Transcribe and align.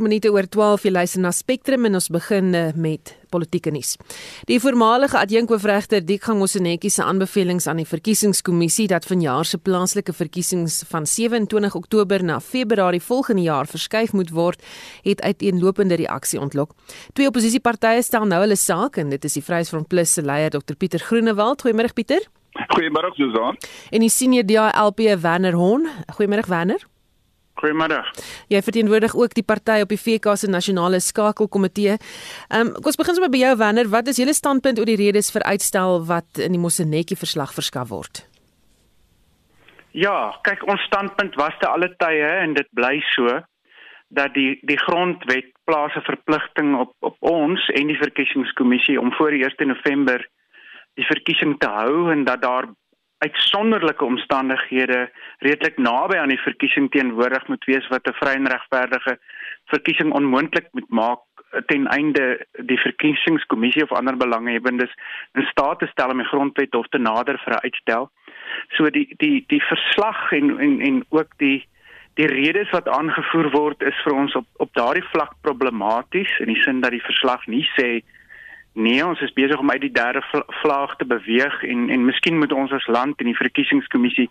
4 0.00 0.08
minute 0.08 0.30
oor 0.32 0.46
12 0.48 0.86
jy 0.86 0.90
luister 0.94 1.20
na 1.20 1.30
Spectrum 1.34 1.84
en 1.84 1.98
ons 1.98 2.06
begin 2.08 2.54
eh, 2.56 2.70
met 2.72 3.10
politieke 3.30 3.68
nuus. 3.70 3.98
Die 4.48 4.56
voormalige 4.62 5.18
adjunkhoofregter 5.20 6.00
Dikgang 6.00 6.38
Mosenetjie 6.40 6.88
se 6.90 7.04
aanbevelings 7.04 7.66
aan 7.68 7.82
die 7.82 7.88
verkiesingskommissie 7.88 8.86
dat 8.88 9.04
vanjaar 9.04 9.44
se 9.44 9.58
plaaslike 9.60 10.14
verkiesings 10.16 10.78
van 10.88 11.04
27 11.04 11.76
Oktober 11.76 12.24
na 12.24 12.38
Februarie 12.40 13.02
volgende 13.04 13.44
jaar 13.44 13.68
verskuif 13.68 14.14
moet 14.16 14.32
word, 14.32 14.64
het 15.04 15.20
uiteenlopende 15.20 15.98
reaksie 16.00 16.40
ontlok. 16.40 16.72
Twee 17.12 17.28
oppositiepartye 17.28 18.00
stel 18.06 18.24
nou 18.30 18.40
hulle 18.40 18.56
saak 18.56 18.96
en 18.96 19.12
dit 19.12 19.28
is 19.28 19.36
die 19.36 19.44
Vryheidsfront 19.44 19.90
Plus 19.92 20.14
se 20.16 20.24
leier 20.24 20.54
Dr 20.54 20.78
Pieter 20.80 21.04
Groenewald. 21.10 21.60
Goeiemôre 21.66 21.92
Pieter. 21.92 22.24
Goeiemôre 22.72 23.12
Susan. 23.20 23.60
En 23.92 24.00
die 24.00 24.10
senior 24.10 24.48
DALP 24.48 25.04
Werner 25.20 25.60
Hon. 25.60 25.84
Goeiemôre 26.16 26.48
Werner. 26.48 26.88
Goeiemiddag. 27.60 28.08
Jy 28.48 28.62
verteenwoordig 28.64 29.14
ook 29.16 29.34
die 29.36 29.44
party 29.44 29.82
op 29.84 29.92
die 29.92 30.00
VK 30.00 30.32
se 30.40 30.48
nasionale 30.48 31.00
skakelkomitee. 31.00 31.98
Ehm 32.48 32.70
um, 32.70 32.72
kom 32.78 32.92
ons 32.92 33.00
begin 33.00 33.18
sommer 33.18 33.32
by 33.32 33.42
jou 33.42 33.52
Wanner, 33.60 33.90
wat 33.92 34.08
is 34.08 34.20
julle 34.22 34.34
standpunt 34.34 34.80
oor 34.80 34.88
die 34.88 34.98
redes 35.00 35.30
vir 35.34 35.44
uitstel 35.52 36.00
wat 36.08 36.40
in 36.40 36.56
die 36.56 36.62
Mosenetjie 36.62 37.20
verslag 37.20 37.52
verskaf 37.52 37.92
word? 37.92 38.24
Ja, 39.92 40.32
kyk 40.46 40.64
ons 40.70 40.82
standpunt 40.86 41.36
was 41.36 41.56
te 41.60 41.68
alle 41.68 41.90
tye 41.98 42.26
en 42.44 42.54
dit 42.54 42.68
bly 42.78 43.00
so 43.12 43.40
dat 44.10 44.34
die 44.34 44.58
die 44.66 44.78
grondwet 44.78 45.52
plaas 45.68 45.94
'n 45.96 46.06
verpligting 46.06 46.76
op 46.78 46.92
op 47.00 47.16
ons 47.20 47.68
en 47.74 47.86
die 47.86 47.98
verkiesingskommissie 47.98 49.00
om 49.00 49.12
voor 49.12 49.30
die 49.30 49.44
1 49.44 49.68
November 49.68 50.26
die 50.94 51.06
verkiesing 51.06 51.58
te 51.58 51.68
hou 51.68 52.10
en 52.12 52.24
dat 52.24 52.42
daar 52.42 52.66
uitsonderlike 53.20 54.04
omstandighede 54.04 55.10
redelik 55.44 55.78
naby 55.78 56.16
aan 56.16 56.32
die 56.32 56.40
verkiesing 56.40 56.90
teenwoordig 56.90 57.48
moet 57.48 57.64
wees 57.68 57.88
wat 57.92 58.08
'n 58.08 58.18
vry 58.20 58.34
en 58.36 58.48
regverdige 58.48 59.18
verkiesing 59.72 60.12
onmoontlik 60.12 60.68
moet 60.72 60.88
maak 60.88 61.20
ten 61.66 61.86
einde 61.86 62.46
die 62.70 62.78
verkiesingskommissie 62.78 63.82
of 63.82 63.92
ander 63.92 64.16
belanghebbendes 64.16 64.92
in 65.32 65.46
staat 65.50 65.78
te 65.78 65.86
stel 65.86 66.10
om 66.10 66.22
die 66.22 66.30
grondwet 66.32 66.74
hof 66.74 66.88
te 66.88 66.98
nader 66.98 67.38
vir 67.44 67.54
'n 67.54 67.64
uitstel. 67.66 68.10
So 68.76 68.90
die 68.90 69.14
die 69.18 69.44
die 69.46 69.62
verslag 69.62 70.32
en 70.32 70.58
en 70.58 70.80
en 70.80 71.04
ook 71.08 71.32
die 71.36 71.66
die 72.14 72.26
redes 72.26 72.70
wat 72.70 72.88
aangevoer 72.88 73.50
word 73.50 73.82
is 73.82 73.98
vir 74.04 74.14
ons 74.14 74.34
op 74.34 74.46
op 74.56 74.74
daardie 74.74 75.08
vlak 75.12 75.34
problematies 75.40 76.38
in 76.38 76.46
die 76.46 76.62
sin 76.62 76.80
dat 76.80 76.90
die 76.90 77.06
verslag 77.10 77.46
nie 77.46 77.66
sê 77.76 78.02
Nee, 78.72 79.02
ons 79.04 79.20
is 79.20 79.32
besig 79.34 79.58
om 79.58 79.70
uit 79.70 79.80
die 79.82 79.92
derde 79.92 80.22
vlaag 80.60 80.92
te 80.96 81.04
beweeg 81.04 81.62
en 81.66 81.88
en 81.90 82.04
miskien 82.06 82.38
moet 82.38 82.52
ons 82.52 82.70
as 82.72 82.86
land 82.86 83.18
en 83.18 83.26
die 83.26 83.36
verkiesingskommissie 83.36 84.28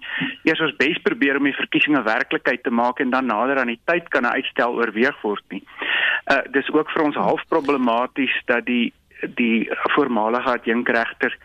eers 0.47 0.61
ons 0.63 0.77
bes 0.79 1.01
probeer 1.03 1.37
om 1.37 1.49
die 1.49 1.57
verkiesings 1.57 2.05
werklikheid 2.05 2.63
te 2.63 2.71
maak 2.71 3.01
en 3.03 3.11
dan 3.11 3.27
nader 3.27 3.59
aan 3.59 3.73
die 3.73 3.81
tyd 3.91 4.07
kan 4.07 4.23
'n 4.23 4.39
uitstel 4.39 4.79
oorweeg 4.79 5.21
word 5.21 5.43
nie. 5.49 5.63
Uh 6.31 6.41
dis 6.55 6.71
ook 6.71 6.91
vir 6.91 7.03
ons 7.03 7.15
half 7.15 7.43
problematies 7.49 8.35
dat 8.45 8.65
die 8.65 8.93
die 9.35 9.69
voormalige 9.95 10.49
adjunkregter 10.49 11.35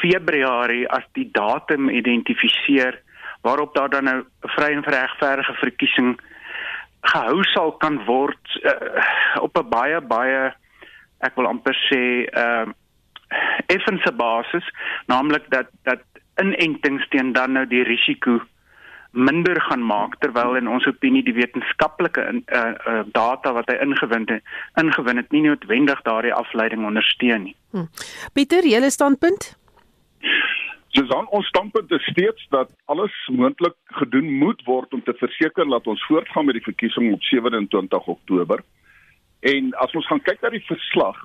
Februarie 0.00 0.88
as 0.88 1.06
die 1.12 1.28
datum 1.32 1.88
identifiseer 1.88 2.98
waarop 3.42 3.74
daar 3.74 3.88
dan 3.88 4.04
nou 4.04 4.18
'n 4.18 4.48
vry 4.56 4.72
en 4.72 4.84
regverdige 4.84 5.54
verkiesing 5.54 6.18
gehou 7.00 7.44
sal 7.44 7.72
kan 7.72 8.04
word 8.04 8.60
uh, 8.62 8.72
op 9.40 9.56
'n 9.56 9.68
baie 9.68 10.00
baie 10.00 10.52
ek 11.26 11.36
wil 11.36 11.50
amper 11.50 11.76
sê 11.88 12.02
ehm 12.26 12.70
uh, 12.70 12.76
effense 13.70 14.10
basis 14.18 14.66
naamlik 15.06 15.44
dat 15.54 15.68
dat 15.86 16.02
inentings 16.42 17.04
teen 17.12 17.32
dan 17.32 17.52
nou 17.54 17.66
die 17.66 17.84
risiko 17.86 18.40
minder 19.10 19.60
gaan 19.60 19.82
maak 19.86 20.16
terwyl 20.22 20.56
in 20.58 20.68
ons 20.68 20.86
opinie 20.86 21.22
die 21.26 21.34
wetenskaplike 21.34 22.22
uh, 22.22 22.60
uh, 22.86 23.00
data 23.12 23.52
wat 23.52 23.70
hy 23.70 23.78
ingewin 23.86 24.26
het 24.30 24.82
ingewin 24.82 25.18
het 25.22 25.30
nie 25.34 25.42
noodwendig 25.46 26.02
daardie 26.06 26.34
afleiding 26.34 26.86
ondersteun 26.86 27.48
nie. 27.48 27.56
Hm. 27.74 27.88
Pieter, 28.34 28.66
julle 28.66 28.90
standpunt? 28.90 29.52
Susan, 30.94 31.26
ons 31.30 31.46
standpunt 31.46 31.90
is 31.94 32.06
steeds 32.10 32.46
dat 32.50 32.70
alles 32.90 33.14
moontlik 33.30 33.76
gedoen 34.00 34.30
moet 34.38 34.62
word 34.66 34.94
om 34.94 35.02
te 35.02 35.14
verseker 35.18 35.68
dat 35.70 35.86
ons 35.86 36.06
voortgaan 36.06 36.44
met 36.44 36.58
die 36.58 36.66
verkiesing 36.66 37.12
op 37.14 37.22
27 37.22 38.06
Oktober. 38.06 38.62
En 39.40 39.72
as 39.80 39.92
ons 39.96 40.06
gaan 40.06 40.20
kyk 40.20 40.42
na 40.42 40.50
die 40.52 40.64
verslag 40.68 41.16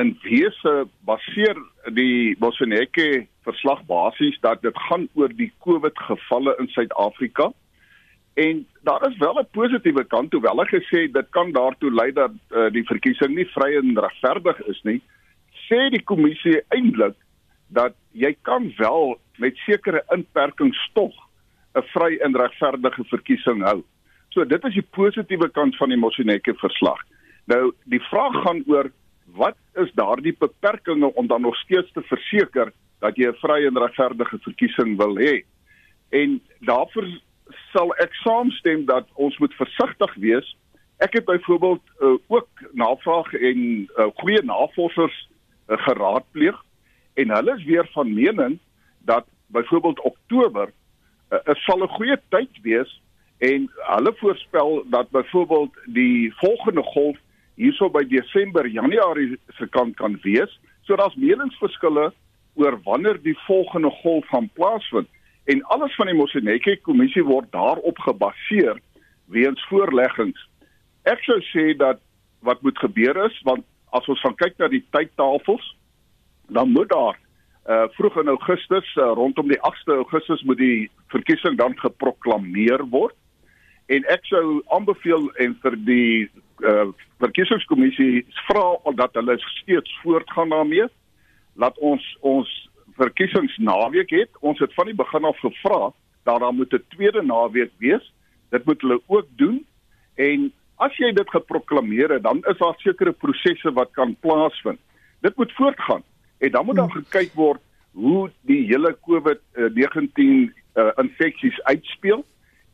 in 0.00 0.14
wese 0.24 0.86
baseer 1.04 1.58
die 1.92 2.36
Boseneke 2.40 3.26
verslag 3.44 3.82
basies 3.88 4.38
dat 4.40 4.62
dit 4.62 4.78
gaan 4.88 5.08
oor 5.18 5.32
die 5.36 5.50
COVID 5.64 5.98
gevalle 6.08 6.54
in 6.62 6.70
Suid-Afrika. 6.72 7.50
En 8.40 8.64
daar 8.88 9.04
is 9.10 9.18
wel 9.18 9.40
'n 9.40 9.52
positiewe 9.52 10.04
kant 10.04 10.32
hoewel 10.32 10.60
hy 10.60 10.66
gesê 10.66 11.12
dit 11.12 11.28
kan 11.30 11.52
daartoe 11.52 11.92
lei 11.92 12.12
dat 12.12 12.32
uh, 12.50 12.70
die 12.70 12.84
verkiesing 12.84 13.34
nie 13.34 13.48
vry 13.52 13.76
en 13.76 13.98
regverdig 13.98 14.60
is 14.60 14.80
nie. 14.82 15.02
Sê 15.68 15.90
die 15.90 16.02
kommissie 16.02 16.62
eintlik 16.68 17.16
dat 17.68 17.94
jy 18.12 18.36
kan 18.42 18.72
wel 18.78 19.20
met 19.36 19.56
sekere 19.56 20.04
inperkings 20.10 20.90
tog 20.92 21.12
'n 21.74 21.84
vry 21.92 22.16
en 22.16 22.36
regverdige 22.36 23.04
verkiesing 23.04 23.62
hou. 23.62 23.82
So 24.28 24.44
dit 24.44 24.64
is 24.64 24.74
die 24.74 24.88
positiewe 24.90 25.48
kant 25.50 25.76
van 25.76 25.88
die 25.88 25.98
Moseneke 25.98 26.54
verslag. 26.54 27.00
Nou 27.44 27.72
die 27.84 28.00
vraag 28.00 28.42
gaan 28.42 28.62
oor 28.66 28.90
wat 29.34 29.56
is 29.74 29.92
daardie 29.94 30.36
beperkings 30.38 31.14
om 31.14 31.26
dan 31.26 31.40
nog 31.40 31.56
steeds 31.56 31.92
te 31.92 32.02
verseker 32.02 32.72
dat 33.00 33.16
jy 33.16 33.28
'n 33.28 33.40
vrye 33.42 33.66
en 33.66 33.78
regverdige 33.78 34.38
verkiesing 34.38 34.96
wil 34.96 35.16
hê. 35.18 35.44
En 36.10 36.40
daarvoor 36.60 37.06
sal 37.72 37.94
ek 37.96 38.14
saamstem 38.14 38.84
dat 38.84 39.08
ons 39.14 39.38
moet 39.38 39.54
versigtig 39.54 40.14
wees. 40.14 40.56
Ek 40.98 41.12
het 41.12 41.24
byvoorbeeld 41.24 41.82
uh, 42.00 42.14
ook 42.28 42.48
navraag 42.72 43.32
en 43.32 43.58
uh, 43.96 44.06
goeie 44.14 44.42
navorsers 44.42 45.28
uh, 45.68 45.76
geraadpleeg 45.78 46.64
en 47.14 47.30
hulle 47.30 47.56
is 47.56 47.64
weer 47.64 47.88
van 47.92 48.14
mening 48.14 48.58
dat 48.98 49.26
byvoorbeeld 49.46 50.00
Oktober 50.00 50.70
uh, 51.30 51.38
sal 51.66 51.82
'n 51.82 51.88
goeie 51.88 52.20
tyd 52.28 52.60
wees 52.62 53.00
en 53.38 53.70
hulle 53.74 54.14
voorspel 54.16 54.84
dat 54.86 55.10
byvoorbeeld 55.10 55.74
die 55.86 56.34
volgende 56.34 56.82
golf 56.82 57.18
hierso 57.62 57.88
by 57.92 58.02
Desember, 58.10 58.66
Januarie 58.66 59.38
se 59.58 59.68
kant 59.70 59.96
kan 59.96 60.18
wees. 60.26 60.50
So 60.86 60.98
daar's 60.98 61.16
meningsverskille 61.16 62.10
oor 62.58 62.78
wanneer 62.84 63.20
die 63.22 63.36
volgende 63.46 63.90
golf 64.02 64.26
gaan 64.28 64.50
plaasvind 64.56 65.08
en 65.50 65.62
alles 65.74 65.94
van 65.98 66.10
die 66.10 66.16
Moseneke 66.16 66.76
kommissie 66.86 67.24
word 67.26 67.50
daarop 67.54 67.98
gebaseer 68.04 68.78
weens 69.32 69.62
voorleggings. 69.70 70.38
Ek 71.08 71.22
sou 71.26 71.38
sê 71.50 71.72
dat 71.78 72.02
wat 72.46 72.62
moet 72.62 72.78
gebeur 72.78 73.18
is 73.26 73.38
want 73.48 73.64
as 73.96 74.06
ons 74.10 74.22
van 74.24 74.36
kyk 74.38 74.58
na 74.58 74.68
die 74.72 74.84
tydtafels 74.94 75.64
dan 76.52 76.74
moet 76.74 76.90
daar 76.92 77.18
uh 77.70 77.86
vroeg 77.94 78.16
in 78.22 78.30
Augustus 78.32 78.88
uh, 78.98 79.12
rondom 79.14 79.48
die 79.48 79.60
8de 79.62 79.98
Augustus 80.02 80.42
moet 80.42 80.58
die 80.58 80.90
verkiesing 81.14 81.58
dan 81.58 81.76
geproklaameer 81.78 82.82
word 82.90 83.14
en 83.92 84.06
ek 84.12 84.24
sou 84.30 84.62
aanbeveel 84.74 85.28
en 85.44 85.54
vir 85.62 85.76
die 85.86 86.30
uh, 86.64 86.88
verkiesingskommissie 87.22 88.24
vra 88.46 88.64
dat 88.98 89.16
hulle 89.18 89.36
steeds 89.58 89.92
voortgaan 90.02 90.54
daarmee. 90.54 90.86
Laat 91.60 91.78
ons 91.78 92.04
ons 92.20 92.48
verkiesingsnaweek 92.96 94.12
het. 94.16 94.32
Ons 94.40 94.60
het 94.64 94.72
van 94.76 94.88
die 94.90 94.96
begin 94.96 95.28
af 95.28 95.38
gevra 95.44 95.92
dat 96.28 96.40
daar 96.40 96.54
moet 96.54 96.72
'n 96.72 96.84
tweede 96.94 97.22
naweek 97.22 97.72
wees. 97.78 98.12
Dit 98.50 98.64
moet 98.64 98.80
hulle 98.80 99.00
ook 99.06 99.26
doen. 99.36 99.66
En 100.14 100.52
as 100.76 100.96
jy 100.96 101.12
dit 101.12 101.30
geproklaameer 101.30 102.10
het, 102.10 102.22
dan 102.22 102.42
is 102.48 102.58
daar 102.58 102.74
sekere 102.76 103.12
prosesse 103.12 103.72
wat 103.72 103.90
kan 103.90 104.16
plaasvind. 104.20 104.80
Dit 105.20 105.36
moet 105.36 105.52
voortgaan. 105.52 106.02
En 106.38 106.50
dan 106.50 106.64
moet 106.64 106.76
daar 106.76 106.90
hmm. 106.90 107.04
gekyk 107.04 107.32
word 107.34 107.60
hoe 107.92 108.30
die 108.40 108.66
hele 108.66 108.96
COVID-19 109.00 110.52
uh, 110.74 110.90
infeksies 110.96 111.62
uitspeel 111.62 112.24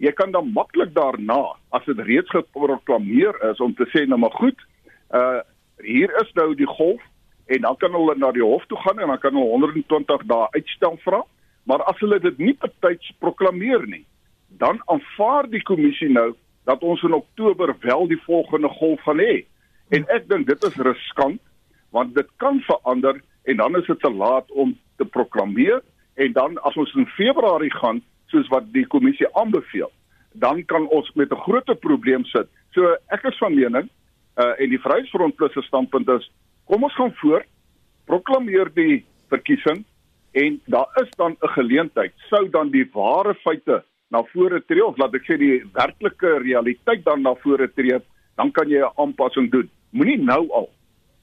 jy 0.08 0.14
kan 0.16 0.32
dan 0.32 0.50
maklik 0.56 0.94
daarna 0.96 1.54
as 1.76 1.84
dit 1.84 2.00
reeds 2.08 2.32
geproklaameer 2.32 3.36
is 3.50 3.60
om 3.60 3.74
te 3.76 3.86
sê 3.92 4.06
nou 4.08 4.20
maar 4.24 4.36
goed 4.40 4.66
uh 5.12 5.40
hier 5.78 6.10
is 6.20 6.30
nou 6.34 6.54
die 6.58 6.66
golf 6.66 7.02
en 7.54 7.60
dan 7.62 7.76
kan 7.78 7.92
hulle 7.94 8.14
na 8.18 8.32
die 8.34 8.42
hof 8.42 8.64
toe 8.66 8.78
gaan 8.82 8.98
en 8.98 9.12
dan 9.12 9.20
kan 9.22 9.36
hulle 9.38 9.52
120 9.54 10.24
dae 10.26 10.48
uitstel 10.56 10.96
vra. 11.04 11.20
Maar 11.70 11.84
as 11.86 12.00
hulle 12.02 12.18
dit 12.20 12.38
nie 12.38 12.54
betyds 12.58 13.12
proklaameer 13.22 13.86
nie 13.86 14.04
dan 14.58 14.80
aanvaar 14.90 15.46
die 15.52 15.62
kommissie 15.62 16.08
nou 16.10 16.32
dat 16.68 16.82
ons 16.82 17.02
in 17.06 17.14
Oktober 17.14 17.76
wel 17.80 18.08
die 18.08 18.20
volgende 18.24 18.68
golf 18.68 19.00
gaan 19.06 19.22
hê. 19.22 19.44
En 19.94 20.04
ek 20.12 20.26
dink 20.28 20.48
dit 20.48 20.64
is 20.64 20.82
riskant 20.88 21.40
want 21.94 22.14
dit 22.14 22.28
kan 22.42 22.60
verander 22.66 23.22
en 23.48 23.56
dan 23.56 23.76
is 23.78 23.86
dit 23.86 24.00
te 24.00 24.10
laat 24.12 24.50
om 24.50 24.74
te 24.96 25.04
proklaameer 25.04 25.80
en 26.18 26.32
dan 26.32 26.58
as 26.68 26.76
ons 26.76 26.92
in 26.98 27.06
Februarie 27.16 27.72
gaan 27.78 28.02
soos 28.28 28.48
wat 28.52 28.66
die 28.74 28.84
kommissie 28.92 29.28
aanbeveel, 29.40 29.88
dan 30.38 30.64
kan 30.64 30.88
ons 30.88 31.10
met 31.14 31.30
'n 31.32 31.44
groot 31.46 31.80
probleem 31.80 32.24
sit. 32.24 32.48
So 32.70 32.96
ek 33.08 33.24
is 33.24 33.38
van 33.38 33.54
mening 33.54 33.88
uh 34.38 34.54
en 34.60 34.68
die 34.70 34.80
Vryheidsfront 34.80 35.36
Plus 35.36 35.52
se 35.52 35.62
standpunt 35.62 36.08
is 36.08 36.30
kom 36.64 36.82
ons 36.82 36.94
gaan 36.94 37.14
voor 37.20 37.44
proklameer 38.04 38.70
die 38.74 39.04
verkiesing 39.28 39.84
en 40.32 40.60
daar 40.64 40.88
is 41.02 41.10
dan 41.16 41.36
'n 41.40 41.48
geleentheid 41.48 42.12
sou 42.30 42.48
dan 42.50 42.70
die 42.70 42.88
ware 42.92 43.34
feite 43.34 43.82
na 44.10 44.22
vore 44.22 44.60
tree 44.66 44.84
of 44.84 44.96
laat 44.96 45.14
ek 45.14 45.26
sê 45.28 45.38
die 45.38 45.62
werklike 45.72 46.38
realiteit 46.38 47.04
dan 47.04 47.22
na 47.22 47.34
vore 47.34 47.68
tree 47.68 47.98
dan 48.36 48.52
kan 48.52 48.68
jy 48.68 48.80
'n 48.80 48.92
aanpassing 48.96 49.50
doen. 49.50 49.70
Moenie 49.90 50.18
nou 50.18 50.48
al 50.50 50.70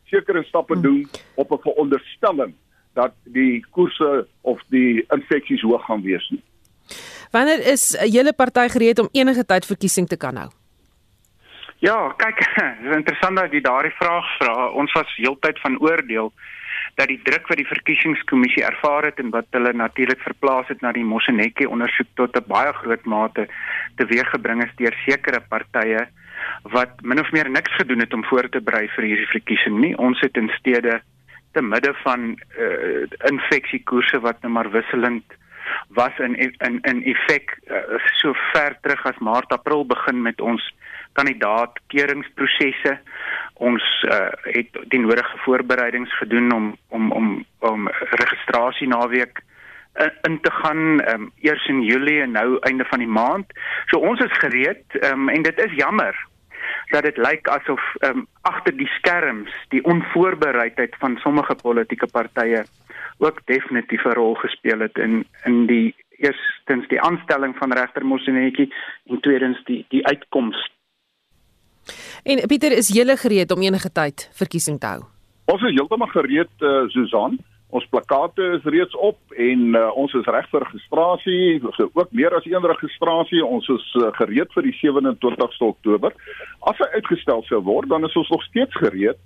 sekere 0.06 0.44
stappe 0.44 0.74
hmm. 0.74 0.82
doen 0.82 1.08
op 1.36 1.52
'n 1.52 1.62
veronderstelling 1.62 2.54
dat 2.94 3.14
die 3.24 3.66
koerse 3.72 4.28
of 4.42 4.62
die 4.70 5.04
infeksies 5.10 5.62
hoog 5.62 5.86
gaan 5.86 6.02
wees 6.02 6.30
nie. 6.30 6.42
Wanneer 7.36 7.62
is 7.74 7.84
'n 8.00 8.12
hele 8.16 8.34
party 8.34 8.68
gereed 8.76 9.00
om 9.00 9.10
enige 9.12 9.46
tyd 9.46 9.66
verkiesing 9.66 10.08
te 10.08 10.18
kan 10.18 10.36
hou? 10.36 10.50
Ja, 11.88 12.14
kyk, 12.18 12.38
dit 12.82 12.90
is 12.90 12.96
interessant 12.96 13.36
dat 13.38 13.52
jy 13.52 13.62
daardie 13.62 13.96
vraag 14.00 14.28
vra. 14.38 14.70
Ons 14.82 14.92
was 14.96 15.16
heeltyd 15.16 15.60
van 15.60 15.76
oordeel 15.80 16.32
dat 16.96 17.08
die 17.12 17.20
druk 17.24 17.48
wat 17.52 17.60
die 17.60 17.68
verkiesingskommissie 17.68 18.64
ervaar 18.64 19.04
het 19.10 19.20
en 19.20 19.30
wat 19.36 19.52
hulle 19.52 19.74
natuurlik 19.74 20.22
verplaas 20.24 20.68
het 20.72 20.82
na 20.82 20.94
die 20.96 21.04
Mosenetjie 21.04 21.70
ondersoek 21.70 22.08
tot 22.16 22.38
'n 22.38 22.48
baie 22.48 22.74
groot 22.74 23.06
mate 23.06 23.48
teweeggebring 24.00 24.64
is 24.64 24.76
deur 24.80 24.96
sekere 25.06 25.42
partye 25.50 26.08
wat 26.64 27.02
min 27.02 27.20
of 27.20 27.32
meer 27.32 27.50
niks 27.50 27.76
gedoen 27.76 28.00
het 28.00 28.14
om 28.14 28.24
voor 28.26 28.50
te 28.50 28.62
berei 28.62 28.88
vir 28.96 29.04
hierdie 29.04 29.34
verkiesing 29.36 29.80
nie. 29.80 29.98
Ons 29.98 30.20
het 30.22 30.38
in 30.38 30.50
steede 30.60 31.02
te 31.52 31.62
midde 31.62 31.94
van 32.04 32.40
uh, 32.60 33.04
infeksiekoerse 33.32 34.20
wat 34.20 34.42
nou 34.42 34.54
maar 34.54 34.72
wisselend 34.72 35.24
was 35.88 36.18
in 36.20 36.36
in 36.36 36.80
in 36.82 37.04
effek 37.04 37.58
uh, 37.68 38.00
so 38.22 38.34
ver 38.54 38.78
terug 38.82 39.06
as 39.06 39.18
Maart 39.20 39.52
April 39.52 39.86
begin 39.86 40.22
met 40.22 40.42
ons 40.42 40.74
kandidaat 41.14 41.80
keuringsprosesse. 41.88 42.98
Ons 43.54 43.84
uh, 44.12 44.32
het 44.44 44.80
die 44.92 45.00
nodige 45.00 45.38
voorbereidings 45.48 46.18
gedoen 46.18 46.52
om 46.52 46.78
om 46.90 47.12
om 47.12 47.46
om 47.60 47.90
registrasie 48.22 48.88
naweek 48.88 49.44
in, 50.00 50.12
in 50.22 50.40
te 50.42 50.52
gaan 50.52 51.10
um, 51.14 51.32
eers 51.40 51.68
in 51.68 51.82
Julie 51.82 52.22
en 52.22 52.32
nou 52.32 52.58
einde 52.60 52.86
van 52.86 53.00
die 53.00 53.12
maand. 53.12 53.52
So 53.88 54.00
ons 54.00 54.20
is 54.20 54.38
gereed 54.44 54.84
um, 55.04 55.30
en 55.30 55.42
dit 55.42 55.60
is 55.60 55.76
jammer 55.80 56.16
dat 56.92 57.04
dit 57.04 57.18
lyk 57.18 57.48
asof 57.50 57.82
um, 58.08 58.26
agter 58.42 58.76
die 58.78 58.90
skerms 58.98 59.54
die 59.74 59.84
onvoorbereidheid 59.84 60.96
van 61.00 61.18
sommige 61.24 61.56
politieke 61.56 62.08
partye 62.12 62.66
ook 63.18 63.42
definitief 63.46 64.06
'n 64.06 64.18
rol 64.18 64.36
gespeel 64.36 64.80
het 64.80 64.98
in 64.98 65.26
in 65.46 65.66
die 65.66 65.96
eerstens 66.18 66.88
die 66.88 67.02
aanstelling 67.02 67.58
van 67.58 67.74
regter 67.74 68.06
Mosenetjie 68.06 68.74
en 69.06 69.20
tweedens 69.20 69.64
die 69.64 69.86
die 69.90 70.06
uitkoms 70.08 70.70
En 72.26 72.42
Pieter, 72.50 72.74
is 72.74 72.90
jy 72.94 73.06
gereed 73.22 73.52
om 73.52 73.62
enige 73.62 73.92
tyd 73.92 74.30
verkiesing 74.34 74.80
te 74.80 74.88
hou? 74.96 75.04
Ons 75.54 75.62
is 75.70 75.76
heeltemal 75.78 76.10
gereed, 76.10 76.50
uh, 76.62 76.88
Susan. 76.90 77.38
Ons 77.76 77.86
plakate 77.92 78.46
is 78.56 78.66
reeds 78.72 78.96
op 79.04 79.18
en 79.36 79.76
uh, 79.76 79.90
ons 80.00 80.14
is 80.18 80.28
reg 80.32 80.48
vir 80.50 80.64
registrasie, 80.64 81.60
so 81.76 81.90
ook 81.92 82.12
meer 82.16 82.34
as 82.38 82.46
een 82.48 82.66
registrasie. 82.72 83.44
Ons 83.46 83.68
is 83.74 83.88
uh, 84.00 84.10
gereed 84.18 84.54
vir 84.56 84.70
die 84.70 84.76
27ste 84.80 85.68
Oktober. 85.68 86.16
As 86.72 86.80
hy 86.82 86.88
uitgestel 86.96 87.44
sou 87.50 87.62
word, 87.68 87.90
dan 87.92 88.08
is 88.08 88.16
ons 88.22 88.32
nog 88.34 88.46
steeds 88.48 88.80
gereed, 88.80 89.20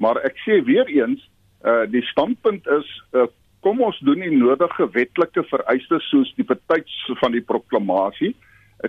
maar 0.00 0.20
ek 0.28 0.38
sê 0.44 0.60
weer 0.64 0.88
eens, 0.92 1.24
uh, 1.66 1.84
die 1.90 2.02
standpunt 2.12 2.66
is 2.66 2.88
uh, 3.12 3.26
kom 3.66 3.80
ons 3.82 3.98
doen 4.06 4.22
die 4.22 4.30
nodige 4.30 4.86
wetlike 4.94 5.42
vereistes 5.50 6.04
soos 6.12 6.30
die 6.38 6.46
betyds 6.46 6.94
van 7.20 7.34
die 7.34 7.42
proklamasie. 7.42 8.34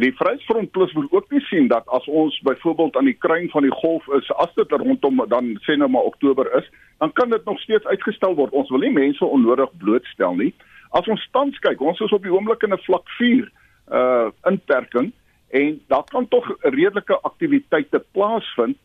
Die 0.04 0.12
Vryheidsfront 0.14 0.74
Plus 0.76 0.92
wil 0.94 1.08
ook 1.16 1.32
nie 1.32 1.42
sien 1.48 1.70
dat 1.72 1.88
as 1.96 2.06
ons 2.12 2.36
byvoorbeeld 2.46 2.98
aan 3.00 3.08
die 3.08 3.18
kruin 3.18 3.48
van 3.50 3.64
die 3.64 3.74
golf 3.74 4.06
is, 4.20 4.28
as 4.44 4.52
dit 4.60 4.72
rondom 4.72 5.24
dan 5.32 5.54
sê 5.66 5.78
nou 5.80 5.88
maar 5.90 6.10
Oktober 6.10 6.50
is, 6.60 6.68
dan 7.00 7.14
kan 7.18 7.30
dit 7.30 7.46
nog 7.46 7.60
steeds 7.64 7.86
uitgestel 7.86 8.36
word. 8.36 8.54
Ons 8.54 8.70
wil 8.70 8.84
nie 8.84 8.94
mense 8.94 9.26
onnodig 9.26 9.72
blootstel 9.82 10.36
nie. 10.36 10.52
As 10.92 11.08
ons 11.08 11.24
tans 11.32 11.58
kyk, 11.64 11.82
ons 11.82 12.00
is 12.04 12.14
op 12.14 12.24
die 12.24 12.34
oomblik 12.34 12.64
in 12.68 12.74
'n 12.76 12.86
vlak 12.86 13.08
4 13.18 13.48
uh 13.88 14.30
inperking 14.46 15.14
en 15.50 15.82
daar 15.88 16.04
kan 16.04 16.28
tog 16.28 16.46
redelike 16.62 17.20
aktiwiteite 17.22 18.04
plaasvind. 18.12 18.78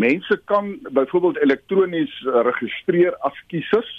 Mense 0.00 0.40
kan 0.44 0.78
byvoorbeeld 0.90 1.42
elektronies 1.42 2.12
registreer 2.24 3.16
as 3.26 3.36
kiesers. 3.52 3.90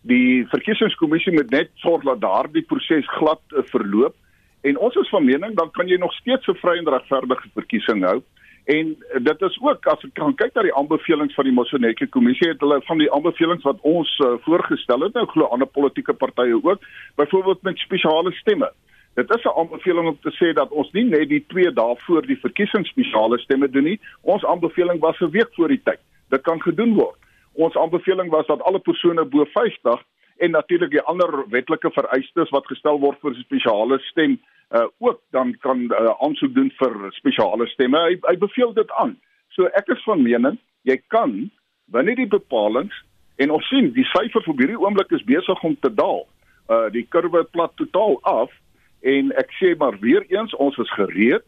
Die 0.00 0.44
verkiesingskommissie 0.50 1.32
moet 1.32 1.50
net 1.50 1.70
sorg 1.80 2.02
dat 2.04 2.20
daardie 2.20 2.64
proses 2.68 3.06
glad 3.18 3.40
uh, 3.52 3.62
verloop. 3.70 4.16
En 4.64 4.78
ons 4.78 4.96
is 5.00 5.12
van 5.12 5.24
mening 5.24 5.54
dan 5.56 5.70
kan 5.76 5.88
jy 5.88 5.98
nog 6.00 6.12
steeds 6.20 6.48
'n 6.48 6.58
vry 6.62 6.76
en 6.78 6.90
regverdige 6.96 7.48
verkiesing 7.54 8.04
hou. 8.04 8.22
En 8.64 8.96
dit 9.28 9.42
is 9.48 9.58
ook 9.60 9.86
as 9.86 10.04
ek 10.04 10.14
kan 10.16 10.34
kyk 10.34 10.54
na 10.54 10.62
die 10.62 10.74
aanbevelings 10.74 11.34
van 11.34 11.44
die 11.44 11.52
Mosonetjie 11.52 12.08
kommissie 12.08 12.48
het 12.48 12.60
hulle 12.64 12.80
van 12.88 12.98
die 12.98 13.12
aanbevelings 13.12 13.62
wat 13.62 13.80
ons 13.80 14.18
uh, 14.24 14.34
voorgestel 14.46 15.04
het 15.04 15.12
nou 15.14 15.26
glo 15.26 15.44
ander 15.52 15.68
politieke 15.68 16.12
partye 16.12 16.56
ook 16.56 16.80
byvoorbeeld 17.20 17.62
met 17.62 17.78
spesiale 17.78 18.32
stemme. 18.32 18.72
Dit 19.14 19.30
is 19.34 19.44
'n 19.44 19.58
aanbeveling 19.58 20.06
om 20.08 20.18
te 20.20 20.30
sê 20.30 20.52
dat 20.52 20.70
ons 20.70 20.90
nie 20.92 21.04
net 21.04 21.28
die 21.28 21.44
2 21.46 21.72
dae 21.72 21.94
voor 21.96 22.26
die 22.26 22.38
verkiesing 22.38 22.86
spesiale 22.86 23.38
stemme 23.38 23.68
doen 23.70 23.84
nie. 23.84 24.00
Ons 24.22 24.44
aanbeveling 24.44 25.00
was 25.00 25.20
'n 25.20 25.30
week 25.30 25.54
voor 25.54 25.68
die 25.68 25.82
tyd. 25.84 26.00
Dit 26.28 26.42
kan 26.42 26.62
gedoen 26.62 26.94
word. 26.94 27.18
Ons 27.52 27.76
aanbeveling 27.76 28.30
was 28.30 28.46
dat 28.46 28.62
alle 28.62 28.78
persone 28.78 29.24
bo 29.24 29.44
50 29.44 30.02
en 30.36 30.50
natuurlik 30.50 30.90
die 30.90 31.02
ander 31.02 31.44
wetlike 31.48 31.90
vereistes 31.90 32.50
wat 32.50 32.66
gestel 32.66 33.00
word 33.00 33.18
vir 33.20 33.34
spesiale 33.34 33.98
stem 33.98 34.38
uh 34.70 34.86
ook 34.98 35.20
dan 35.30 35.56
kan 35.58 35.78
uh, 35.80 36.14
aansoek 36.18 36.54
doen 36.54 36.72
vir 36.76 37.12
spesiale 37.12 37.66
stemme. 37.66 37.98
Hy, 37.98 38.18
hy 38.20 38.36
beveel 38.36 38.72
dit 38.72 38.90
aan. 38.90 39.16
So 39.48 39.64
ek 39.64 39.88
is 39.88 40.02
van 40.02 40.22
mening 40.22 40.58
jy 40.82 40.98
kan 41.08 41.50
binne 41.84 42.14
die 42.14 42.26
bepalinge 42.26 42.94
en 43.36 43.50
ons 43.50 43.68
sien 43.68 43.92
die 43.92 44.04
syfer 44.04 44.42
vir 44.42 44.54
hierdie 44.58 44.80
oomblik 44.80 45.12
is 45.12 45.24
besig 45.24 45.62
om 45.62 45.76
te 45.80 45.94
daal. 45.94 46.26
Uh 46.68 46.90
die 46.90 47.06
kurwe 47.08 47.44
plat 47.44 47.76
totaal 47.76 48.18
af 48.22 48.50
en 49.04 49.32
ek 49.36 49.52
sê 49.60 49.74
maar 49.76 49.98
weer 50.00 50.24
eens 50.32 50.54
ons 50.56 50.76
is 50.80 50.90
gereed. 50.96 51.44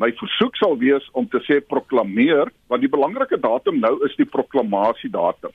My 0.00 0.10
versoek 0.18 0.56
sal 0.56 0.76
wees 0.80 1.04
om 1.16 1.28
te 1.28 1.40
sê 1.46 1.60
proklameer 1.64 2.50
want 2.68 2.84
die 2.84 2.92
belangrike 2.92 3.38
datum 3.40 3.80
nou 3.80 3.94
is 4.06 4.16
die 4.20 4.28
proklamasie 4.28 5.10
datum. 5.12 5.52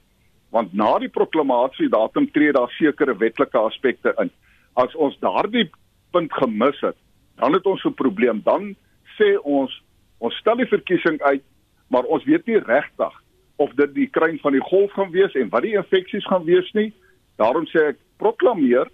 Want 0.55 0.73
na 0.73 0.95
die 1.03 1.11
proklamasie 1.13 1.89
datum 1.93 2.29
tree 2.33 2.53
daar 2.55 2.71
sekere 2.77 3.17
wetlike 3.17 3.59
aspekte 3.59 4.13
in. 4.23 4.31
As 4.77 4.93
ons 4.95 5.17
daardie 5.21 5.67
punt 6.15 6.33
gemis 6.33 6.79
het, 6.81 6.97
dan 7.37 7.53
het 7.53 7.65
ons 7.65 7.83
'n 7.85 7.93
probleem. 7.93 8.41
Dan 8.43 8.75
sê 9.17 9.37
ons 9.43 9.71
ons 10.19 10.37
stel 10.41 10.57
die 10.57 10.65
verkiesing 10.65 11.21
uit, 11.21 11.43
maar 11.89 12.03
ons 12.03 12.23
weet 12.25 12.45
nie 12.47 12.57
regtig 12.57 13.13
of 13.57 13.73
dit 13.75 13.93
die 13.93 14.07
kruin 14.07 14.39
van 14.39 14.51
die 14.51 14.61
golf 14.61 14.91
gaan 14.91 15.11
wees 15.11 15.33
en 15.33 15.49
wat 15.49 15.61
die 15.61 15.77
infeksies 15.77 16.25
gaan 16.25 16.45
wees 16.45 16.71
nie. 16.73 16.93
Daarom 17.37 17.65
sê 17.65 17.89
ek 17.93 17.97
proklameer 18.17 18.89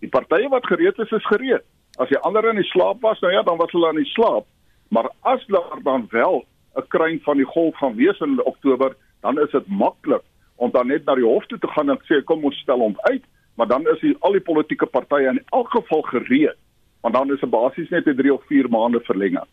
die 0.00 0.08
partye 0.08 0.48
wat 0.48 0.66
gereed 0.66 0.98
is 0.98 1.10
is 1.10 1.26
gereed. 1.26 1.64
As 1.98 2.08
die 2.08 2.18
ander 2.18 2.48
in 2.48 2.56
die 2.56 2.70
slaap 2.70 3.00
was, 3.02 3.20
nou 3.20 3.32
ja, 3.32 3.42
dan 3.42 3.58
was 3.58 3.72
hulle 3.72 3.90
in 3.90 4.02
die 4.02 4.12
slaap. 4.12 4.46
Maar 4.88 5.10
as 5.22 5.46
daar 5.46 5.82
dan 5.82 6.06
wel 6.10 6.44
'n 6.76 6.88
kruin 6.88 7.20
van 7.20 7.36
die 7.36 7.46
golf 7.46 7.76
gaan 7.76 7.94
wees 7.94 8.20
in 8.20 8.44
Oktober, 8.44 8.96
dan 9.20 9.38
is 9.38 9.50
dit 9.50 9.66
maklik 9.68 10.22
om 10.56 10.70
dan 10.70 10.86
net 10.86 11.04
na 11.04 11.14
die 11.14 11.24
hof 11.24 11.46
toe 11.46 11.58
te 11.58 11.68
gaan 11.74 11.90
en 11.90 12.00
sê 12.08 12.20
kom 12.24 12.44
ons 12.44 12.58
stel 12.64 12.84
hom 12.84 12.96
uit 13.10 13.24
maar 13.56 13.68
dan 13.68 13.86
is 13.92 14.00
die, 14.00 14.16
al 14.20 14.36
die 14.36 14.44
politieke 14.44 14.86
partye 14.86 15.28
in 15.28 15.40
elk 15.56 15.72
geval 15.76 16.02
gereed 16.12 16.58
want 17.00 17.14
dan 17.14 17.32
is 17.32 17.42
'n 17.42 17.50
basies 17.50 17.88
net 17.90 18.06
'n 18.06 18.16
3 18.16 18.34
of 18.34 18.44
4 18.46 18.68
maande 18.68 19.00
verlenging. 19.00 19.48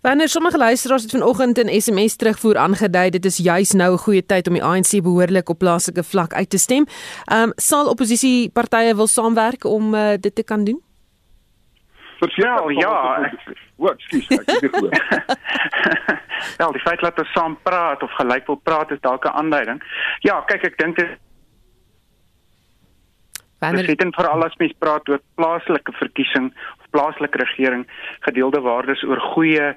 Wanneer 0.00 0.28
sommige 0.28 0.58
luisteraars 0.58 1.02
het 1.02 1.10
vanoggend 1.10 1.58
in 1.58 1.80
SMS 1.80 2.16
terugvoer 2.16 2.56
aangedui 2.56 3.10
dit 3.10 3.24
is 3.24 3.36
juis 3.36 3.72
nou 3.72 3.92
'n 3.92 3.98
goeie 3.98 4.26
tyd 4.26 4.46
om 4.48 4.54
die 4.54 4.64
ANC 4.64 5.02
behoorlik 5.02 5.48
op 5.48 5.58
plaaslike 5.58 6.02
vlak 6.02 6.32
uit 6.32 6.50
te 6.50 6.58
stem. 6.58 6.86
Ehm 7.24 7.42
um, 7.42 7.52
sal 7.56 7.88
oppositiepartye 7.88 8.94
wil 8.94 9.06
saamwerk 9.06 9.64
om 9.64 9.94
uh, 9.94 10.12
dit 10.20 10.34
te 10.34 10.44
kan 10.44 10.64
doen? 10.64 10.82
Verseker 12.18 12.72
ja. 12.72 13.30
Wat 13.76 14.00
skies 14.00 14.28
ek 14.28 14.60
dit 14.60 14.76
hoor. 14.78 14.90
Ja, 16.58 16.70
die 16.76 16.80
feit 16.80 17.00
dat 17.00 17.18
ons 17.18 17.32
saam 17.32 17.58
praat 17.62 18.02
of 18.02 18.12
gelyk 18.12 18.46
wil 18.46 18.60
praat 18.62 18.90
is 18.90 19.00
dalk 19.00 19.24
'n 19.24 19.36
aanduiding. 19.40 19.82
Ja, 20.20 20.40
kyk 20.40 20.62
ek 20.62 20.78
dink 20.78 20.96
dit 20.96 21.18
Wanneer 23.62 23.86
dit 23.86 24.00
en 24.02 24.12
veral 24.12 24.42
as 24.42 24.56
mens 24.58 24.74
praat 24.78 25.08
oor 25.08 25.20
plaaslike 25.38 25.92
verkiesing 25.92 26.48
plaaslike 26.92 27.38
regering, 27.38 27.86
gedeelde 28.20 28.60
waardes 28.60 29.02
oor 29.02 29.20
goeie 29.34 29.72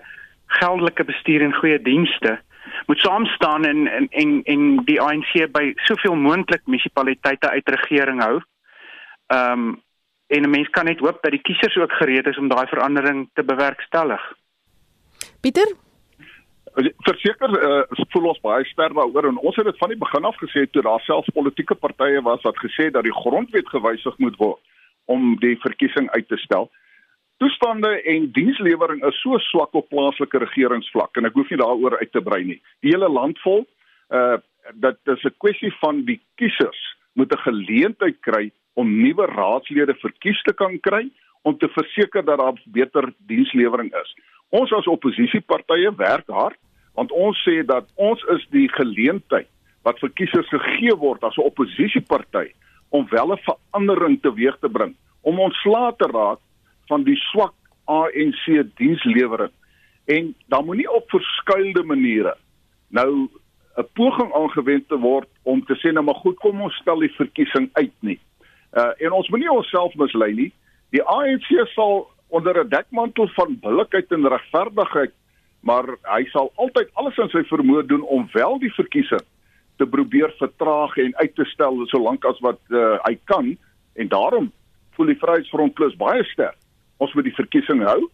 geldelike 0.59 1.03
bestuur 1.03 1.41
en 1.41 1.55
goeie 1.57 1.79
dienste 1.81 2.39
moet 2.85 2.99
saam 2.99 3.25
staan 3.25 3.65
en 3.65 3.87
en 3.87 4.07
en 4.09 4.43
en 4.43 4.77
die 4.85 5.01
ANC 5.01 5.33
by 5.51 5.71
soveel 5.75 6.15
moontlik 6.15 6.61
munisipaliteite 6.65 7.49
uit 7.49 7.69
regering 7.69 8.21
hou. 8.23 8.41
Ehm 9.27 9.51
um, 9.51 9.83
en 10.27 10.41
'n 10.41 10.49
mens 10.49 10.69
kan 10.69 10.85
net 10.85 10.99
hoop 10.99 11.21
dat 11.21 11.31
die 11.31 11.41
kiesers 11.41 11.77
ook 11.77 11.91
gereed 11.91 12.25
is 12.27 12.37
om 12.37 12.47
daai 12.47 12.67
verandering 12.67 13.29
te 13.33 13.43
bewerkstellig. 13.43 14.33
Pieter, 15.41 15.75
verseker 16.97 17.49
uh, 17.49 17.83
voel 18.11 18.27
ons 18.27 18.39
baie 18.39 18.65
sterk 18.65 18.93
daaroor 18.93 19.27
en 19.27 19.37
ons 19.37 19.55
het 19.55 19.65
dit 19.65 19.77
van 19.77 19.89
die 19.89 19.97
begin 19.97 20.25
af 20.25 20.35
gesê 20.41 20.65
toe 20.71 20.81
daar 20.81 20.99
selfs 20.99 21.29
politieke 21.33 21.75
partye 21.75 22.21
was 22.21 22.41
wat 22.41 22.57
gesê 22.57 22.89
dat 22.91 23.03
die 23.03 23.13
grondwet 23.13 23.69
gewysig 23.69 24.17
moet 24.17 24.35
word 24.35 24.59
om 25.05 25.35
die 25.39 25.55
verkiesing 25.61 26.09
uit 26.09 26.27
te 26.27 26.37
stel. 26.37 26.71
Toestande 27.37 28.01
en 28.01 28.29
dienslewering 28.31 29.01
is 29.03 29.17
so 29.19 29.37
swak 29.49 29.73
op 29.75 29.89
plaaslike 29.91 30.39
regeringsvlak 30.39 31.17
en 31.19 31.27
ek 31.27 31.35
hoef 31.35 31.49
nie 31.51 31.59
daaroor 31.59 31.97
uit 31.99 32.11
te 32.13 32.21
brei 32.23 32.43
nie. 32.47 32.61
Die 32.85 32.93
hele 32.93 33.11
land 33.11 33.39
vol 33.43 33.65
uh 34.09 34.37
dat 34.81 34.97
dis 35.05 35.23
'n 35.23 35.35
kwessie 35.37 35.69
van 35.77 35.99
die 36.05 36.17
kiesers 36.41 36.79
moet 37.13 37.31
'n 37.31 37.43
geleentheid 37.43 38.17
kry 38.21 38.51
om 38.73 38.87
nuwe 39.01 39.25
raadslede 39.25 39.93
verkies 39.93 40.41
te 40.41 40.53
kan 40.53 40.79
kry 40.79 41.11
om 41.43 41.57
te 41.57 41.69
verseker 41.69 42.25
dat 42.25 42.39
daar 42.39 42.57
beter 42.65 43.13
dienslewering 43.27 43.93
is. 43.93 44.15
Ons 44.49 44.71
as 44.71 44.87
oppositiepartye 44.87 45.91
werk 45.97 46.27
hard 46.27 46.57
want 46.95 47.11
ons 47.11 47.37
sê 47.43 47.65
dat 47.65 47.85
ons 47.95 48.23
is 48.35 48.47
die 48.49 48.69
geleentheid 48.69 49.47
wat 49.83 49.99
vir 49.99 50.09
kiesers 50.09 50.49
gegee 50.49 50.95
word 50.95 51.23
as 51.23 51.37
'n 51.37 51.45
oppositieparty 51.51 52.47
om 52.89 53.07
wel 53.09 53.33
'n 53.33 53.45
verandering 53.49 54.21
teweeg 54.21 54.57
te 54.59 54.69
bring 54.69 54.95
om 55.21 55.39
ontslae 55.39 55.93
te 55.97 56.07
raak 56.07 56.39
van 56.87 57.03
die 57.03 57.17
swak 57.31 57.53
ANC 57.85 58.45
dienslewering 58.75 59.53
en 60.05 60.35
dan 60.47 60.65
moenie 60.65 60.91
op 60.91 61.09
verskuilde 61.09 61.83
maniere 61.83 62.35
nou 62.89 63.29
'n 63.77 63.87
poging 63.93 64.33
aangewend 64.33 64.87
te 64.87 64.97
word 64.97 65.27
om 65.43 65.65
te 65.65 65.75
sê 65.75 65.91
nou 65.91 66.05
maar 66.05 66.21
goed 66.23 66.37
kom 66.39 66.61
ons 66.61 66.75
stel 66.75 66.99
die 66.99 67.15
verkiesing 67.17 67.69
uit 67.73 67.93
nie. 67.99 68.19
Uh 68.73 68.91
en 68.97 69.11
ons 69.11 69.29
moenie 69.29 69.51
onsself 69.51 69.95
mislei 69.95 70.33
nie. 70.33 70.51
Die 70.89 71.03
ANC 71.03 71.67
sal 71.73 72.07
onder 72.27 72.63
'n 72.63 72.69
dekmantel 72.69 73.27
van 73.27 73.59
billikheid 73.59 74.11
en 74.11 74.27
regverdigheid 74.27 75.13
maar 75.65 75.97
hy 76.03 76.25
sal 76.29 76.51
altyd 76.55 76.89
alles 76.93 77.17
in 77.17 77.29
sy 77.29 77.41
vermoë 77.49 77.85
doen 77.89 78.01
om 78.01 78.29
wel 78.33 78.59
die 78.59 78.73
verkiesing 78.73 79.25
te 79.77 79.85
probeer 79.85 80.33
vertraag 80.39 80.97
en 80.97 81.15
uit 81.15 81.35
te 81.35 81.45
stel 81.45 81.81
solank 81.87 82.25
as 82.25 82.39
wat 82.39 82.59
uh, 82.69 82.99
hy 83.03 83.17
kan 83.23 83.57
en 83.95 84.07
daarom 84.07 84.51
voel 84.95 85.05
die 85.11 85.19
Vryheidsfront 85.19 85.73
Plus 85.73 85.95
baie 85.99 86.23
sterk. 86.23 86.57
Ons 86.97 87.13
moet 87.13 87.23
die 87.23 87.35
verkiesing 87.35 87.83
hou 87.83 88.09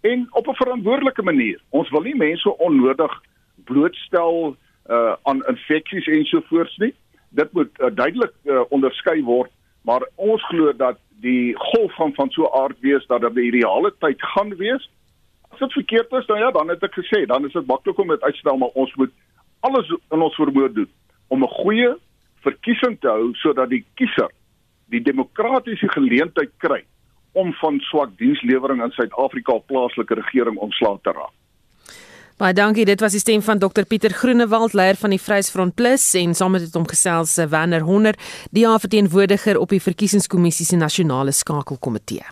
en 0.00 0.26
op 0.30 0.48
'n 0.48 0.54
verantwoordelike 0.54 1.22
manier. 1.22 1.60
Ons 1.70 1.90
wil 1.90 2.02
nie 2.02 2.16
mense 2.16 2.58
onnodig 2.58 3.22
blootstel 3.64 4.56
uh, 4.90 5.14
aan 5.22 5.44
infeksies 5.46 6.06
ensovoorts 6.06 6.76
nie. 6.76 6.94
Dit 7.30 7.52
moet 7.52 7.70
uh, 7.80 7.90
duidelik 7.94 8.32
uh, 8.44 8.60
onderskei 8.68 9.22
word, 9.22 9.50
maar 9.82 10.06
ons 10.14 10.46
glo 10.46 10.72
dat 10.76 10.98
die 11.20 11.54
golf 11.56 11.94
van 11.94 12.14
van 12.14 12.30
so 12.30 12.50
aard 12.52 12.76
wees 12.80 13.06
dat 13.06 13.20
dit 13.20 13.34
die 13.34 13.46
ideale 13.46 13.94
tyd 13.98 14.22
gaan 14.22 14.56
wees 14.56 14.90
As 15.56 15.58
dit 15.58 15.72
verkeerd 15.72 16.12
is, 16.12 16.26
dan 16.26 16.38
ja, 16.38 16.50
dan 16.50 16.68
het 16.68 16.82
ek 16.84 16.98
gesê, 16.98 17.22
dan 17.24 17.46
is 17.48 17.54
dit 17.56 17.66
maklik 17.66 17.98
om 17.98 18.10
dit 18.12 18.22
uitstel, 18.22 18.58
maar 18.60 18.74
ons 18.76 18.90
moet 19.00 19.12
alles 19.64 19.88
in 19.88 20.20
ons 20.20 20.34
vermoë 20.36 20.72
doen 20.76 20.90
om 21.32 21.44
'n 21.44 21.54
goeie 21.62 21.94
verkiesing 22.44 22.98
te 23.00 23.08
hou 23.08 23.32
sodat 23.34 23.70
die 23.72 23.84
kiezer 23.94 24.28
die 24.92 25.00
demokratiese 25.00 25.88
geleentheid 25.88 26.52
kry 26.58 26.84
om 27.36 27.52
van 27.60 27.80
swak 27.90 28.14
dienslewering 28.20 28.82
in 28.84 28.94
Suid-Afrika 28.96 29.58
plaaslike 29.68 30.14
regering 30.14 30.56
ontslae 30.56 30.98
te 31.02 31.12
raak. 31.12 31.34
Baie 32.36 32.52
dankie. 32.52 32.84
Dit 32.84 33.00
was 33.00 33.14
die 33.16 33.20
stem 33.20 33.40
van 33.40 33.58
Dr 33.58 33.86
Pieter 33.88 34.12
Groenewald, 34.12 34.74
leier 34.76 34.96
van 35.00 35.14
die 35.14 35.20
Vryheidsfront 35.20 35.74
Plus 35.74 36.04
en 36.20 36.34
saam 36.36 36.52
met 36.52 36.74
hom 36.76 36.84
gesels 36.88 37.38
eh, 37.40 37.46
Werner 37.48 37.80
Honder, 37.80 38.16
die 38.52 38.66
verteenwoordiger 38.68 39.56
op 39.56 39.72
die 39.72 39.80
verkiesingskommissie 39.80 40.66
se 40.66 40.76
nasionale 40.76 41.32
skakelkomitee. 41.32 42.24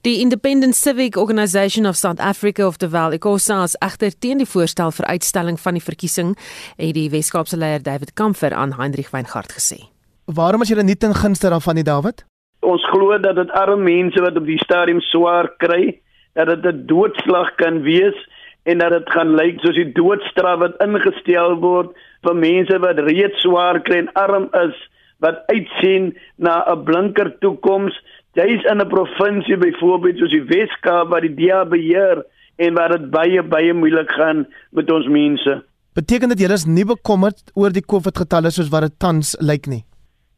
Die 0.00 0.20
Independent 0.20 0.76
Civic 0.76 1.16
Organisation 1.16 1.86
of 1.86 1.96
South 1.96 2.20
Africa 2.20 2.66
of 2.66 2.76
the 2.76 2.88
Valley 2.88 3.18
Coast 3.18 3.50
agter 3.78 4.18
teen 4.18 4.38
die 4.38 4.46
voorstel 4.46 4.92
vir 4.92 5.06
uitstelling 5.06 5.60
van 5.60 5.74
die 5.74 5.82
verkiesing, 5.82 6.36
het 6.76 6.94
die 6.94 7.10
Weskaapse 7.10 7.56
leier 7.56 7.82
David 7.82 8.14
Kamfer 8.14 8.54
aan 8.54 8.72
Hendrik 8.80 9.10
Weingart 9.12 9.52
gesê. 9.52 9.90
Waarom 10.24 10.62
as 10.62 10.68
jy 10.68 10.82
nie 10.82 10.96
ten 10.96 11.14
gunste 11.14 11.50
daarvan 11.50 11.74
nie, 11.74 11.84
David? 11.84 12.24
Ons 12.60 12.84
glo 12.90 13.18
dat 13.18 13.36
dit 13.36 13.50
arme 13.50 13.82
mense 13.82 14.20
wat 14.20 14.36
op 14.36 14.46
die 14.46 14.58
stadium 14.64 15.00
swaar 15.00 15.48
kry, 15.58 16.00
dat 16.34 16.48
dit 16.48 16.64
'n 16.64 16.86
doodslag 16.86 17.54
kan 17.54 17.82
wees 17.82 18.16
en 18.64 18.78
dat 18.78 18.90
dit 18.90 19.10
gaan 19.10 19.34
lyk 19.34 19.60
soos 19.60 19.74
die 19.74 19.92
doodstraf 19.92 20.58
wat 20.58 20.80
ingestel 20.82 21.56
word 21.60 21.94
vir 22.22 22.34
mense 22.34 22.78
wat 22.78 22.98
reeds 22.98 23.40
swaar 23.40 23.80
kry 23.80 23.98
en 23.98 24.12
arm 24.12 24.48
is 24.52 24.76
wat 25.18 25.44
uitsien 25.46 26.16
na 26.36 26.64
'n 26.66 26.84
blinker 26.84 27.38
toekoms 27.40 27.94
Jy's 28.36 28.64
in 28.70 28.80
'n 28.80 28.88
provinsie 28.88 29.56
byvoorbeeld 29.56 30.18
soos 30.18 30.30
die 30.30 30.44
Weskaap 30.44 31.08
waar 31.08 31.24
die 31.24 31.34
DA 31.34 31.64
beheer 31.64 32.24
en 32.56 32.74
waar 32.74 32.92
dit 32.98 33.10
baie 33.10 33.42
baie 33.42 33.72
moeilik 33.72 34.10
gaan 34.10 34.46
met 34.70 34.90
ons 34.90 35.06
mense. 35.08 35.62
Beteken 35.94 36.28
dit 36.28 36.40
julle 36.40 36.52
is 36.52 36.66
nie 36.66 36.84
bekommerd 36.84 37.50
oor 37.54 37.72
die 37.72 37.86
COVID 37.92 38.18
getalle 38.18 38.50
soos 38.50 38.68
wat 38.68 38.82
dit 38.82 38.98
tans 38.98 39.36
lyk 39.40 39.66
nie? 39.66 39.84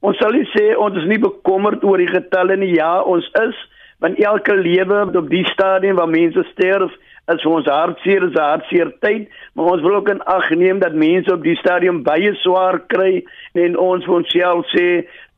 Ons 0.00 0.18
sal 0.18 0.32
nie 0.32 0.46
sê 0.54 0.76
ons 0.76 0.96
is 0.96 1.08
nie 1.10 1.18
bekommerd 1.18 1.84
oor 1.84 1.98
die 1.98 2.10
getalle 2.10 2.56
nie. 2.56 2.76
Ja, 2.76 3.02
ons 3.02 3.26
is, 3.42 3.56
want 3.98 4.18
elke 4.22 4.54
lewe 4.54 5.06
op 5.10 5.28
die 5.30 5.44
stadium 5.52 5.96
waar 5.96 6.10
mense 6.10 6.44
sterf, 6.52 6.92
is 7.28 7.42
vir 7.44 7.52
ons 7.52 7.66
hartseer, 7.68 8.24
is 8.24 8.36
hartseer 8.40 8.92
tyd, 9.04 9.26
maar 9.52 9.74
ons 9.74 9.82
wil 9.84 9.98
ook 9.98 10.08
in 10.08 10.22
ag 10.32 10.46
neem 10.56 10.78
dat 10.80 10.94
mense 10.96 11.32
op 11.34 11.42
die 11.44 11.58
stadium 11.60 12.00
baie 12.06 12.30
swaar 12.40 12.78
kry 12.88 13.18
en 13.52 13.76
ons 13.76 14.06
vir 14.06 14.20
onsself 14.22 14.70
sê 14.72 14.86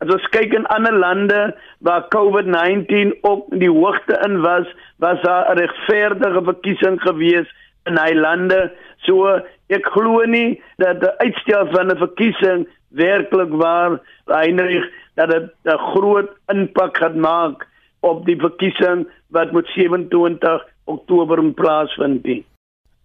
As 0.00 0.09
ons 0.14 0.29
kyk 0.33 0.55
in 0.57 0.64
ander 0.73 0.95
lande 0.97 1.40
waar 1.85 2.07
COVID-19 2.14 3.19
op 3.29 3.50
die 3.52 3.69
hoogte 3.69 4.17
in 4.25 4.38
was, 4.40 4.69
was 5.05 5.21
daar 5.21 5.52
'n 5.52 5.59
regverdige 5.59 6.43
verkiesing 6.45 6.97
gewees 7.02 7.49
in 7.85 7.99
hy 8.00 8.12
lande. 8.14 8.73
So 9.05 9.29
ek 9.69 9.85
glo 9.93 10.25
nie 10.25 10.62
dat 10.79 11.00
die 11.00 11.12
uitstel 11.19 11.69
van 11.76 11.93
'n 11.93 12.00
verkiesing 12.00 12.67
werklik 12.91 13.53
waar 13.53 14.01
Heinrich 14.27 14.87
dat 15.15 15.31
dit 15.31 15.51
'n 15.65 15.79
groot 15.93 16.31
impak 16.47 16.97
gaan 16.97 17.21
maak 17.21 17.67
op 18.01 18.27
die 18.27 18.37
verkiesing 18.37 19.09
wat 19.29 19.53
met 19.53 19.67
27 19.67 20.67
Oktober 20.85 21.53
plaasvind. 21.53 22.27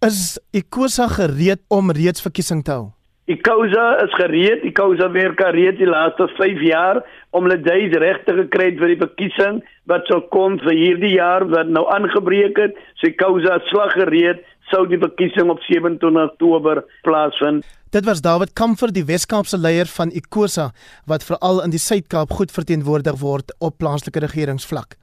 Is 0.00 0.38
Ikosa 0.50 1.06
gereed 1.06 1.60
om 1.68 1.90
reeds 1.90 2.22
verkiesing 2.22 2.64
te 2.64 2.70
hou? 2.70 2.96
Die 3.26 3.40
Kousa 3.42 3.96
is 4.04 4.12
gereed, 4.14 4.60
die 4.62 4.70
Kousa 4.70 5.08
werk 5.10 5.40
al 5.42 5.56
reeds 5.56 5.80
die 5.80 5.88
laaste 5.90 6.28
5 6.36 6.60
jaar 6.62 7.00
om 7.34 7.48
hulle 7.48 7.58
duis 7.58 7.96
regte 7.98 8.36
gekry 8.36 8.68
vir 8.78 8.92
die 8.92 9.00
verkiesing 9.00 9.56
wat 9.90 10.06
sou 10.06 10.20
kom 10.30 10.60
vir 10.62 10.76
hierdie 10.78 11.16
jaar 11.16 11.42
wat 11.50 11.72
nou 11.74 11.82
aangebreek 11.90 12.60
het. 12.62 12.78
Sy 13.02 13.10
Kousa 13.18 13.58
slag 13.66 13.96
gereed 13.98 14.44
sou 14.70 14.86
die 14.90 14.98
verkiesing 14.98 15.50
op 15.50 15.60
27 15.66 16.30
Oktober 16.30 16.84
plaasvind. 17.02 17.66
Dit 17.94 18.04
was 18.04 18.20
David 18.20 18.52
Kamfer, 18.52 18.92
die 18.92 19.04
Wes-Kaapse 19.04 19.58
leier 19.58 19.86
van 19.86 20.10
Ikosa 20.10 20.72
wat 21.06 21.24
veral 21.24 21.62
in 21.64 21.70
die 21.70 21.82
Suid-Kaap 21.82 22.32
goed 22.34 22.52
verteenwoordig 22.52 23.20
word 23.20 23.54
op 23.58 23.78
plaaslike 23.78 24.20
regeringsvlak. 24.26 24.98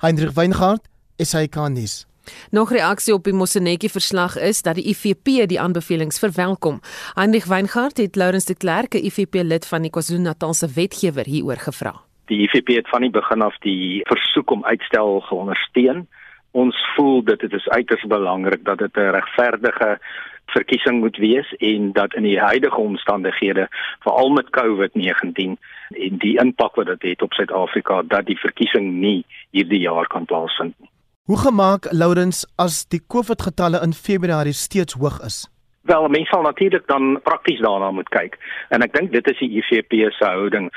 Heinrich 0.00 0.36
Weingart, 0.38 0.86
SAK 1.18 1.58
nuus. 1.68 2.04
Nog 2.50 2.70
reaksie 2.70 3.14
op 3.14 3.24
die 3.24 3.34
Mosenetjie 3.34 3.90
verslag 3.90 4.36
is 4.38 4.62
dat 4.62 4.78
die 4.78 4.86
IFP 4.92 5.48
die 5.50 5.60
aanbevelings 5.60 6.20
verwelkom. 6.22 6.80
Heinrich 7.14 7.48
Weingart 7.50 7.98
het 7.98 8.16
Laurens 8.16 8.44
de 8.44 8.54
Klerk, 8.54 8.94
'n 8.94 9.04
IFP 9.04 9.34
lid 9.42 9.66
van 9.66 9.82
die 9.82 9.90
KwaZulu-Natalse 9.90 10.68
wetgewer 10.74 11.24
hieroor 11.24 11.56
gevra. 11.56 11.94
Die 12.26 12.46
IFP 12.46 12.68
het 12.68 12.88
van 12.88 13.00
die 13.00 13.10
begin 13.10 13.42
af 13.42 13.58
die 13.58 14.00
versoek 14.06 14.50
om 14.50 14.64
uitstel 14.64 15.20
geondersteun. 15.20 16.08
Ons 16.50 16.76
voel 16.96 17.24
dit 17.24 17.40
dit 17.40 17.52
is 17.52 17.68
uiters 17.68 18.04
belangrik 18.04 18.64
dat 18.64 18.78
dit 18.78 18.96
'n 18.96 19.14
regverdige 19.16 19.98
verkiesing 20.46 21.00
moet 21.00 21.16
wees 21.16 21.52
en 21.58 21.92
dat 21.92 22.14
in 22.14 22.22
die 22.22 22.38
huidige 22.40 22.80
omstandighede 22.80 23.68
veral 24.00 24.30
met 24.30 24.50
COVID-19 24.50 25.56
en 25.88 26.18
die 26.18 26.38
impak 26.40 26.74
wat 26.74 26.86
dit 26.86 27.02
het 27.02 27.22
op 27.22 27.32
Suid-Afrika 27.32 28.02
dat 28.02 28.26
die 28.26 28.38
verkiesing 28.38 28.92
nie 28.92 29.24
hierdie 29.50 29.80
jaar 29.80 30.06
kan 30.06 30.24
plaasvind 30.24 30.74
nie. 30.78 30.90
Hoe 31.30 31.38
gemaak 31.38 31.86
Lourens 31.92 32.46
as 32.56 32.84
die 32.88 33.02
COVID 33.06 33.42
getalle 33.42 33.80
in 33.82 33.92
Februarie 33.92 34.52
steeds 34.52 34.94
hoog 34.98 35.20
is? 35.26 35.46
Wel, 35.82 36.08
mense 36.08 36.28
sal 36.30 36.42
natuurlik 36.42 36.86
dan 36.86 37.20
prakties 37.22 37.60
daarna 37.60 37.90
moet 37.90 38.08
kyk. 38.08 38.36
En 38.68 38.82
ek 38.84 38.92
dink 38.92 39.12
dit 39.12 39.28
is 39.32 39.38
die 39.40 39.62
IFP 39.62 39.94
se 40.12 40.24
houding. 40.24 40.68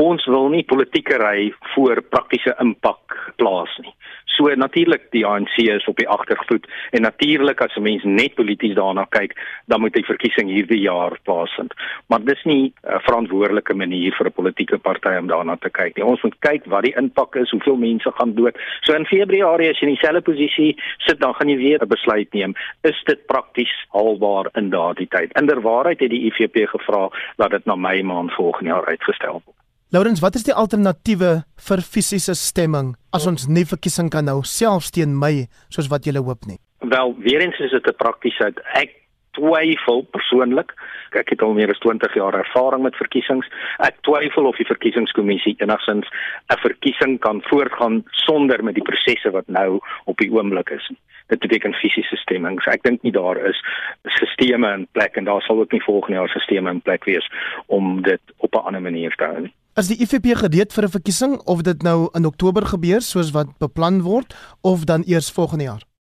Ons 0.00 0.24
wil 0.30 0.48
nie 0.48 0.62
politieke 0.64 1.18
ry 1.18 1.50
voor 1.74 2.00
praktiese 2.14 2.54
impak 2.62 3.16
plaas 3.36 3.74
nie. 3.82 3.90
So 4.32 4.48
natuurlik 4.56 5.10
die 5.12 5.24
ANC 5.26 5.58
is 5.58 5.84
op 5.90 5.98
die 6.00 6.08
agtervoet 6.08 6.64
en 6.96 7.02
natuurlik 7.02 7.60
as 7.60 7.76
'n 7.76 7.82
mens 7.82 8.04
net 8.04 8.34
polities 8.34 8.74
daarna 8.74 9.04
kyk, 9.10 9.36
dan 9.66 9.80
moet 9.80 9.92
die 9.92 10.04
verkiesing 10.04 10.48
hierdie 10.48 10.80
jaar 10.80 11.18
plaasvind. 11.22 11.74
Maar 12.06 12.24
dis 12.24 12.42
nie 12.44 12.72
'n 12.82 13.00
verantwoordelike 13.00 13.74
manier 13.74 14.14
vir 14.14 14.26
'n 14.26 14.32
politieke 14.32 14.78
party 14.78 15.18
om 15.18 15.26
daarna 15.26 15.56
te 15.56 15.70
kyk 15.70 15.96
nie. 15.96 16.04
Ons 16.04 16.22
moet 16.22 16.38
kyk 16.38 16.64
wat 16.66 16.82
die 16.82 16.96
impak 16.96 17.36
is, 17.36 17.50
hoeveel 17.50 17.76
mense 17.76 18.10
gaan 18.10 18.34
dood. 18.34 18.56
So 18.80 18.94
in 18.94 19.06
Februarie 19.06 19.70
as 19.70 19.80
jy 19.80 19.88
in 19.88 19.94
dieselfde 19.94 20.22
posisie 20.22 20.76
sit, 20.98 21.20
dan 21.20 21.34
gaan 21.34 21.48
jy 21.48 21.56
weer 21.56 21.82
'n 21.82 21.88
besluit 21.88 22.32
neem. 22.32 22.54
Is 22.82 23.02
dit 23.04 23.26
prakties 23.26 23.86
haalbaar 23.90 24.51
in 24.54 24.70
daardie 24.70 25.08
tyd? 25.08 25.32
Inderwaarheid 25.38 26.00
het 26.00 26.10
die 26.10 26.30
IFP 26.30 26.68
gevra 26.70 27.08
dat 27.36 27.50
dit 27.50 27.64
na 27.64 27.76
Mei 27.76 28.02
maand 28.02 28.34
volgende 28.34 28.70
jaar 28.70 28.86
uitgestel 28.86 29.42
word. 29.44 29.56
Laurens, 29.92 30.20
wat 30.24 30.34
is 30.34 30.44
die 30.44 30.54
alternatiewe 30.54 31.42
vir 31.68 31.80
fisiese 31.84 32.34
stemming 32.34 32.94
as 33.12 33.26
ons 33.28 33.44
nie 33.48 33.66
verkiesing 33.68 34.08
kan 34.10 34.28
hou 34.28 34.40
selfs 34.42 34.90
teen 34.90 35.18
Mei 35.18 35.48
soos 35.68 35.90
wat 35.92 36.06
jy 36.08 36.16
hoop 36.16 36.46
nie? 36.48 36.56
Wel, 36.80 37.14
weer 37.18 37.40
eens 37.44 37.58
is 37.60 37.70
dit 37.70 37.86
'n 37.86 37.96
praktiese 37.96 38.44
uit. 38.44 38.60
Ek 38.74 39.02
twyfel 39.36 40.02
persoonlik. 40.12 40.72
Ek 41.12 41.28
het 41.28 41.42
al 41.44 41.52
meer 41.56 41.70
as 41.72 41.80
20 41.84 42.14
jaar 42.14 42.34
ervaring 42.34 42.82
met 42.82 42.96
verkiesings. 42.96 43.48
Ek 43.84 44.00
twyfel 44.00 44.48
of 44.48 44.56
die 44.56 44.68
verkiesingskommissie 44.68 45.56
enigsins 45.58 46.08
'n 46.52 46.60
verkiesing 46.64 47.18
kan 47.20 47.42
voortgaan 47.50 48.04
sonder 48.10 48.64
met 48.64 48.74
die 48.74 48.88
prosesse 48.90 49.30
wat 49.30 49.48
nou 49.48 49.80
op 50.04 50.16
die 50.18 50.32
oomblik 50.32 50.70
is. 50.70 50.90
Dit 51.26 51.38
beteken 51.38 51.74
fisiese 51.74 52.16
stemmings. 52.16 52.66
Ek 52.66 52.82
dink 52.82 53.02
nie 53.02 53.12
daar 53.12 53.36
is 53.36 53.58
stelsels 54.02 54.74
in 54.74 54.86
plek 54.92 55.16
en 55.16 55.24
daar 55.24 55.42
sal 55.42 55.60
ook 55.60 55.72
nie 55.72 55.82
volgende 55.82 56.18
jaar 56.18 56.28
stelsels 56.28 56.70
in 56.74 56.80
plek 56.80 57.04
wees 57.04 57.28
om 57.66 58.02
dit 58.02 58.20
op 58.38 58.54
'n 58.54 58.66
ander 58.66 58.82
manier 58.82 59.14
te 59.16 59.24
nie. 59.40 59.52
As 59.74 59.88
die 59.88 59.96
IFP 60.00 60.36
gereed 60.36 60.72
vir 60.72 60.84
'n 60.84 60.96
verkiesing 60.98 61.38
of 61.46 61.62
dit 61.62 61.82
nou 61.82 62.08
in 62.12 62.26
Oktober 62.26 62.66
gebeur 62.66 63.00
soos 63.00 63.30
wat 63.30 63.58
beplan 63.58 64.02
word 64.02 64.34
of 64.60 64.84
dan 64.84 65.02
eers 65.06 65.30
volgende 65.30 65.64
jaar? 65.64 65.91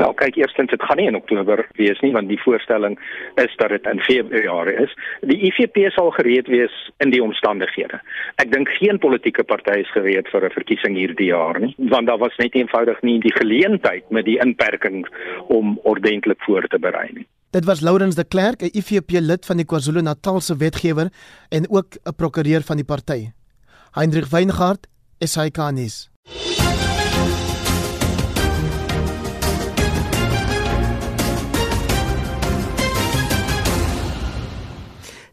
Nou 0.00 0.10
kyk 0.16 0.38
eerstens 0.40 0.70
dit 0.72 0.82
gaan 0.88 0.96
nie 0.96 1.08
in 1.10 1.18
Oktober 1.18 1.60
wees 1.76 1.98
nie 2.04 2.12
want 2.14 2.30
die 2.32 2.40
voorstelling 2.40 2.96
is 3.42 3.56
dat 3.60 3.72
dit 3.74 3.88
in 3.90 4.00
Februarie 4.06 4.76
is. 4.84 4.94
Die 5.28 5.38
IFP 5.50 5.90
sal 5.92 6.12
gereed 6.16 6.48
wees 6.48 6.76
in 7.04 7.12
die 7.12 7.22
omstandighede. 7.22 8.00
Ek 8.40 8.52
dink 8.54 8.70
geen 8.78 9.00
politieke 9.02 9.44
party 9.44 9.80
is 9.84 9.92
gereed 9.92 10.28
vir 10.32 10.46
'n 10.48 10.56
verkiesing 10.56 10.96
hierdie 10.96 11.30
jaar 11.32 11.60
nie 11.60 11.74
want 11.92 12.06
daar 12.06 12.18
was 12.18 12.36
net 12.38 12.54
eenvoudig 12.54 13.02
nie 13.02 13.18
die 13.20 13.34
geleentheid 13.36 14.10
met 14.10 14.24
die 14.24 14.38
inperking 14.40 15.06
om 15.48 15.78
ordentlik 15.84 16.40
voor 16.46 16.66
te 16.68 16.78
berei 16.78 17.08
nie. 17.12 17.26
Dit 17.50 17.64
was 17.64 17.80
Lourens 17.80 18.14
de 18.14 18.24
Klerk, 18.24 18.62
'n 18.62 18.70
IFP 18.72 19.10
lid 19.20 19.46
van 19.46 19.56
die 19.56 19.66
KwaZulu-Natalse 19.66 20.56
wetgewer 20.56 21.10
en 21.50 21.66
ook 21.70 21.98
'n 22.04 22.14
prokureur 22.16 22.62
van 22.62 22.76
die 22.76 22.84
party. 22.84 23.32
Hendrik 23.92 24.26
Weingart, 24.30 24.86
SAK-nuus. 25.18 26.09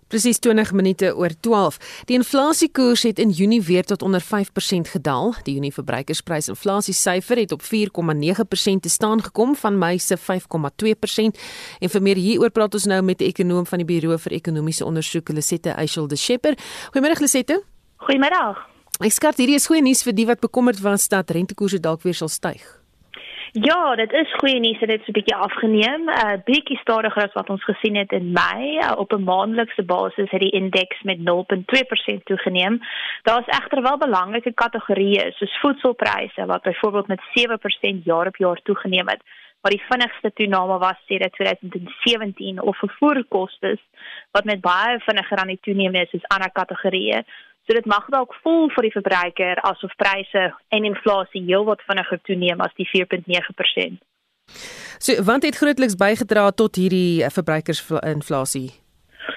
Presies 0.07 0.39
20 0.39 0.71
minute 0.71 1.15
oor 1.15 1.33
12. 1.39 1.77
Die 2.05 2.15
inflasiekoers 2.15 3.03
het 3.03 3.19
in 3.19 3.29
Junie 3.29 3.61
weer 3.61 3.83
tot 3.83 4.01
onder 4.01 4.21
5% 4.23 4.25
gedaal. 4.91 5.33
Die 5.43 5.53
Junie 5.53 5.73
verbruikersprysinflasiesyfer 5.73 7.37
het 7.37 7.51
op 7.51 7.61
4,9% 7.61 7.67
te 8.79 8.89
staan 8.89 9.23
gekom 9.23 9.55
van 9.55 9.77
Mei 9.77 9.99
se 9.99 10.17
5,2%. 10.17 10.23
En 11.79 11.89
vir 11.89 12.01
meer 12.01 12.15
hieroor 12.15 12.49
praat 12.49 12.73
ons 12.73 12.85
nou 12.85 13.01
met 13.01 13.21
'n 13.21 13.23
ekonom 13.23 13.65
van 13.65 13.77
die 13.77 13.85
Buro 13.85 14.17
vir 14.17 14.31
Ekonomiese 14.31 14.85
Ondersoek, 14.85 15.29
Lisette 15.29 15.69
Eichel 15.69 16.07
de 16.07 16.15
Schepper. 16.15 16.57
Goeiemôre 16.91 17.19
Lisette. 17.19 17.63
Goeiemôre. 17.97 18.57
Ek 18.99 19.11
skat 19.11 19.37
hierdie 19.37 19.55
is 19.55 19.67
goeie 19.67 19.81
nuus 19.81 20.03
vir 20.03 20.13
die 20.13 20.25
wat 20.25 20.39
bekommerd 20.39 20.79
was 20.79 21.07
dat 21.07 21.29
rentekoerse 21.29 21.79
dalk 21.79 22.01
weer 22.01 22.13
sal 22.13 22.27
styg. 22.27 22.76
Ja, 23.61 23.95
dit 23.95 24.11
is 24.11 24.33
goeie 24.33 24.59
nuus 24.59 24.79
dat 24.79 24.89
dit 24.89 25.01
so 25.03 25.09
'n 25.11 25.17
bietjie 25.17 25.35
afgeneem. 25.35 26.01
'n 26.05 26.09
uh, 26.09 26.33
Bietjie 26.45 26.77
stadiger 26.77 27.23
as 27.23 27.33
wat 27.33 27.49
ons 27.49 27.63
gesien 27.63 27.95
het 27.95 28.11
in 28.11 28.31
Mei. 28.31 28.77
Uh, 28.77 28.91
op 28.97 29.13
'n 29.13 29.23
maandelikse 29.23 29.83
basis 29.83 30.29
het 30.29 30.39
die 30.39 30.51
indeks 30.51 31.01
met 31.01 31.19
0.2% 31.19 32.25
toegeneem. 32.25 32.79
Daar's 33.21 33.47
egter 33.47 33.81
wel 33.81 33.97
belangrike 33.97 34.53
kategorieë 34.53 35.31
soos 35.31 35.59
voedselpryse 35.59 36.45
wat 36.45 36.61
byvoorbeeld 36.61 37.07
met 37.07 37.21
7% 37.33 38.03
jaar 38.03 38.27
op 38.27 38.35
jaar 38.35 38.59
toegeneem 38.63 39.07
het. 39.07 39.21
Maar 39.61 39.71
die 39.71 39.85
vinnigste 39.89 40.33
toename 40.33 40.77
was 40.77 40.97
sedert 41.05 41.33
2017 41.33 42.61
of 42.61 42.77
vervoerkoste 42.77 43.77
wat 44.31 44.43
met 44.43 44.61
baie 44.61 44.99
vinniger 44.99 45.37
aan 45.37 45.47
die 45.47 45.59
toeneem 45.61 45.95
is 45.95 46.13
as 46.13 46.27
ander 46.27 46.51
kategorieë. 46.51 47.23
So 47.67 47.75
dit 47.75 47.85
mag 47.85 48.05
dalk 48.07 48.31
voel 48.43 48.69
vir 48.71 48.85
die 48.87 48.93
verbruiker 48.95 49.59
asof 49.67 49.91
pryse 49.99 50.43
en 50.71 50.85
inflasie 50.87 51.43
heelwat 51.49 51.83
vinniger 51.83 52.21
toeneem 52.23 52.63
as 52.63 52.71
die 52.79 52.87
4.9%. 52.95 53.99
So 55.03 55.23
want 55.27 55.43
het 55.43 55.59
grootliks 55.59 55.99
bygedra 55.99 56.49
tot 56.51 56.79
hierdie 56.79 57.23
eh, 57.23 57.33
verbruikersinflasie. 57.39 58.69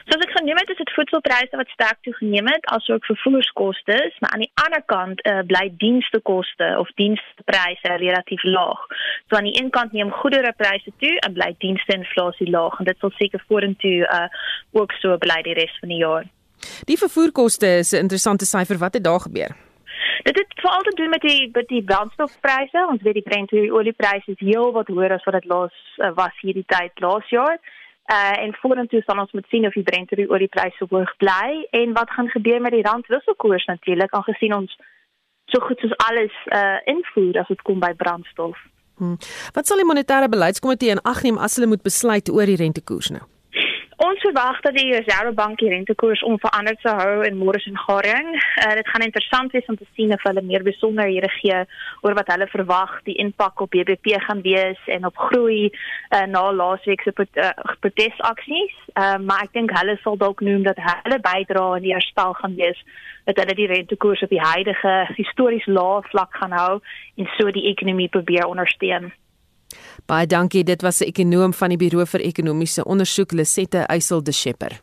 So 0.06 0.14
as 0.14 0.24
ek 0.28 0.36
geneem 0.38 0.62
het 0.62 0.70
is 0.70 0.78
dit 0.78 0.94
voedselpryse 0.94 1.58
wat 1.58 1.74
sterk 1.74 1.98
toegeneem 2.06 2.46
het 2.54 2.70
asook 2.76 3.04
vervoerskoste, 3.10 3.98
maar 4.22 4.30
aan 4.36 4.46
die 4.46 4.52
ander 4.62 4.82
kant 4.94 5.26
uh, 5.26 5.42
bly 5.50 5.66
dienstekoste 5.82 6.72
of 6.78 6.90
dienspryse 7.02 7.98
relatief 8.06 8.46
laag. 8.46 8.86
So 9.26 9.38
aan 9.38 9.50
die 9.50 9.58
een 9.58 9.74
kant 9.74 9.92
neem 9.92 10.14
goederepryse 10.22 10.94
toe 11.02 11.16
en 11.26 11.34
bly 11.34 11.54
diensteinflasie 11.58 12.50
laag 12.50 12.78
en 12.78 12.90
dit 12.94 13.02
sal 13.02 13.14
seker 13.18 13.42
vorentoe 13.50 13.98
uh, 14.06 14.26
ook 14.78 14.94
so 15.02 15.18
bly 15.18 15.42
die 15.46 15.58
res 15.58 15.74
van 15.82 15.98
die 15.98 16.04
jaar. 16.06 16.30
Die 16.84 16.98
vervoerkoste 16.98 17.66
is 17.66 17.92
'n 17.92 18.04
interessante 18.06 18.44
syfer. 18.44 18.78
Wat 18.78 18.94
het 18.94 19.04
daar 19.04 19.20
gebeur? 19.20 19.52
Dit 20.22 20.36
het 20.38 20.52
veral 20.54 20.82
te 20.82 20.94
doen 20.94 21.08
met 21.08 21.20
die 21.20 21.50
met 21.52 21.68
die 21.68 21.84
brandstofpryse. 21.84 22.86
Ons 22.90 23.02
weet 23.02 23.14
die 23.14 23.28
Brent 23.28 23.52
oliepryse 23.52 24.30
is 24.30 24.38
heel 24.38 24.72
wat 24.72 24.86
hoër 24.86 25.12
as 25.12 25.24
wat 25.24 25.34
dit 25.34 25.44
laas 25.44 25.76
uh, 25.96 26.10
was 26.14 26.36
hierdie 26.40 26.66
tyd 26.66 26.92
laas 26.94 27.28
jaar. 27.28 27.58
Uh 28.12 28.42
en 28.44 28.54
vorentoe 28.60 29.02
sal 29.06 29.18
ons 29.18 29.32
moet 29.32 29.46
sien 29.48 29.66
of 29.66 29.72
die 29.72 29.82
Brent 29.82 30.12
oliepryse 30.28 30.86
hoog 30.88 31.16
bly 31.16 31.66
en 31.70 31.92
wat 31.92 32.10
gaan 32.10 32.28
gebeur 32.28 32.60
met 32.60 32.72
die 32.72 32.82
rand 32.82 33.06
wisselkoers 33.06 33.64
natuurlik 33.64 34.12
aangesien 34.12 34.54
ons 34.54 34.76
so 35.46 35.60
goed 35.66 35.78
soos 35.78 35.96
alles 35.96 36.34
uh 36.52 36.78
invoer 36.84 37.40
as 37.40 37.48
dit 37.48 37.62
kom 37.62 37.80
by 37.80 37.92
brandstof. 37.94 38.58
Hmm. 38.96 39.16
Wat 39.56 39.66
sal 39.66 39.80
die 39.80 39.88
monetêre 39.88 40.28
beleidskomitee 40.28 40.90
in 40.92 41.04
ag 41.08 41.22
neem 41.22 41.38
as 41.38 41.54
hulle 41.56 41.70
moet 41.70 41.82
besluit 41.86 42.28
oor 42.28 42.50
die 42.50 42.60
rentekoers 42.60 43.14
nou? 43.14 43.22
Ons 44.00 44.22
verwag 44.24 44.62
dat 44.64 44.72
die 44.72 44.94
Reservebank 44.94 45.58
die 45.60 45.68
rentekoers 45.68 46.22
onveranderd 46.24 46.78
sou 46.80 46.94
hou 46.96 47.24
in 47.26 47.36
Morris 47.36 47.66
en 47.68 47.76
Garing. 47.76 48.30
Uh, 48.32 48.70
dit 48.78 48.88
gaan 48.88 49.04
interessant 49.04 49.52
wees 49.52 49.68
om 49.68 49.76
te 49.76 49.84
sien 49.92 50.14
of 50.16 50.24
hulle 50.24 50.40
meer 50.42 50.64
besonderhede 50.64 51.28
gee 51.34 51.58
oor 52.00 52.16
wat 52.16 52.32
hulle 52.32 52.48
verwag 52.48 52.94
die 53.04 53.18
impak 53.20 53.60
op 53.60 53.74
BBP 53.76 54.16
gaan 54.24 54.40
wees 54.46 54.80
en 54.96 55.04
op 55.04 55.20
groei 55.28 55.68
uh, 55.68 56.24
na 56.32 56.46
laasweek 56.62 57.04
se 57.04 57.12
uh, 57.12 57.52
protesaksies. 57.84 58.72
Uh, 58.94 59.18
maar 59.20 59.44
ek 59.44 59.52
dink 59.60 59.76
hulle 59.76 59.98
sal 60.00 60.16
dalk 60.16 60.40
noem 60.48 60.64
dat 60.64 60.80
hulle 60.80 61.20
bydra 61.28 61.68
in 61.76 61.90
die 61.90 61.96
herstel 61.98 62.32
gaan 62.40 62.56
wees 62.56 62.80
dat 63.28 63.36
hulle 63.36 63.58
die 63.58 63.68
rentekoers 63.68 64.24
op 64.24 64.32
die 64.32 64.40
huidige 64.40 64.94
histories 65.20 65.68
lae 65.68 66.00
vlak 66.08 66.40
gaan 66.40 66.56
hou 66.56 66.78
en 67.20 67.28
so 67.36 67.52
die 67.52 67.68
ekonomie 67.68 68.08
probeer 68.08 68.48
ondersteun. 68.48 69.12
Baie 70.06 70.26
dankie. 70.26 70.64
Dit 70.64 70.82
was 70.82 71.00
'n 71.00 71.04
ekonom 71.04 71.52
van 71.52 71.68
die 71.68 71.76
Buro 71.76 72.04
vir 72.04 72.20
Ekonomiese 72.20 72.84
Ondersoek, 72.84 73.32
Lisette 73.32 73.78
Eysel 73.88 74.22
de 74.22 74.32
Schepper. 74.32 74.80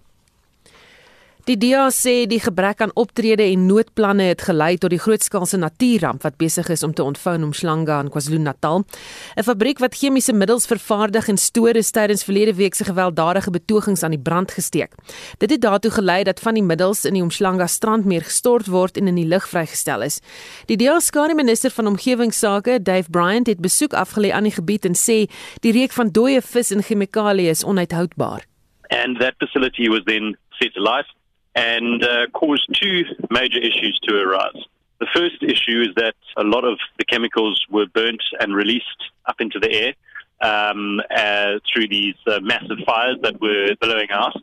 Die 1.47 1.55
DA 1.55 1.85
sê 1.95 2.25
die 2.27 2.41
gebrek 2.43 2.81
aan 2.83 2.91
optrede 2.99 3.45
en 3.45 3.61
noodplanne 3.69 4.25
het 4.27 4.41
gelei 4.43 4.73
tot 4.75 4.91
die 4.91 4.99
grootskaalse 4.99 5.55
natuurramp 5.61 6.25
wat 6.25 6.35
besig 6.41 6.67
is 6.73 6.81
om 6.83 6.91
te 6.91 7.05
ontvou 7.05 7.37
in 7.37 7.45
Umhlanga 7.45 8.01
in 8.03 8.09
KwaZulu-Natal. 8.11 8.83
'n 8.83 9.45
Fabriek 9.47 9.79
wat 9.79 9.95
chemiese 9.95 10.33
middels 10.33 10.67
vervaardig 10.67 11.29
en 11.29 11.37
stoor 11.37 11.79
is 11.79 11.91
tydens 11.91 12.25
verlede 12.27 12.53
week 12.53 12.75
se 12.75 12.83
gewelddadige 12.83 13.51
betogings 13.51 14.03
aan 14.03 14.11
die 14.11 14.19
brand 14.19 14.51
gesteek. 14.51 14.91
Dit 15.37 15.49
het 15.49 15.61
daartoe 15.61 15.91
gelei 15.91 16.23
dat 16.23 16.39
van 16.39 16.53
die 16.53 16.63
middels 16.63 17.05
in 17.05 17.13
die 17.13 17.23
Umhlanga 17.23 17.67
strandmeer 17.67 18.23
gestort 18.23 18.67
word 18.67 18.97
en 18.97 19.07
in 19.07 19.15
die 19.15 19.27
lug 19.27 19.47
vrygestel 19.47 20.01
is. 20.01 20.19
Die 20.65 20.75
DA 20.75 20.99
skare 20.99 21.35
minister 21.35 21.71
van 21.71 21.87
omgewingsake, 21.87 22.81
Dave 22.83 23.09
Bryant, 23.09 23.47
het 23.47 23.61
besoek 23.61 23.93
afgelê 23.93 24.31
aan 24.31 24.43
die 24.43 24.51
gebied 24.59 24.85
en 24.85 24.95
sê 24.95 25.31
die 25.61 25.71
reuk 25.71 25.91
van 25.91 26.11
dooie 26.11 26.41
vis 26.41 26.71
en 26.71 26.83
chemikalieë 26.83 27.49
is 27.49 27.63
onuithoudbaar. 27.63 28.43
And 28.89 29.19
that 29.19 29.35
facility 29.39 29.87
was 29.87 30.03
then 30.03 30.35
set 30.59 30.75
alight 30.75 31.16
and 31.57 32.03
uh, 32.03 32.27
caused 32.33 32.69
two 32.79 33.03
major 33.31 33.57
issues 33.57 33.99
to 34.03 34.15
arise. 34.15 34.63
The 34.99 35.07
first 35.13 35.41
issue 35.41 35.81
is 35.81 35.95
that 35.95 36.13
a 36.37 36.43
lot 36.43 36.63
of 36.63 36.77
the 36.99 37.05
chemicals 37.05 37.65
were 37.69 37.87
burnt 37.87 38.21
and 38.39 38.55
released 38.55 39.01
up 39.25 39.41
into 39.41 39.59
the 39.59 39.71
air 39.73 39.93
um, 40.41 41.01
uh, 41.09 41.53
through 41.67 41.87
these 41.87 42.15
uh, 42.27 42.39
massive 42.41 42.77
fires 42.85 43.17
that 43.23 43.41
were 43.41 43.75
blowing 43.81 44.11
out. 44.11 44.39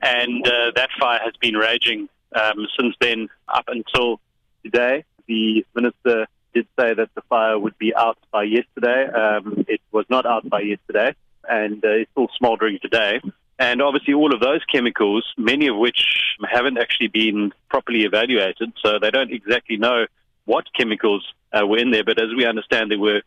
And 0.00 0.46
uh, 0.46 0.70
that 0.76 0.90
fire 0.98 1.18
has 1.24 1.34
been 1.40 1.56
raging 1.56 2.08
um, 2.40 2.66
since 2.78 2.94
then 3.00 3.28
up 3.48 3.64
until 3.66 4.20
today. 4.62 5.04
The 5.26 5.66
minister 5.74 6.26
did 6.54 6.68
say 6.78 6.94
that 6.94 7.10
the 7.16 7.22
fire 7.22 7.58
would 7.58 7.76
be 7.78 7.92
out 7.96 8.18
by 8.30 8.44
yesterday. 8.44 9.06
Um, 9.08 9.64
it 9.66 9.80
was 9.90 10.06
not 10.08 10.24
out 10.24 10.48
by 10.48 10.60
yesterday, 10.60 11.16
and 11.48 11.84
uh, 11.84 11.88
it's 11.88 12.10
still 12.12 12.28
smouldering 12.38 12.78
today. 12.80 13.20
And 13.58 13.80
obviously, 13.80 14.14
all 14.14 14.34
of 14.34 14.40
those 14.40 14.64
chemicals, 14.64 15.24
many 15.36 15.68
of 15.68 15.76
which 15.76 16.02
haven't 16.50 16.78
actually 16.78 17.08
been 17.08 17.52
properly 17.68 18.02
evaluated, 18.02 18.72
so 18.82 18.98
they 18.98 19.10
don't 19.10 19.32
exactly 19.32 19.76
know 19.76 20.06
what 20.44 20.64
chemicals 20.76 21.24
uh, 21.52 21.66
were 21.66 21.78
in 21.78 21.90
there. 21.90 22.04
But 22.04 22.20
as 22.20 22.34
we 22.36 22.44
understand, 22.46 22.90
there 22.90 22.98
were 22.98 23.22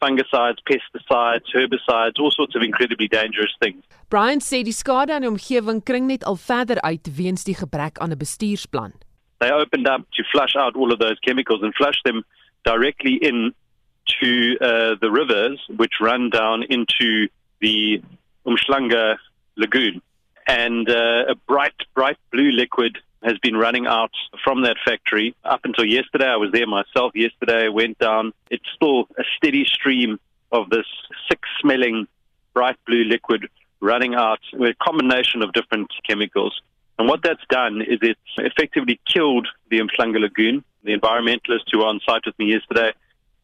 fungicides, 0.00 0.58
pesticides, 0.68 1.46
herbicides, 1.54 2.18
all 2.18 2.30
sorts 2.30 2.54
of 2.54 2.62
incredibly 2.62 3.08
dangerous 3.08 3.54
things. 3.60 3.82
Brian 4.08 4.40
sê 4.40 4.62
die 4.62 4.74
skade 4.74 5.14
aan 5.14 5.22
die 5.22 5.30
omgewing 5.30 5.82
kring 5.84 6.06
net 6.10 6.24
al 6.24 6.36
verder 6.36 6.80
uit 6.82 7.08
weens 7.16 7.44
die 7.44 7.54
gebrek 7.54 7.98
aan 7.98 8.12
'n 8.12 8.18
bestuursplan. 8.18 8.92
They 9.38 9.50
opened 9.50 9.88
up 9.88 10.02
to 10.12 10.22
flush 10.32 10.54
out 10.56 10.76
all 10.76 10.92
of 10.92 10.98
those 10.98 11.18
chemicals 11.26 11.62
and 11.62 11.74
flush 11.74 12.00
them 12.02 12.24
directly 12.62 13.14
in 13.14 13.54
to 14.20 14.56
uh, 14.60 14.94
the 15.00 15.10
rivers 15.10 15.58
which 15.76 16.00
run 16.00 16.30
down 16.30 16.62
into 16.62 17.28
the 17.60 18.02
Umhlanga 18.46 19.18
lagoon. 19.56 20.02
And 20.46 20.88
uh, 20.88 21.24
a 21.30 21.34
bright, 21.46 21.74
bright 21.94 22.18
blue 22.32 22.50
liquid 22.50 22.98
has 23.22 23.38
been 23.38 23.56
running 23.56 23.86
out 23.86 24.10
from 24.42 24.62
that 24.62 24.76
factory 24.84 25.34
up 25.44 25.60
until 25.64 25.84
yesterday. 25.84 26.26
I 26.26 26.36
was 26.36 26.50
there 26.52 26.66
myself 26.66 27.12
yesterday, 27.14 27.68
went 27.68 27.98
down. 27.98 28.32
It's 28.50 28.66
still 28.74 29.08
a 29.16 29.22
steady 29.36 29.64
stream 29.64 30.18
of 30.50 30.68
this 30.70 30.86
sick 31.28 31.40
smelling 31.60 32.08
bright 32.52 32.76
blue 32.86 33.04
liquid 33.04 33.48
running 33.80 34.14
out 34.14 34.40
with 34.52 34.70
a 34.70 34.84
combination 34.84 35.42
of 35.42 35.52
different 35.52 35.90
chemicals. 36.06 36.60
And 36.98 37.08
what 37.08 37.22
that's 37.22 37.44
done 37.48 37.80
is 37.80 37.98
it's 38.02 38.20
effectively 38.36 39.00
killed 39.06 39.48
the 39.70 39.80
Mflanga 39.80 40.20
lagoon. 40.20 40.64
The 40.84 40.96
environmentalists 40.96 41.70
who 41.70 41.78
were 41.78 41.86
on 41.86 42.00
site 42.06 42.22
with 42.26 42.38
me 42.38 42.52
yesterday 42.52 42.92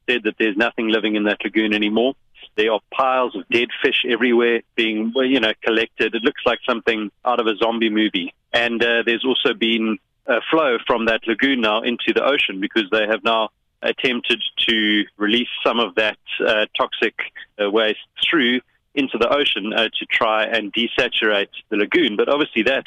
said 0.09 0.23
that 0.25 0.35
there's 0.38 0.57
nothing 0.57 0.88
living 0.88 1.16
in 1.16 1.25
that 1.25 1.38
lagoon 1.42 1.73
anymore. 1.73 2.14
There 2.59 2.73
are 2.73 2.81
piles 2.90 3.37
of 3.37 3.49
dead 3.51 3.68
fish 3.81 4.05
everywhere 4.05 4.62
being, 4.75 5.12
you 5.14 5.38
know, 5.38 5.53
collected. 5.62 6.16
It 6.16 6.25
looks 6.25 6.42
like 6.44 6.59
something 6.68 7.12
out 7.25 7.38
of 7.38 7.47
a 7.47 7.57
zombie 7.57 7.88
movie. 7.88 8.35
And 8.53 8.83
uh, 8.83 9.05
there's 9.07 9.25
also 9.25 9.55
been 9.55 9.99
a 10.27 10.40
flow 10.51 10.79
from 10.85 11.05
that 11.05 11.21
lagoon 11.29 11.61
now 11.61 11.83
into 11.83 12.12
the 12.12 12.25
ocean 12.25 12.61
because 12.61 12.90
they 12.90 13.07
have 13.07 13.23
now 13.23 13.51
attempted 13.81 14.42
to 14.66 15.05
release 15.16 15.49
some 15.64 15.79
of 15.79 15.94
that 15.94 16.18
uh, 16.44 16.66
toxic 16.77 17.14
uh, 17.62 17.71
waste 17.71 18.01
through 18.29 18.61
into 18.92 19.18
the 19.18 19.33
ocean 19.33 19.73
uh, 19.73 19.85
to 19.97 20.07
try 20.11 20.42
and 20.42 20.73
desaturate 20.73 21.55
the 21.68 21.77
lagoon. 21.77 22.16
But 22.16 22.29
obviously, 22.29 22.64
that 22.64 22.87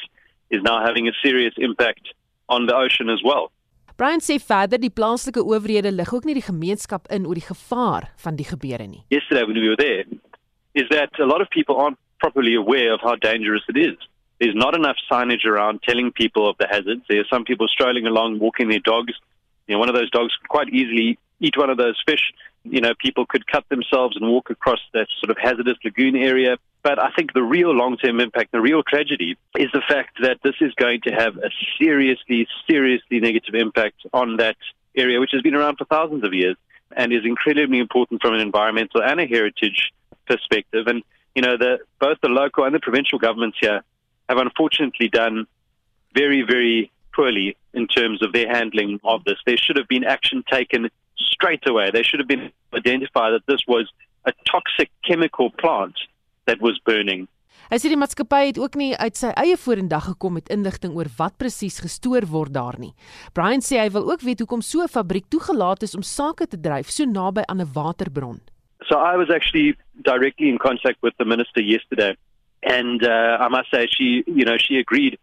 is 0.50 0.60
now 0.62 0.84
having 0.84 1.08
a 1.08 1.12
serious 1.24 1.54
impact 1.56 2.12
on 2.46 2.66
the 2.66 2.76
ocean 2.76 3.08
as 3.08 3.22
well. 3.24 3.50
Brian 4.02 4.18
sê 4.18 4.34
verder 4.42 4.80
die 4.82 4.90
plaaslike 4.90 5.38
owerhede 5.46 5.90
lig 5.94 6.10
ook 6.10 6.24
nie 6.26 6.34
die 6.34 6.42
gemeenskap 6.42 7.04
in 7.14 7.26
oor 7.28 7.38
die 7.38 7.44
gevaar 7.46 8.08
van 8.24 8.34
die 8.34 8.46
gebeure 8.48 8.88
nie. 8.90 9.04
Yesterday 9.14 9.44
when 9.46 9.60
we 9.62 9.68
were 9.70 9.78
there 9.78 10.02
is 10.74 10.88
that 10.90 11.20
a 11.22 11.28
lot 11.32 11.40
of 11.44 11.48
people 11.54 11.76
aren't 11.78 12.00
properly 12.18 12.56
aware 12.56 12.90
of 12.94 13.00
how 13.00 13.14
dangerous 13.14 13.62
it 13.68 13.78
is. 13.78 13.94
There's 14.40 14.58
not 14.58 14.74
enough 14.74 14.98
signage 15.06 15.46
around 15.46 15.84
telling 15.86 16.10
people 16.10 16.50
of 16.50 16.58
the 16.58 16.66
hazards. 16.66 17.04
There 17.08 17.20
are 17.20 17.30
some 17.30 17.44
people 17.44 17.68
strolling 17.68 18.08
along 18.08 18.40
walking 18.40 18.68
their 18.70 18.82
dogs. 18.82 19.14
You 19.68 19.76
know, 19.76 19.78
one 19.78 19.88
of 19.88 19.94
those 19.94 20.10
dogs 20.10 20.34
could 20.40 20.48
quite 20.48 20.70
easily 20.70 21.16
eat 21.38 21.56
one 21.56 21.70
of 21.70 21.78
those 21.78 22.02
fish. 22.04 22.24
You 22.64 22.80
know, 22.80 22.94
people 22.98 23.24
could 23.24 23.46
cut 23.46 23.68
themselves 23.68 24.16
and 24.16 24.28
walk 24.28 24.50
across 24.50 24.82
that 24.94 25.06
sort 25.20 25.30
of 25.30 25.38
hazardous 25.38 25.78
lagoon 25.84 26.16
area. 26.16 26.56
But 26.82 26.98
I 26.98 27.10
think 27.12 27.32
the 27.32 27.42
real 27.42 27.72
long 27.72 27.96
term 27.96 28.18
impact, 28.18 28.50
the 28.52 28.60
real 28.60 28.82
tragedy, 28.82 29.36
is 29.56 29.70
the 29.72 29.82
fact 29.88 30.18
that 30.22 30.38
this 30.42 30.56
is 30.60 30.74
going 30.74 31.00
to 31.02 31.10
have 31.12 31.36
a 31.36 31.50
seriously, 31.78 32.48
seriously 32.68 33.20
negative 33.20 33.54
impact 33.54 34.04
on 34.12 34.36
that 34.38 34.56
area, 34.96 35.20
which 35.20 35.30
has 35.32 35.42
been 35.42 35.54
around 35.54 35.76
for 35.76 35.84
thousands 35.84 36.24
of 36.24 36.34
years 36.34 36.56
and 36.96 37.12
is 37.12 37.24
incredibly 37.24 37.78
important 37.78 38.20
from 38.20 38.34
an 38.34 38.40
environmental 38.40 39.02
and 39.02 39.20
a 39.20 39.26
heritage 39.26 39.92
perspective. 40.26 40.86
And, 40.88 41.02
you 41.34 41.42
know, 41.42 41.56
the, 41.56 41.78
both 42.00 42.18
the 42.20 42.28
local 42.28 42.64
and 42.64 42.74
the 42.74 42.80
provincial 42.80 43.18
governments 43.18 43.58
here 43.60 43.82
have 44.28 44.38
unfortunately 44.38 45.08
done 45.08 45.46
very, 46.14 46.42
very 46.42 46.90
poorly 47.14 47.56
in 47.74 47.86
terms 47.86 48.22
of 48.22 48.32
their 48.32 48.48
handling 48.48 49.00
of 49.04 49.24
this. 49.24 49.38
There 49.46 49.56
should 49.56 49.76
have 49.76 49.88
been 49.88 50.04
action 50.04 50.44
taken 50.50 50.90
straight 51.16 51.66
away. 51.68 51.90
They 51.90 52.02
should 52.02 52.20
have 52.20 52.28
been 52.28 52.50
identified 52.74 53.34
that 53.34 53.46
this 53.46 53.62
was 53.66 53.90
a 54.24 54.32
toxic 54.46 54.90
chemical 55.06 55.50
plant 55.50 55.94
that 56.46 56.60
was 56.60 56.80
burning. 56.84 57.28
Hy 57.70 57.78
sê 57.80 57.88
die 57.92 57.96
maatskappy 57.96 58.40
het 58.50 58.58
ook 58.60 58.74
nie 58.76 58.90
uit 58.98 59.16
sy 59.16 59.30
eie 59.38 59.56
vorendag 59.56 60.10
gekom 60.10 60.34
met 60.36 60.50
inligting 60.52 60.96
oor 60.98 61.08
wat 61.16 61.38
presies 61.40 61.78
gestoor 61.80 62.26
word 62.28 62.52
daar 62.56 62.76
nie. 62.80 62.92
Brian 63.36 63.62
sê 63.64 63.78
hy 63.80 63.88
wil 63.94 64.10
ook 64.10 64.24
weet 64.26 64.42
hoekom 64.42 64.60
so 64.60 64.82
'n 64.82 64.92
fabriek 64.92 65.30
toegelaat 65.30 65.82
is 65.82 65.94
om 65.94 66.02
sake 66.02 66.46
te 66.46 66.58
dryf 66.60 66.90
so 66.90 67.04
naby 67.04 67.42
aan 67.48 67.60
'n 67.60 67.72
waterbron. 67.72 68.40
So 68.88 68.98
I 68.98 69.16
was 69.16 69.30
actually 69.30 69.76
directly 70.04 70.48
in 70.48 70.58
contact 70.58 70.98
with 71.02 71.14
the 71.16 71.24
minister 71.24 71.62
yesterday 71.62 72.16
and 72.62 73.02
uh, 73.06 73.38
I 73.40 73.48
must 73.48 73.70
say 73.70 73.86
she 73.86 74.24
you 74.26 74.44
know 74.44 74.56
she 74.58 74.78
agreed 74.78 75.18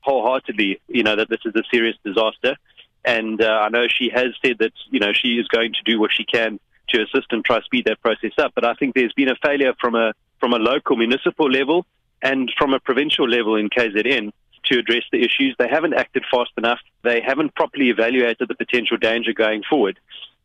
wholeheartedly 0.00 0.80
you 0.88 1.02
know 1.02 1.16
that 1.16 1.28
this 1.28 1.44
is 1.44 1.54
a 1.54 1.64
serious 1.70 1.96
disaster 2.04 2.56
and 3.04 3.40
uh, 3.40 3.66
I 3.66 3.68
know 3.68 3.86
she 3.88 4.10
has 4.10 4.30
said 4.44 4.58
that 4.58 4.72
you 4.90 5.00
know 5.00 5.12
she 5.12 5.38
is 5.38 5.46
going 5.48 5.72
to 5.72 5.82
do 5.84 6.00
what 6.00 6.12
she 6.12 6.24
can 6.24 6.58
to 6.88 7.02
assist 7.02 7.26
and 7.30 7.44
try 7.44 7.58
to 7.58 7.64
speed 7.64 7.84
that 7.86 8.00
process 8.00 8.32
up 8.38 8.52
but 8.54 8.64
I 8.64 8.74
think 8.74 8.94
there's 8.94 9.12
been 9.12 9.28
a 9.28 9.36
failure 9.36 9.72
from 9.80 9.94
a 9.94 10.12
from 10.40 10.52
a 10.52 10.58
local 10.58 10.96
municipal 10.96 11.50
level 11.50 11.86
and 12.22 12.52
from 12.58 12.74
a 12.74 12.80
provincial 12.80 13.28
level 13.28 13.56
in 13.56 13.68
KZN 13.70 14.32
to 14.64 14.78
address 14.78 15.02
the 15.12 15.22
issues 15.22 15.54
they 15.58 15.68
haven't 15.68 15.94
acted 15.94 16.24
fast 16.30 16.52
enough 16.56 16.80
they 17.02 17.20
haven't 17.20 17.54
properly 17.54 17.90
evaluated 17.90 18.48
the 18.48 18.54
potential 18.54 18.96
danger 18.96 19.32
going 19.32 19.62
forward 19.68 19.98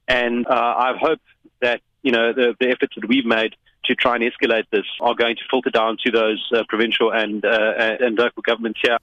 and 0.07 0.47
uh, 0.47 0.73
I 0.77 0.97
hope 0.97 1.21
that 1.61 1.81
you 2.01 2.11
know 2.11 2.33
the, 2.33 2.55
the 2.59 2.69
efforts 2.69 2.95
that 2.95 3.07
we've 3.07 3.25
made 3.25 3.55
to 3.85 3.95
try 3.95 4.15
and 4.15 4.23
escalate 4.23 4.65
this 4.71 4.85
are 5.01 5.15
going 5.15 5.35
to 5.35 5.43
filter 5.49 5.69
down 5.69 5.97
to 6.05 6.11
those 6.11 6.41
uh, 6.55 6.63
provincial 6.67 7.11
and 7.11 7.45
uh, 7.45 7.97
and 7.99 8.17
local 8.17 8.41
governments 8.41 8.79
here. 8.81 8.97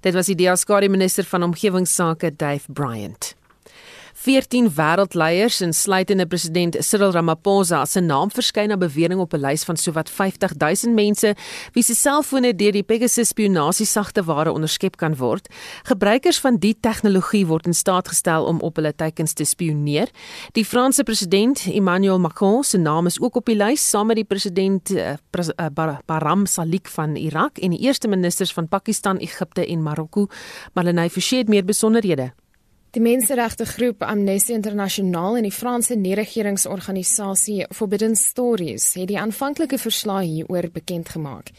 Dit 0.00 0.14
was 0.14 0.26
die 0.26 0.34
Diaskari 0.34 0.88
minister 0.88 1.24
van 1.24 1.42
omgewingsake 1.42 2.36
Dave 2.36 2.64
Bryant. 2.68 3.37
14 4.18 4.66
wêreldleiers 4.74 5.60
insluitende 5.62 6.24
president 6.26 6.76
Cyril 6.82 7.12
Ramaphosa 7.14 7.84
se 7.86 8.00
naam 8.02 8.32
verskyn 8.34 8.72
op 8.74 8.80
'n 8.82 8.86
bewering 8.86 9.20
op 9.20 9.34
'n 9.34 9.40
lys 9.40 9.64
van 9.64 9.76
sowat 9.76 10.10
50000 10.10 10.94
mense 10.94 11.34
wie 11.72 11.82
se 11.82 11.94
selfone 11.94 12.54
deur 12.54 12.72
die 12.72 12.82
Pegasus 12.82 13.28
spionasiesagte 13.28 14.24
ware 14.24 14.52
onderskep 14.52 14.96
kan 14.96 15.16
word. 15.16 15.48
Gebruikers 15.82 16.40
van 16.40 16.56
die 16.56 16.76
tegnologie 16.80 17.46
word 17.46 17.66
in 17.66 17.74
staat 17.74 18.08
gestel 18.08 18.44
om 18.44 18.60
op 18.60 18.76
hulle 18.76 18.94
teikens 18.94 19.32
te 19.32 19.44
spioneer. 19.44 20.08
Die 20.52 20.64
Franse 20.64 21.02
president 21.02 21.66
Emmanuel 21.66 22.18
Macron 22.18 22.64
se 22.64 22.78
naam 22.78 23.06
is 23.06 23.20
ook 23.20 23.36
op 23.36 23.46
die 23.46 23.56
lys 23.56 23.88
saam 23.88 24.06
met 24.06 24.16
die 24.16 24.24
president 24.24 24.90
uh, 24.90 25.12
pres, 25.30 25.48
uh, 25.48 25.66
Baram 26.06 26.46
Salik 26.46 26.88
van 26.88 27.16
Irak 27.16 27.58
en 27.58 27.70
die 27.70 27.80
eerste 27.80 28.08
ministers 28.08 28.52
van 28.52 28.68
Pakistan, 28.68 29.16
Egipte 29.16 29.66
en 29.66 29.82
Marokko. 29.82 30.26
Marlenae 30.74 31.10
Forsie 31.10 31.38
het 31.38 31.48
meer 31.48 31.64
besonderhede. 31.64 32.32
Die 32.96 33.02
menseregte 33.04 33.66
groep 33.68 34.00
Amnesty 34.00 34.54
Internasionaal 34.56 35.34
en 35.36 35.44
die 35.44 35.52
Franse 35.52 35.92
nie-regeringsorganisasie 36.00 37.66
Forbidden 37.76 38.14
Stories 38.16 38.94
het 38.96 39.10
die 39.10 39.18
aanvanklike 39.20 39.76
verslag 39.76 40.22
hieroor 40.24 40.70
bekend 40.72 41.10
gemaak. 41.12 41.50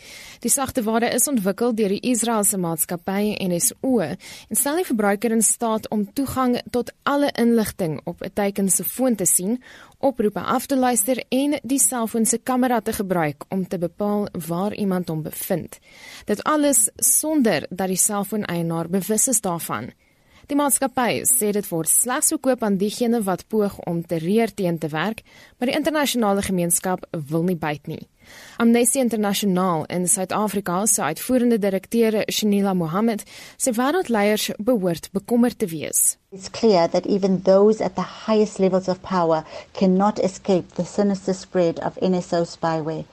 Die 0.41 0.49
sagte 0.49 0.81
ware 0.87 1.11
is 1.13 1.29
ontwikkel 1.29 1.75
deur 1.77 1.93
die 1.93 2.01
Israeliese 2.09 2.57
maatskappy 2.57 3.35
NSO 3.45 3.99
en 4.07 4.57
stel 4.57 4.81
die 4.81 4.87
verbruiker 4.89 5.37
in 5.37 5.45
staat 5.45 5.85
om 5.93 6.07
toegang 6.17 6.57
tot 6.73 6.89
alle 7.05 7.29
inligting 7.37 7.99
op 8.09 8.25
'n 8.25 8.33
teiken 8.33 8.69
se 8.69 8.83
foon 8.83 9.15
te 9.15 9.25
sien, 9.25 9.61
oproepe 9.99 10.41
af 10.41 10.65
te 10.65 10.77
luister 10.77 11.23
en 11.29 11.59
die 11.63 11.79
selfoon 11.79 12.25
se 12.25 12.37
kamera 12.37 12.81
te 12.81 12.93
gebruik 12.93 13.43
om 13.49 13.67
te 13.67 13.77
bepaal 13.77 14.27
waar 14.47 14.73
iemand 14.73 15.07
hom 15.09 15.21
bevind. 15.21 15.79
Dit 16.25 16.43
alles 16.43 16.89
sonder 16.95 17.67
dat 17.69 17.87
die 17.87 17.97
selfoon-eienaar 17.97 18.89
bewus 18.89 19.27
is 19.27 19.41
daarvan. 19.41 19.93
Die 20.49 20.57
maatskappy 20.57 21.27
sê 21.29 21.51
dit 21.53 21.67
word 21.69 21.91
slegs 21.91 22.31
verkoop 22.33 22.63
aan 22.65 22.79
diegene 22.81 23.19
wat 23.21 23.43
poog 23.53 23.75
om 23.91 23.99
te 24.01 24.17
reër 24.17 24.49
teen 24.57 24.79
te 24.81 24.87
werk, 24.89 25.19
maar 25.57 25.69
die 25.69 25.75
internasionale 25.77 26.41
gemeenskap 26.41 27.03
wil 27.29 27.45
nie 27.45 27.57
byt 27.65 27.85
nie. 27.91 27.99
Amnesty 28.57 28.97
International 28.97 29.85
in 29.93 30.07
Suid-Afrika 30.09 30.79
se 30.85 31.03
uitvoerende 31.03 31.59
direkteur, 31.61 32.23
Shanila 32.33 32.73
Mohammed, 32.73 33.27
sê 33.61 33.75
wêreldleiers 33.77 34.49
behoort 34.57 35.11
bekommerd 35.13 35.59
te 35.61 35.69
wees. 35.69 36.17
It's 36.33 36.49
clear 36.49 36.89
that 36.89 37.05
even 37.05 37.43
those 37.43 37.79
at 37.79 37.93
the 37.95 38.09
highest 38.25 38.57
levels 38.57 38.89
of 38.89 39.03
power 39.05 39.45
cannot 39.73 40.17
escape 40.17 40.73
the 40.81 40.85
sinister 40.85 41.33
spread 41.33 41.77
of 41.85 42.01
NSO 42.01 42.41
spyware. 42.45 43.05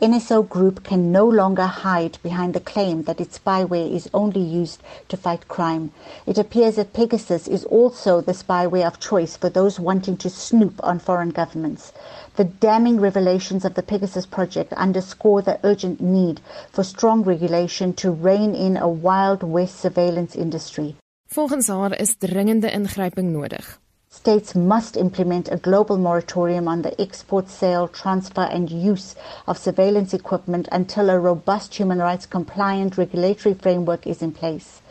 NSO 0.00 0.48
Group 0.48 0.82
can 0.82 1.12
no 1.12 1.26
longer 1.26 1.66
hide 1.66 2.18
behind 2.22 2.54
the 2.54 2.60
claim 2.60 3.02
that 3.02 3.20
its 3.20 3.38
spyware 3.38 3.92
is 3.92 4.08
only 4.14 4.40
used 4.40 4.82
to 5.08 5.16
fight 5.16 5.46
crime. 5.48 5.92
It 6.26 6.38
appears 6.38 6.76
that 6.76 6.94
Pegasus 6.94 7.46
is 7.46 7.64
also 7.64 8.20
the 8.20 8.32
spyware 8.32 8.86
of 8.86 8.98
choice 8.98 9.36
for 9.36 9.50
those 9.50 9.78
wanting 9.78 10.16
to 10.18 10.30
snoop 10.30 10.80
on 10.82 10.98
foreign 10.98 11.30
governments. 11.30 11.92
The 12.36 12.44
damning 12.44 12.98
revelations 13.00 13.64
of 13.64 13.74
the 13.74 13.82
Pegasus 13.82 14.26
project 14.26 14.72
underscore 14.72 15.42
the 15.42 15.60
urgent 15.62 16.00
need 16.00 16.40
for 16.72 16.82
strong 16.82 17.22
regulation 17.22 17.92
to 17.94 18.10
rein 18.10 18.54
in 18.54 18.76
a 18.76 18.88
Wild 18.88 19.42
West 19.42 19.80
surveillance 19.80 20.34
industry. 20.34 20.96
Volgens 21.28 21.68
haar 21.68 21.92
is 21.92 22.16
dringende 22.18 22.70
ingryping 22.72 23.30
nodig. 23.32 23.78
States 24.12 24.56
must 24.56 24.96
implement 24.96 25.48
a 25.52 25.56
global 25.56 25.96
moratorium 25.96 26.66
on 26.66 26.82
the 26.82 27.00
export, 27.00 27.48
sale, 27.48 27.86
transfer, 27.86 28.42
and 28.42 28.68
use 28.68 29.14
of 29.46 29.56
surveillance 29.56 30.12
equipment 30.12 30.68
until 30.72 31.08
a 31.08 31.18
robust 31.18 31.76
human 31.76 32.00
rights 32.00 32.26
compliant 32.26 32.98
regulatory 32.98 33.54
framework 33.54 34.08
is 34.08 34.20
in 34.20 34.32
place. 34.32 34.82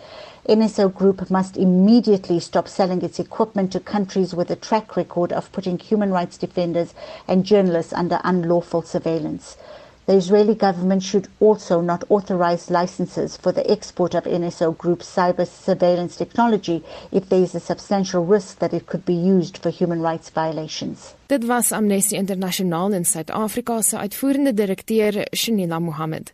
NSO 0.47 0.91
Group 0.91 1.29
must 1.29 1.57
immediately 1.57 2.39
stop 2.39 2.69
selling 2.69 3.01
its 3.01 3.19
equipment 3.19 3.73
to 3.73 3.81
countries 3.81 4.33
with 4.33 4.49
a 4.49 4.55
track 4.55 4.95
record 4.95 5.33
of 5.33 5.51
putting 5.51 5.77
human 5.77 6.11
rights 6.11 6.37
defenders 6.37 6.93
and 7.27 7.45
journalists 7.45 7.91
under 7.91 8.21
unlawful 8.23 8.81
surveillance. 8.81 9.57
The 10.09 10.15
Israeli 10.15 10.55
government 10.55 11.03
should 11.03 11.27
also 11.39 11.81
not 11.81 12.03
authorize 12.09 12.71
licenses 12.71 13.37
for 13.37 13.51
the 13.51 13.69
export 13.69 14.15
of 14.15 14.23
NSO 14.23 14.75
Group's 14.75 15.05
cyber 15.05 15.45
surveillance 15.45 16.17
technology 16.17 16.83
if 17.11 17.29
there 17.29 17.43
is 17.43 17.53
a 17.53 17.59
substantial 17.59 18.25
risk 18.25 18.57
that 18.57 18.73
it 18.73 18.87
could 18.87 19.05
be 19.05 19.13
used 19.13 19.59
for 19.59 19.69
human 19.69 20.01
rights 20.01 20.31
violations. 20.31 21.13
Dit 21.27 21.45
was 21.45 21.71
Amnesty 21.71 22.17
Internasionaal 22.17 22.95
in 22.95 23.03
Suid-Afrika 23.03 23.81
se 23.81 23.97
uitvoerende 23.97 24.53
direkteur, 24.53 25.27
Shanila 25.35 25.79
Mohammed. 25.79 26.31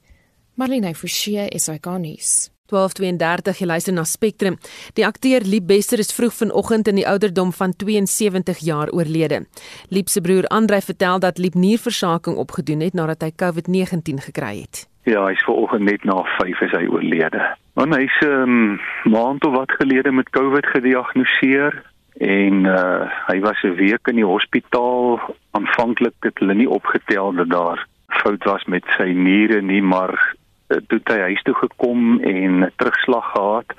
Marlene 0.56 0.94
Forsie 0.94 1.50
is 1.52 1.68
ikonies. 1.68 2.55
12:32 2.72 3.60
jy 3.60 3.66
luister 3.66 3.94
na 3.94 4.04
Spectrum. 4.04 4.58
Die 4.98 5.06
akteur 5.06 5.46
Liep 5.46 5.68
Bester 5.68 6.00
is 6.00 6.14
vroeg 6.14 6.34
vanoggend 6.34 6.88
in 6.88 6.96
die 6.96 7.08
ouderdom 7.08 7.52
van 7.54 7.76
72 7.78 8.58
jaar 8.66 8.90
oorlede. 8.90 9.46
Liep 9.90 10.10
se 10.10 10.22
broer 10.22 10.48
Andrei 10.50 10.82
vertel 10.82 11.20
dat 11.20 11.38
Liep 11.38 11.54
nierversaking 11.54 12.38
opgedoen 12.38 12.82
het 12.82 12.94
nadat 12.94 13.22
hy 13.22 13.32
COVID-19 13.44 14.26
gekry 14.30 14.62
het. 14.66 14.88
Ja, 15.06 15.28
hy's 15.30 15.44
vanoggend 15.46 15.86
net 15.86 16.04
na 16.04 16.24
5 16.40 16.62
is 16.66 16.72
hy 16.74 16.88
oorlede. 16.90 17.44
Want 17.78 17.94
hy's 17.94 18.18
'n 18.22 18.26
um, 18.26 18.80
maand 19.04 19.46
of 19.46 19.54
wat 19.54 19.72
gelede 19.72 20.12
met 20.12 20.30
COVID 20.30 20.66
gediagnoseer 20.66 21.84
en 22.18 22.66
uh, 22.66 23.06
hy 23.28 23.40
was 23.40 23.62
'n 23.64 23.76
week 23.76 24.08
in 24.08 24.16
die 24.16 24.26
hospitaal. 24.26 25.20
Aanvanklik 25.52 26.18
het 26.20 26.40
hulle 26.40 26.54
nie 26.54 26.70
opgetel 26.70 27.34
dat 27.34 27.50
daar 27.50 27.86
fout 28.08 28.44
was 28.44 28.66
met 28.66 28.84
sy 28.98 29.12
niere 29.14 29.62
nie, 29.62 29.82
maar 29.82 30.36
toe 30.68 31.00
hy 31.04 31.20
huis 31.30 31.42
toe 31.46 31.56
gekom 31.56 32.20
en 32.20 32.72
terugslag 32.76 33.32
gehad 33.32 33.78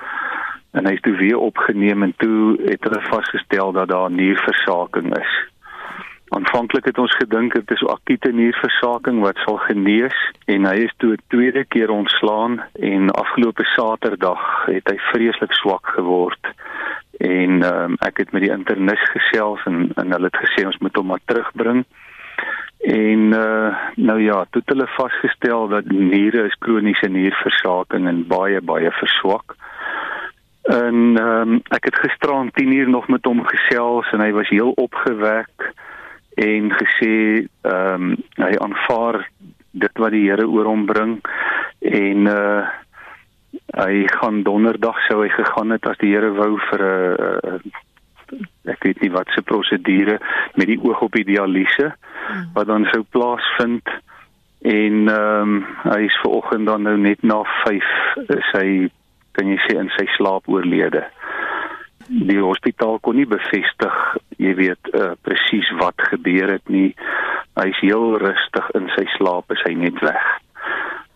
en 0.77 0.87
hy 0.87 0.93
is 0.99 1.05
toe 1.05 1.17
weer 1.17 1.39
opgeneem 1.41 2.03
en 2.03 2.15
toe 2.21 2.57
het 2.69 2.85
hulle 2.85 3.03
vasgestel 3.09 3.73
dat 3.73 3.89
daar 3.89 4.11
nierversaking 4.11 5.15
is. 5.19 5.35
Aanvanklik 6.37 6.85
het 6.85 6.99
ons 6.99 7.15
gedink 7.17 7.55
dit 7.55 7.71
is 7.71 7.85
akute 7.87 8.33
nierversaking 8.35 9.21
wat 9.23 9.39
sal 9.45 9.61
genees 9.69 10.17
en 10.51 10.67
hy 10.67 10.77
is 10.87 10.95
toe 10.99 11.13
'n 11.15 11.23
tweede 11.33 11.65
keer 11.65 11.91
ontslaan 11.91 12.61
en 12.75 13.11
afgelope 13.11 13.65
Saterdag 13.65 14.67
het 14.67 14.91
hy 14.91 14.99
vreeslik 15.13 15.53
swak 15.53 15.87
geword. 15.87 16.53
En 17.19 17.63
um, 17.63 17.97
ek 18.01 18.19
het 18.19 18.33
met 18.33 18.43
die 18.43 18.53
internis 18.53 19.05
gesels 19.15 19.63
en 19.65 19.93
en 19.95 20.13
hulle 20.13 20.29
het 20.29 20.43
gesê 20.45 20.67
ons 20.67 20.79
moet 20.79 20.97
hom 20.97 21.07
maar 21.07 21.25
terugbring. 21.25 21.85
En 22.81 23.19
uh, 23.19 23.77
nou 23.97 24.21
ja, 24.23 24.45
toe 24.51 24.61
het 24.61 24.69
hulle 24.75 24.87
vasgestel 24.87 25.69
dat 25.69 25.85
niere 25.91 26.45
is 26.47 26.59
kroniese 26.59 27.09
nierversaking 27.09 28.07
en 28.07 28.27
baie 28.27 28.61
baie 28.61 28.91
verswak. 28.91 29.57
En 30.63 31.17
um, 31.23 31.61
ek 31.71 31.85
het 31.85 31.99
gisteraan 31.99 32.51
10uur 32.61 32.89
nog 32.89 33.09
met 33.09 33.25
hom 33.25 33.45
gesels 33.47 34.11
en 34.13 34.21
hy 34.21 34.33
was 34.35 34.49
heel 34.49 34.71
opgewek 34.71 35.71
en 36.35 36.73
gesê 36.75 37.13
ehm 37.63 38.11
um, 38.11 38.17
hy 38.37 38.53
aanvaar 38.61 39.23
dit 39.71 40.03
wat 40.03 40.13
die 40.13 40.27
Here 40.29 40.49
oor 40.49 40.69
hom 40.69 40.87
bring 40.87 41.21
en 41.81 42.27
uh 42.33 42.67
hy 43.77 44.05
gaan 44.09 44.43
donderdag 44.45 44.99
sou 45.07 45.23
hy 45.23 45.31
gegaan 45.33 45.73
het 45.73 45.87
as 45.89 45.99
die 46.03 46.13
Here 46.13 46.33
wou 46.37 46.59
vir 46.71 46.83
'n 46.83 47.23
uh, 47.25 47.53
uh, 47.53 48.73
ek 48.75 48.85
weet 48.85 49.01
nie 49.01 49.11
wat 49.11 49.31
se 49.33 49.43
prosedure 49.43 50.19
met 50.55 50.67
die 50.67 50.81
oog 50.83 51.01
op 51.01 51.13
die 51.13 51.25
dialyse 51.25 51.87
hmm. 51.87 52.06
Wat 52.55 52.67
dan 52.67 52.87
sou 52.93 53.03
plaasvind 53.11 53.89
en 54.67 55.09
ehm 55.09 55.57
um, 55.57 55.59
hy 55.85 56.01
is 56.09 56.21
vanoggend 56.23 56.67
dan 56.67 56.83
nou 56.83 56.97
net 56.99 57.23
na 57.23 57.43
5 57.65 57.91
is 58.39 58.53
hy 58.59 58.69
kan 59.37 59.53
jy 59.53 59.59
sê 59.67 59.77
in 59.79 59.93
sy 59.99 60.07
slaap 60.17 60.49
oorlede 60.49 61.05
die 62.09 62.39
hospitaal 62.41 62.99
kon 63.03 63.19
nie 63.19 63.27
bevestig, 63.29 63.97
jy 64.43 64.55
weet, 64.59 64.91
uh, 64.95 65.15
presies 65.27 65.69
wat 65.81 66.01
gebeur 66.11 66.53
het 66.57 66.73
nie. 66.73 66.91
Hy 67.57 67.69
is 67.73 67.83
heel 67.83 68.19
rustig 68.23 68.71
in 68.79 68.89
sy 68.95 69.07
slaap, 69.17 69.51
is 69.55 69.63
hy 69.67 69.75
net 69.81 69.99
weg. 70.05 70.27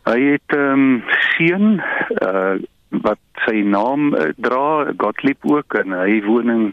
Hy 0.08 0.18
het 0.32 0.56
ehm 0.56 0.84
um, 0.90 1.16
seun 1.36 1.80
uh 2.24 2.60
wat 2.90 3.20
sy 3.44 3.60
naam 3.62 4.08
uh, 4.18 4.32
dra, 4.42 4.90
Gottlieb 4.98 5.44
ook 5.46 5.76
en 5.78 5.92
hy 5.94 6.16
woon 6.24 6.50
in 6.50 6.64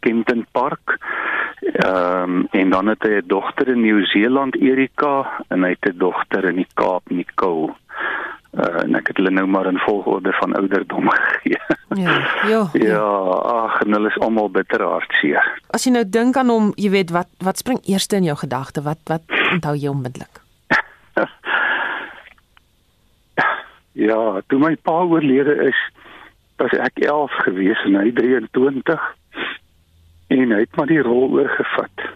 Kempton 0.00 0.46
Park. 0.56 0.94
Ehm 1.60 2.22
um, 2.22 2.48
en 2.50 2.70
dan 2.70 2.86
het 2.86 3.02
hy 3.02 3.18
'n 3.20 3.26
dogter 3.26 3.68
in 3.68 3.80
Nieu-Seeland, 3.80 4.56
Erika, 4.56 5.44
en 5.48 5.62
hy 5.62 5.70
het 5.70 5.94
'n 5.94 5.98
dogter 5.98 6.44
in 6.44 6.56
die 6.56 6.68
Kaap, 6.74 7.10
Nicole 7.10 7.74
uh, 8.56 8.82
en 8.82 8.96
ek 8.98 9.10
het 9.10 9.16
hulle 9.20 9.32
nou 9.34 9.46
maar 9.50 9.66
in 9.70 9.78
volgorde 9.84 10.32
van 10.40 10.54
ouderdom 10.56 11.10
gegee. 11.18 11.60
Ja, 11.96 12.16
ja. 12.48 12.68
Ja, 12.72 13.04
ag, 13.52 13.80
en 13.84 13.92
hulle 13.92 14.08
is 14.08 14.18
almal 14.18 14.50
bitter 14.50 14.82
hartseer. 14.82 15.44
As 15.76 15.84
jy 15.86 15.92
nou 15.96 16.04
dink 16.08 16.36
aan 16.36 16.50
hom, 16.52 16.72
jy 16.80 16.90
weet 16.94 17.10
wat 17.14 17.30
wat 17.44 17.60
spring 17.60 17.80
eers 17.88 18.08
in 18.16 18.28
jou 18.28 18.36
gedagte? 18.36 18.82
Wat 18.86 19.00
wat 19.12 19.22
onthou 19.52 19.76
jy 19.76 19.88
onmiddellik? 19.92 20.42
ja, 24.08 24.20
toe 24.46 24.60
my 24.60 24.74
pa 24.76 24.98
oorlede 25.04 25.54
is, 25.70 25.78
was 26.60 26.72
ek 26.80 27.04
11 27.04 27.32
gewees 27.46 27.80
en 27.88 27.94
hy 28.00 28.12
23 28.16 29.00
en 30.26 30.52
hy 30.52 30.62
het 30.64 30.76
maar 30.76 30.90
die 30.90 31.02
rol 31.02 31.30
oorgevat. 31.38 32.06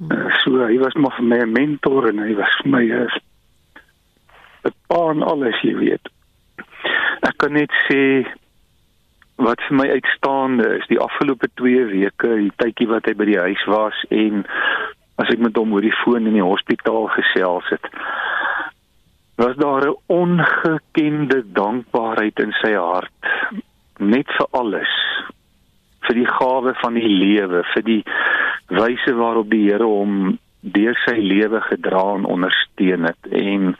Uh, 0.00 0.30
so 0.40 0.62
hy 0.64 0.78
was 0.80 0.96
maar 0.96 1.12
vir 1.18 1.26
my 1.28 1.38
'n 1.44 1.52
mentor 1.52 2.08
en 2.08 2.18
hy 2.18 2.34
was 2.34 2.54
vir 2.62 2.70
my 2.72 2.84
'n 2.84 3.08
bepaal 4.62 5.22
alles, 5.22 5.60
jy 5.62 5.74
weet. 5.76 6.08
Ek 7.22 7.36
kan 7.36 7.52
net 7.52 7.72
sê 7.88 8.26
wat 9.36 9.60
vir 9.68 9.76
my 9.76 9.88
uitstaande 9.88 10.68
is 10.78 10.86
die 10.88 11.00
afgelope 11.00 11.48
2 11.60 11.84
weke, 11.92 12.34
die 12.36 12.52
tydjie 12.56 12.88
wat 12.88 13.06
hy 13.08 13.14
by 13.14 13.24
die 13.24 13.40
huis 13.40 13.64
was 13.66 13.96
en 14.10 14.44
as 15.16 15.28
ek 15.32 15.38
met 15.38 15.56
hom 15.56 15.72
oor 15.72 15.84
die 15.84 16.00
foon 16.04 16.26
in 16.26 16.36
die 16.36 16.44
hospitaal 16.44 17.08
gesels 17.16 17.68
het. 17.68 17.86
Was 19.36 19.56
daar 19.56 19.88
'n 19.88 19.96
ongekende 20.06 21.44
dankbaarheid 21.52 22.40
in 22.40 22.52
sy 22.52 22.72
hart 22.72 23.24
net 23.98 24.28
vir 24.36 24.46
alles 24.50 24.92
vir 26.06 26.20
die 26.20 26.28
gawe 26.28 26.74
van 26.82 26.94
die 26.94 27.08
lewe, 27.08 27.64
vir 27.74 27.82
die 27.86 28.02
wyse 28.70 29.14
waarop 29.14 29.50
die 29.50 29.66
Here 29.68 29.86
hom 29.86 30.38
deur 30.60 30.96
sy 31.06 31.16
lewe 31.16 31.60
gedra 31.60 32.02
en 32.16 32.28
ondersteun 32.28 33.08
het 33.08 33.30
en 33.32 33.74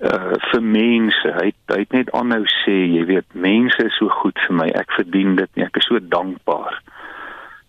uh 0.00 0.36
vir 0.50 0.62
mense. 0.64 1.32
Hy 1.36 1.50
hy 1.72 1.80
het 1.82 1.92
net 1.92 2.12
aanhou 2.16 2.44
sê, 2.62 2.76
jy 2.88 3.04
weet, 3.10 3.26
mense 3.34 3.84
is 3.84 3.98
so 4.00 4.08
goed 4.22 4.38
vir 4.46 4.56
my. 4.56 4.68
Ek 4.80 4.94
verdien 4.96 5.36
dit 5.36 5.50
nie. 5.56 5.66
Ek 5.66 5.76
is 5.76 5.88
so 5.90 6.00
dankbaar. 6.00 6.78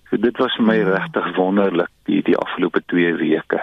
So 0.10 0.20
dit 0.20 0.40
was 0.40 0.56
vir 0.60 0.68
my 0.68 0.78
hmm. 0.80 0.94
regtig 0.96 1.28
wonderlik 1.36 1.92
die 2.08 2.22
die 2.28 2.38
afgelope 2.40 2.84
2 2.94 3.14
weke. 3.20 3.60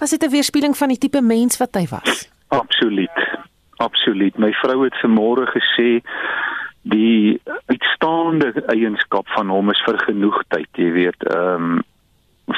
Was 0.00 0.10
dit 0.10 0.22
'n 0.24 0.32
weerspieëling 0.32 0.76
van 0.76 0.88
die 0.88 0.98
tipe 0.98 1.20
mens 1.20 1.56
wat 1.56 1.74
hy 1.74 1.86
was? 1.88 2.28
Absoluut. 2.48 3.18
Absoluut. 3.76 4.38
My 4.38 4.52
vrou 4.52 4.84
het 4.84 4.96
vanmôre 5.04 5.48
gesê 5.56 6.00
die 6.82 7.40
uitstaande 7.70 8.52
eienskap 8.72 9.28
van 9.36 9.50
hom 9.54 9.70
is 9.70 9.82
vergenoegdheid, 9.86 10.70
jy 10.74 10.90
weet. 10.98 11.28
Ehm 11.30 11.72
um, 11.78 11.80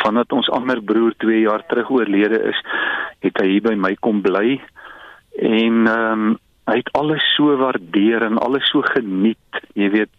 vandat 0.01 0.33
ons 0.33 0.49
ander 0.51 0.81
broer 0.83 1.13
2 1.23 1.43
jaar 1.45 1.63
terug 1.69 1.91
oorlede 1.93 2.39
is, 2.49 2.61
het 3.23 3.37
hy 3.39 3.61
by 3.63 3.75
my 3.79 3.93
kom 4.01 4.23
bly 4.25 4.57
en 5.39 5.87
ehm 5.87 6.25
um, 6.25 6.35
hy 6.65 6.79
het 6.81 6.89
alles 6.97 7.25
so 7.37 7.53
waardeer 7.61 8.25
en 8.25 8.41
alles 8.41 8.65
so 8.73 8.81
geniet 8.95 9.61
jy 9.77 9.91
weet. 9.93 10.13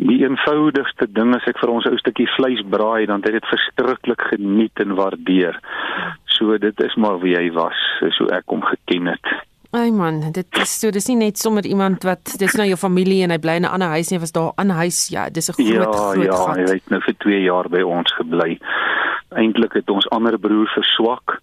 Die 0.00 0.22
eenvoudigste 0.24 1.06
ding 1.12 1.34
as 1.36 1.44
ek 1.46 1.60
vir 1.60 1.74
ons 1.74 1.86
ou 1.86 1.98
stukkie 2.00 2.26
vleis 2.38 2.62
braai 2.64 3.04
dan 3.06 3.20
het 3.20 3.36
dit 3.36 3.50
verskriklik 3.50 4.24
geniet 4.32 4.80
en 4.80 4.96
waardeer. 4.96 5.60
So 6.32 6.56
dit 6.58 6.80
is 6.80 6.96
maar 6.96 7.20
wie 7.20 7.36
hy 7.36 7.50
was 7.52 7.78
so 8.16 8.32
ek 8.32 8.48
hom 8.48 8.64
geken 8.64 9.12
het 9.12 9.34
Ai 9.72 9.90
man, 9.90 10.20
dit 10.36 10.58
is 10.60 10.72
so 10.80 10.92
dis 10.92 11.06
nie 11.08 11.16
net 11.16 11.38
sommer 11.40 11.64
iemand 11.64 12.02
wat 12.04 12.34
dis 12.38 12.56
nou 12.60 12.66
jou 12.68 12.76
familie 12.76 13.22
en 13.24 13.32
hy 13.32 13.38
bly 13.40 13.54
in 13.56 13.64
'n 13.64 13.72
ander 13.72 13.88
huis 13.96 14.10
nie, 14.10 14.18
was 14.20 14.32
daar 14.32 14.52
'n 14.60 14.68
huis. 14.68 15.08
Ja, 15.08 15.30
dis 15.30 15.48
'n 15.48 15.52
groot 15.52 15.66
ja, 15.66 15.92
groot 15.92 16.24
ja, 16.24 16.36
gat. 16.36 16.56
Ja, 16.56 16.66
hy 16.66 16.76
het 16.76 16.90
nou 16.90 17.00
vir 17.00 17.14
2 17.18 17.42
jaar 17.42 17.68
by 17.68 17.80
ons 17.80 18.12
gebly. 18.12 18.58
Eintlik 19.30 19.72
het 19.72 19.88
ons 19.90 20.08
ander 20.10 20.38
broer 20.38 20.68
verswak 20.68 21.40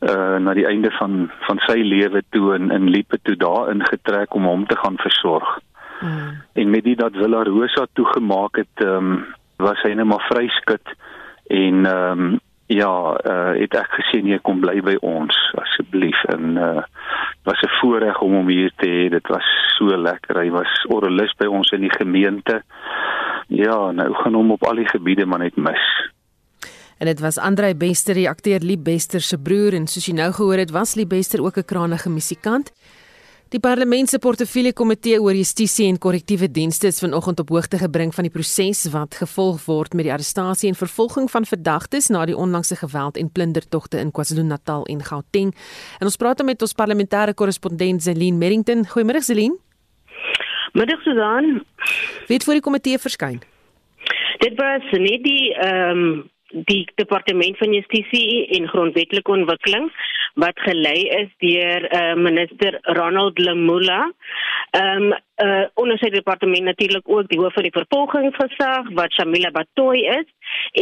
uh 0.00 0.38
na 0.38 0.54
die 0.54 0.66
einde 0.66 0.90
van 0.90 1.30
van 1.46 1.58
sy 1.66 1.78
lewe 1.82 2.22
toe 2.30 2.54
in 2.54 2.70
in 2.70 2.90
Liepe 2.90 3.18
toe 3.22 3.36
daar 3.36 3.70
ingetrek 3.70 4.34
om 4.34 4.44
hom 4.44 4.66
te 4.66 4.76
gaan 4.76 4.96
versorg. 4.96 5.60
Mm. 6.00 6.42
En 6.52 6.70
met 6.70 6.84
dit 6.84 6.98
dat 6.98 7.12
Villa 7.12 7.42
Rosa 7.42 7.86
toegemaak 7.92 8.56
het, 8.56 8.74
ehm 8.74 9.12
um, 9.12 9.24
was 9.56 9.82
hy 9.82 9.92
net 9.94 10.06
maar 10.06 10.26
vryskut 10.30 10.94
en 11.46 11.86
ehm 11.86 12.20
um, 12.20 12.40
ja, 12.68 12.94
uh 13.24 13.52
het 13.56 13.74
ek 13.74 13.94
gesê 13.96 14.20
nee, 14.22 14.38
kom 14.44 14.60
bly 14.60 14.80
by 14.84 14.96
ons 15.00 15.36
asseblief 15.56 16.20
en 16.34 16.56
uh 16.56 16.82
was 17.48 17.62
'n 17.64 17.72
voorreg 17.80 18.20
om 18.20 18.34
hom 18.34 18.48
hier 18.48 18.72
te 18.76 18.88
hê. 18.88 19.08
Dit 19.10 19.26
was 19.28 19.46
so 19.78 19.96
lekker. 19.96 20.36
Hy 20.36 20.50
was 20.50 20.84
oralis 20.88 21.32
by 21.38 21.46
ons 21.46 21.70
in 21.72 21.80
die 21.80 21.96
gemeente. 21.96 22.62
Ja, 23.48 23.90
nou 23.90 24.14
gaan 24.14 24.34
hom 24.34 24.50
op 24.50 24.64
al 24.64 24.74
die 24.74 24.88
gebiede 24.88 25.26
maar 25.26 25.38
net 25.38 25.56
mis. 25.56 26.10
En 26.98 27.06
dit 27.06 27.20
was 27.20 27.38
Andrei 27.38 27.74
Bester, 27.74 28.14
die 28.14 28.28
akteur 28.28 28.60
Lie 28.60 28.78
Bester 28.78 29.20
se 29.20 29.38
broer 29.38 29.72
en 29.72 29.86
soos 29.86 30.06
jy 30.06 30.14
nou 30.14 30.32
gehoor 30.32 30.58
het, 30.58 30.70
was 30.70 30.94
Lie 30.94 31.06
Bester 31.06 31.42
ook 31.42 31.56
'n 31.56 31.64
krangige 31.64 32.10
musikant. 32.10 32.72
Die 33.48 33.60
Parlement 33.64 34.10
se 34.10 34.18
portefeulje 34.20 34.74
komitee 34.76 35.16
oor 35.24 35.32
justisie 35.32 35.86
en 35.88 35.96
korrektiewe 35.96 36.50
dienste 36.52 36.90
is 36.90 36.98
vanoggend 37.00 37.38
op 37.40 37.48
hoogte 37.48 37.78
gebring 37.80 38.10
van 38.12 38.26
die 38.26 38.32
proses 38.34 38.82
wat 38.92 39.16
gevolg 39.16 39.62
word 39.64 39.96
met 39.96 40.04
die 40.04 40.12
arrestasie 40.12 40.68
en 40.68 40.76
vervolging 40.76 41.30
van 41.32 41.48
verdagtes 41.48 42.10
na 42.12 42.26
die 42.28 42.36
onlangse 42.36 42.76
geweld 42.76 43.16
en 43.16 43.32
plundertogte 43.32 44.02
in 44.04 44.12
KwaZulu-Natal 44.12 44.84
en 44.92 45.00
Gauteng. 45.00 45.54
En 45.96 46.10
ons 46.10 46.20
praat 46.20 46.44
met 46.44 46.60
ons 46.60 46.76
parlementêre 46.76 47.32
korrespondent 47.32 48.04
Zelin 48.04 48.36
Merrington. 48.36 48.84
Goeiemôre 48.84 49.24
Zelin. 49.24 49.56
Middag 50.76 51.00
Susan. 51.08 51.64
Wie 52.28 52.36
het 52.36 52.44
voor 52.44 52.60
die 52.60 52.66
komitee 52.68 53.00
verskyn? 53.00 53.40
Dit 54.44 54.60
was 54.60 54.92
net 54.92 55.24
die 55.24 55.54
ehm 55.56 56.04
um 56.04 56.26
die 56.68 56.84
departement 56.94 57.58
van 57.58 57.72
justisie 57.72 58.46
en 58.56 58.68
grondwetlike 58.68 59.30
ontwikkeling 59.30 59.90
wat 60.38 60.60
gelei 60.62 61.08
is 61.18 61.30
deur 61.42 61.86
uh, 61.88 62.14
minister 62.14 62.78
Ronald 62.82 63.38
Lemula. 63.38 64.12
Ehm 64.70 65.08
um, 65.08 65.16
uh, 65.42 65.64
onder 65.80 65.98
sy 65.98 66.10
departement 66.10 66.66
natuurlik 66.66 67.08
ook 67.08 67.28
die 67.30 67.38
hoof 67.38 67.54
van 67.54 67.66
die 67.66 67.74
vervolgingsgesag 67.74 68.90
wat 68.98 69.12
Shamila 69.14 69.50
Batoy 69.54 70.02
is 70.18 70.28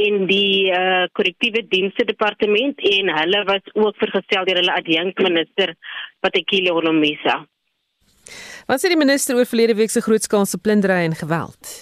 en 0.01 0.27
die 0.31 0.73
uh, 0.73 1.05
korrektiewe 1.13 1.63
dienste 1.69 2.05
departement 2.05 2.81
en 2.93 3.13
hulle 3.19 3.43
was 3.51 3.75
ook 3.75 3.99
vergestel 4.03 4.49
deur 4.49 4.63
hulle 4.63 4.79
adjunkt 4.81 5.23
minister 5.23 5.75
Patekile 6.21 6.73
Olomisa. 6.73 7.43
Wat 8.67 8.83
sê 8.83 8.91
die 8.91 8.99
minister 8.99 9.37
oor 9.39 9.47
verlede 9.47 9.77
week 9.79 9.93
se 9.95 10.03
grootskaalse 10.03 10.59
plundering 10.59 11.13
en 11.13 11.21
geweld? 11.21 11.77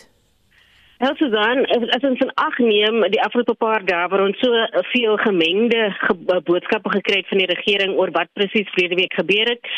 Nou 1.04 1.10
Susan, 1.18 1.66
as 1.68 2.04
ons 2.08 2.20
in 2.24 2.30
ag 2.40 2.54
neem 2.64 3.02
die 3.12 3.20
afgelope 3.20 3.52
paar 3.60 3.82
dae 3.84 4.06
waar 4.08 4.22
ons 4.24 4.38
so 4.40 4.60
veel 4.88 5.18
gemengde 5.20 5.80
ge 5.98 6.14
boodskappe 6.46 6.92
gekry 6.94 7.18
het 7.18 7.28
van 7.28 7.42
die 7.42 7.48
regering 7.50 7.96
oor 7.98 8.12
wat 8.14 8.30
presies 8.38 8.70
vrede 8.72 8.96
week 8.96 9.12
gebeur 9.18 9.50
het, 9.52 9.68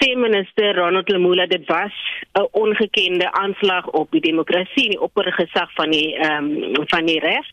sê 0.00 0.08
minister 0.18 0.74
Ronald 0.74 1.12
Lemula 1.14 1.46
dit 1.46 1.62
was 1.68 1.94
'n 2.40 2.48
ongekende 2.62 3.28
aanslag 3.42 3.86
op 4.00 4.10
die 4.10 4.24
demokrasie 4.24 4.86
en 4.86 4.96
die 4.96 5.04
oppergesag 5.08 5.70
van 5.78 5.94
die 5.94 6.16
ehm 6.16 6.50
um, 6.50 6.88
van 6.90 7.06
die 7.06 7.20
reg. 7.20 7.46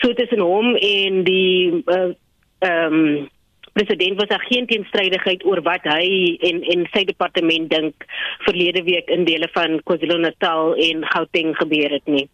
So 0.00 0.14
tussen 0.14 0.40
hom 0.40 0.76
en 0.76 1.24
die 1.24 1.82
eh, 1.84 2.10
ehm 2.58 2.94
uh, 2.94 3.18
um, 3.20 3.28
president 3.72 4.20
was 4.20 4.28
daar 4.28 4.46
geen 4.48 4.66
teenstrydigheid 4.66 5.44
oor 5.44 5.60
wat 5.62 5.82
hy 5.82 6.38
en 6.40 6.62
en 6.62 6.88
sy 6.92 7.04
departement 7.04 7.68
dink 7.70 7.94
verlede 8.38 8.82
week 8.82 9.10
in 9.10 9.24
dele 9.24 9.48
van 9.52 9.80
KwaZulu-Natal 9.84 10.74
en 10.76 11.04
Gauteng 11.12 11.56
gebeur 11.56 11.90
het 11.90 12.06
nie. 12.06 12.28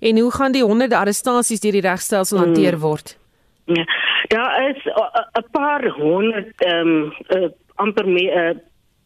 En 0.00 0.18
hoe 0.18 0.32
gaan 0.32 0.52
die 0.52 0.64
honderde 0.64 0.96
arrestasies 0.96 1.60
deur 1.60 1.72
die 1.72 1.88
regstelsel 1.88 2.38
hmm. 2.38 2.46
hanteer 2.46 2.78
word? 2.78 3.18
Ja. 3.64 3.84
Daar 4.28 4.70
is 4.70 4.84
'n 4.84 5.50
paar 5.50 5.88
honderd 5.88 6.52
ehm 6.56 6.88
um, 6.88 7.12
uh, 7.28 7.48
amper 7.74 8.08
meer 8.08 8.48
uh, 8.48 8.56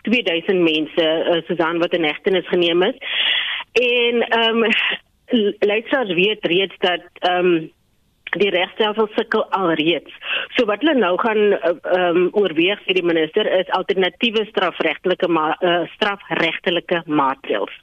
2000 0.02 0.62
mense 0.62 1.04
uh, 1.04 1.42
Susan 1.46 1.78
wat 1.78 1.92
in 1.92 2.04
hegtenis 2.04 2.48
geneem 2.48 2.82
is. 2.82 2.96
En 3.72 4.20
ehm 4.28 4.62
um, 4.64 4.72
leitsers 5.58 6.12
weet 6.14 6.46
reeds 6.46 6.74
dat 6.78 7.02
ehm 7.18 7.46
um, 7.46 7.72
die 8.36 8.50
regstelsel 8.50 9.08
sukkel 9.14 9.44
alreeds. 9.50 10.12
So 10.54 10.66
wat 10.66 10.80
hulle 10.80 10.98
nou 10.98 11.18
gaan 11.18 11.52
ehm 11.52 12.16
um, 12.16 12.28
oorweeg 12.32 12.82
vir 12.84 12.94
die 12.94 13.04
minister 13.04 13.46
is 13.58 13.70
alternatiewe 13.78 14.44
strafregtelike 14.46 15.28
ma 15.28 15.56
uh, 15.60 15.86
strafregtelike 15.94 17.02
maatreëls 17.06 17.76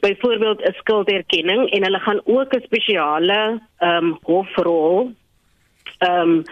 byvoorbeeld 0.00 0.60
'n 0.60 0.72
skulderkenning 0.82 1.70
en 1.70 1.82
hulle 1.82 1.98
gaan 1.98 2.20
ook 2.24 2.54
'n 2.54 2.64
spesiale 2.64 3.60
ehm 3.78 4.04
um, 4.04 4.18
hofrol 4.22 5.12
ehm 5.98 6.20
um, 6.20 6.44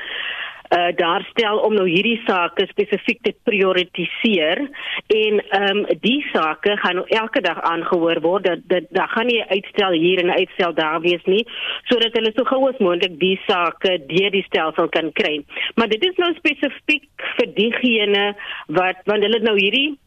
uh, 0.73 0.97
daar 0.97 1.27
stel 1.31 1.59
om 1.59 1.75
nou 1.75 1.89
hierdie 1.89 2.21
sake 2.27 2.67
spesifiek 2.71 3.19
te 3.23 3.35
prioritiseer. 3.43 4.63
En 5.07 5.43
ehm 5.49 5.77
um, 5.77 5.87
die 6.01 6.21
sake 6.33 6.77
gaan 6.77 6.95
nou 6.95 7.07
elke 7.09 7.41
dag 7.41 7.61
aangehoor 7.61 8.21
word. 8.21 8.45
Dat 8.45 8.59
dat 8.63 8.85
daar 8.91 9.09
gaan 9.09 9.27
nie 9.27 9.45
uitstel 9.45 9.93
hier 9.93 10.19
en 10.19 10.31
uitstel 10.31 10.75
daar 10.75 11.01
wees 11.01 11.25
nie 11.25 11.47
sodat 11.83 12.13
hulle 12.13 12.33
so 12.35 12.45
gou 12.45 12.69
as 12.69 12.79
moontlik 12.79 13.19
die 13.21 13.41
sake 13.47 13.99
deur 14.07 14.31
die 14.31 14.45
stelsel 14.49 14.89
kan 14.89 15.13
kry. 15.13 15.45
Maar 15.75 15.89
dit 15.89 16.05
is 16.05 16.17
nou 16.17 16.33
spesifiek 16.35 17.09
vir 17.37 17.53
diegene 17.55 18.25
wat 18.67 19.05
want 19.05 19.23
hulle 19.23 19.43
nou 19.43 19.59
hierdie 19.59 19.99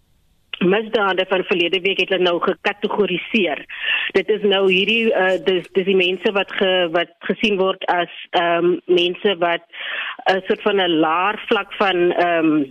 misdade 0.60 1.26
van 1.30 1.44
verlede 1.44 1.82
week 1.82 2.00
het 2.00 2.10
hulle 2.10 2.24
nou 2.24 2.40
gekategoriseer. 2.44 3.66
Dit 4.16 4.30
is 4.30 4.42
nou 4.44 4.64
hierdie 4.72 5.12
uh 5.12 5.36
dis 5.46 5.68
dis 5.74 5.86
die 5.86 5.98
mense 5.98 6.32
wat 6.32 6.52
ge, 6.60 6.72
wat 6.96 7.12
gesien 7.28 7.58
word 7.58 7.84
as 7.92 8.12
ehm 8.32 8.66
um, 8.66 8.80
mense 8.86 9.36
wat 9.44 9.64
'n 10.32 10.42
soort 10.48 10.62
van 10.62 10.82
'n 10.82 11.00
laer 11.00 11.40
vlak 11.48 11.74
van 11.74 12.12
ehm 12.12 12.52
um, 12.52 12.66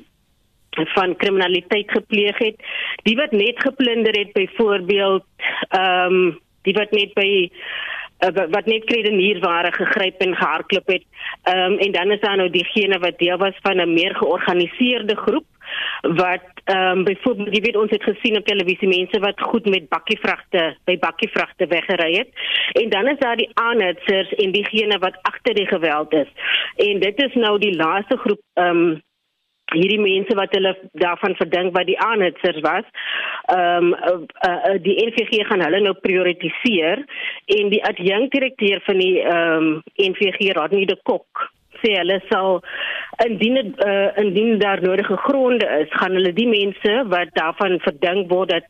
van 0.94 1.16
kriminaliteit 1.16 1.90
gepleeg 1.90 2.38
het. 2.38 2.56
Die 3.02 3.16
wat 3.16 3.30
net 3.30 3.60
geplunder 3.62 4.14
het 4.18 4.32
byvoorbeeld 4.32 5.24
ehm 5.68 6.12
um, 6.12 6.40
die 6.62 6.74
wat 6.74 6.90
net 6.90 7.12
by 7.14 7.50
uh, 8.24 8.46
wat 8.50 8.66
net 8.66 8.84
kredenierware 8.84 9.72
gegryp 9.72 10.20
en 10.20 10.36
gehardloop 10.36 10.86
het. 10.86 11.04
Ehm 11.42 11.72
um, 11.72 11.78
en 11.78 11.92
dan 11.92 12.10
is 12.10 12.20
daar 12.20 12.36
nou 12.36 12.50
diegene 12.50 12.98
wat 12.98 13.18
deel 13.18 13.36
was 13.36 13.58
van 13.62 13.80
'n 13.80 13.92
meer 13.92 14.14
georganiseerde 14.16 15.16
groep 15.16 15.46
wat 16.02 16.42
ehm 16.64 16.98
um, 16.98 17.04
byvoorbeeld 17.04 17.54
jy 17.54 17.60
weet 17.60 17.76
ons 17.76 17.90
het 17.90 18.02
gesien 18.02 18.36
op 18.36 18.46
televisie 18.46 18.88
mense 18.88 19.18
wat 19.20 19.40
goed 19.40 19.66
met 19.66 19.88
bakkievragte 19.88 20.76
by 20.84 20.98
bakkievragte 20.98 21.66
weggery 21.66 22.12
het 22.14 22.28
en 22.72 22.88
dan 22.90 23.08
is 23.08 23.18
daar 23.18 23.36
die 23.36 23.50
aanhitsers 23.54 24.34
en 24.34 24.52
diegene 24.52 24.98
wat 24.98 25.18
agter 25.22 25.54
die 25.54 25.66
geweld 25.66 26.12
is 26.12 26.30
en 26.76 27.00
dit 27.00 27.22
is 27.22 27.34
nou 27.34 27.58
die 27.58 27.76
laaste 27.76 28.16
groep 28.16 28.40
ehm 28.54 28.76
um, 28.76 29.02
hierdie 29.74 30.00
mense 30.00 30.36
wat 30.38 30.54
hulle 30.56 30.74
daarvan 31.02 31.36
verdink 31.40 31.74
wat 31.76 31.86
die 31.90 31.98
aanhitsers 32.00 32.60
was 32.66 32.86
ehm 33.54 33.90
um, 33.90 33.94
uh, 34.10 34.18
uh, 34.48 34.76
die 34.86 34.96
NVG 35.06 35.44
gaan 35.48 35.64
hulle 35.64 35.80
nou 35.84 35.94
prioritiseer 36.06 37.04
en 37.58 37.74
die 37.74 37.82
adjunkdirekteur 37.90 38.80
van 38.86 39.02
die 39.02 39.18
ehm 39.20 39.68
um, 39.68 39.82
NVG 40.10 40.54
Rodney 40.56 40.86
de 40.88 40.98
Kok 41.02 41.50
sê 41.84 41.92
hulle 41.98 42.20
sal 42.30 42.62
indien 43.26 43.58
het, 43.60 43.72
uh, 43.86 44.08
indien 44.24 44.58
daar 44.58 44.82
nodige 44.82 45.16
gronde 45.26 45.66
is, 45.80 45.92
gaan 46.00 46.16
hulle 46.16 46.32
die 46.32 46.48
mense 46.48 46.94
wat 47.12 47.34
daarvan 47.38 47.78
verdink 47.84 48.32
word 48.32 48.54
dat 48.54 48.68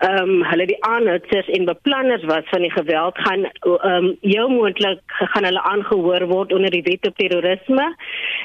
ehm 0.00 0.30
um, 0.30 0.44
hulle 0.48 0.66
die 0.66 0.78
aanhitsers 0.84 1.48
en 1.56 1.66
beplanners 1.68 2.22
was 2.24 2.46
van 2.52 2.62
die 2.64 2.72
geweld 2.72 3.18
gaan 3.18 3.44
ehm 3.44 3.88
um, 3.88 4.16
heel 4.20 4.48
moontlik 4.48 5.00
gaan 5.32 5.44
hulle 5.44 5.62
aangehoor 5.72 6.26
word 6.26 6.52
onder 6.56 6.70
die 6.70 6.86
wet 6.86 7.06
op 7.08 7.16
terrorisme 7.16 7.86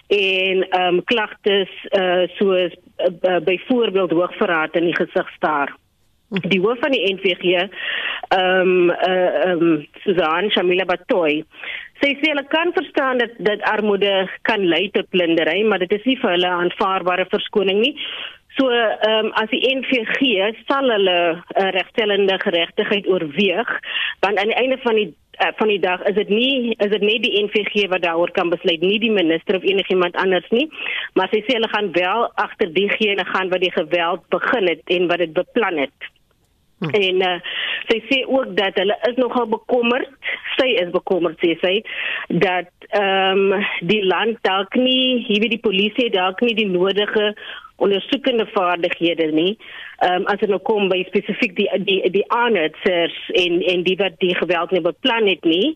en 0.08 0.68
ehm 0.70 0.88
um, 0.88 1.04
klagtes 1.04 1.72
uh, 2.00 2.28
soos 2.38 2.76
uh, 2.76 3.40
byvoorbeeld 3.50 4.12
hoogverraad 4.12 4.76
in 4.76 4.92
die 4.92 5.00
gesig 5.00 5.32
staar 5.38 5.76
die 6.30 6.60
hoof 6.60 6.80
van 6.80 6.92
die 6.92 7.06
NVG 7.14 7.56
ehm 7.56 7.72
um, 8.36 8.90
ehm 8.90 9.66
um, 9.70 9.88
Susan 10.04 10.52
Shamila 10.52 10.86
Batoy 10.86 11.44
Sy 12.02 12.10
sê 12.20 12.32
hulle 12.34 12.44
kan 12.52 12.74
verstaan 12.76 13.22
dat 13.22 13.38
dit 13.40 13.62
armoede 13.72 14.28
kan 14.44 14.66
lei 14.68 14.90
tot 14.92 15.08
plundering, 15.10 15.70
maar 15.70 15.80
dit 15.80 15.94
is 15.96 16.04
nie 16.10 16.18
vir 16.20 16.34
hulle 16.34 16.50
aanvaarbare 16.52 17.26
verskoning 17.32 17.80
nie. 17.80 17.94
So 18.58 18.70
ehm 18.72 19.26
um, 19.26 19.32
as 19.36 19.52
die 19.52 19.64
NVG 19.68 20.56
sal 20.70 20.88
hulle 20.88 21.20
uh, 21.36 21.70
regstellende 21.76 22.38
geregtigheid 22.40 23.08
oorweeg, 23.08 23.72
want 24.24 24.40
aan 24.40 24.52
die 24.54 24.60
einde 24.62 24.78
van 24.84 24.96
die 24.96 25.10
uh, 25.44 25.52
van 25.60 25.68
die 25.68 25.80
dag 25.84 26.04
is 26.08 26.16
dit 26.16 26.32
nie 26.32 26.76
is 26.78 26.92
dit 26.94 27.04
net 27.04 27.24
die 27.26 27.44
NVG 27.44 27.90
wat 27.92 28.06
daaroor 28.06 28.32
kan 28.32 28.54
besluit, 28.54 28.82
nie 28.82 29.00
die 29.04 29.12
minister 29.12 29.60
of 29.60 29.68
enigiemand 29.68 30.16
anders 30.16 30.48
nie. 30.56 30.70
Maar 31.20 31.32
sy 31.34 31.44
sê 31.44 31.58
hulle 31.58 31.72
gaan 31.74 31.92
wel 31.98 32.28
agter 32.46 32.72
diegene 32.78 33.26
gaan 33.34 33.52
wat 33.52 33.66
die 33.66 33.74
geweld 33.76 34.24
begin 34.36 34.72
het 34.72 34.96
en 34.98 35.10
wat 35.12 35.26
dit 35.26 35.34
beplan 35.36 35.84
het. 35.84 36.12
Hm. 36.80 36.96
En 37.00 37.22
uh, 37.28 37.36
sy 37.90 38.00
sê 38.08 38.22
ook 38.28 38.56
dat 38.56 38.80
hulle 38.80 38.96
is 39.10 39.20
nogal 39.20 39.52
bekommerd. 39.52 40.32
Sy 40.56 40.72
is 40.80 40.96
bekommerd 40.96 41.44
sê 41.44 41.58
sy 41.60 41.76
dat 42.40 42.72
ehm 42.96 43.52
um, 43.60 43.68
die 43.84 44.02
land 44.06 44.40
dalk 44.48 44.76
nie, 44.80 45.26
hier 45.28 45.44
wie 45.44 45.52
die 45.58 45.64
polisie 45.64 46.08
dalk 46.14 46.40
nie 46.46 46.56
die 46.56 46.70
nodige 46.70 47.34
ondersoekende 47.76 48.48
vaardighede 48.54 49.32
nie. 49.32 49.58
Ehm 49.98 50.22
um, 50.22 50.26
as 50.26 50.40
dit 50.40 50.50
nou 50.50 50.60
kom 50.60 50.90
by 50.92 51.02
spesifiek 51.08 51.56
die 51.56 51.68
die 51.88 52.00
die 52.12 52.24
aanhitsers 52.32 53.16
en 53.42 53.62
en 53.62 53.84
die 53.84 53.98
wat 54.00 54.20
die 54.20 54.36
geweld 54.36 54.72
nie 54.72 54.84
beplan 54.84 55.28
het 55.28 55.44
nie, 55.44 55.76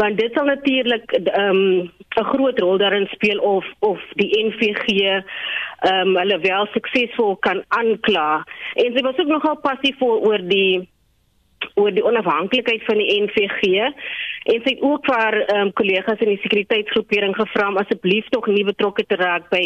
want 0.00 0.18
dit 0.18 0.32
sal 0.32 0.48
natuurlik 0.48 1.12
ehm 1.12 1.60
um, 1.60 1.92
'n 2.20 2.30
groot 2.32 2.58
rol 2.58 2.78
daarin 2.78 3.06
speel 3.12 3.38
of 3.38 3.64
of 3.78 4.00
die 4.20 4.30
NVG 4.46 4.88
ehm 4.98 6.08
um, 6.08 6.16
hulle 6.16 6.38
wel 6.38 6.66
suksesvol 6.72 7.36
kan 7.36 7.64
aankla. 7.68 8.44
En 8.74 8.96
sy 8.96 9.02
was 9.02 9.18
ook 9.18 9.32
nogal 9.32 9.56
passief 9.56 10.00
oor 10.00 10.40
die 10.48 10.88
oor 11.74 11.90
die 11.94 12.04
onafhanklikheid 12.04 12.84
van 12.84 13.00
die 13.00 13.22
NVG 13.22 13.90
en 14.44 14.60
sy 14.60 14.74
het 14.74 14.82
ook 14.84 15.06
vir 15.08 15.38
ehm 15.44 15.62
um, 15.68 15.72
kollegas 15.78 16.20
in 16.24 16.34
die 16.34 16.42
sekuriteitsgroepering 16.42 17.34
gevra 17.36 17.70
om 17.70 17.80
asseblief 17.80 18.28
tog 18.34 18.46
nie 18.52 18.66
betrokke 18.66 19.06
te 19.08 19.16
raak 19.20 19.48
by 19.52 19.64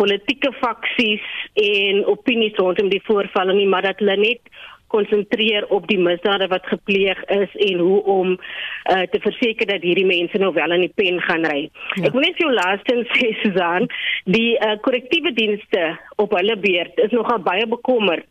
politieke 0.00 0.52
faksies 0.60 1.26
en 1.62 2.04
opinies 2.12 2.56
rondom 2.60 2.90
die 2.92 3.02
voorvalle 3.08 3.54
nie, 3.56 3.66
maar 3.66 3.86
dat 3.88 4.02
hulle 4.02 4.16
net 4.20 4.56
konsentreer 4.92 5.66
op 5.74 5.88
die 5.90 5.98
misdade 5.98 6.46
wat 6.52 6.68
gepleeg 6.70 7.18
is 7.34 7.54
en 7.68 7.80
hoe 7.82 7.98
om 8.02 8.36
uh, 8.36 9.02
te 9.10 9.20
verseker 9.24 9.66
dat 9.66 9.82
hierdie 9.82 10.06
mense 10.06 10.38
nou 10.38 10.52
wel 10.54 10.76
in 10.76 10.86
die 10.86 10.94
pen 10.94 11.18
gaan 11.26 11.48
ry. 11.50 11.64
Ja. 11.96 12.06
Ek 12.06 12.14
wil 12.14 12.22
net 12.22 12.38
vir 12.38 12.46
jou 12.46 12.52
laastens 12.54 13.10
sê 13.18 13.32
Susan, 13.42 13.90
die 14.30 14.54
uh, 14.60 14.76
korrektiewe 14.86 15.34
dienste 15.36 15.88
op 16.22 16.36
hulle 16.38 16.58
beurt 16.62 17.02
is 17.02 17.14
nogal 17.16 17.42
baie 17.42 17.66
bekommerd 17.66 18.30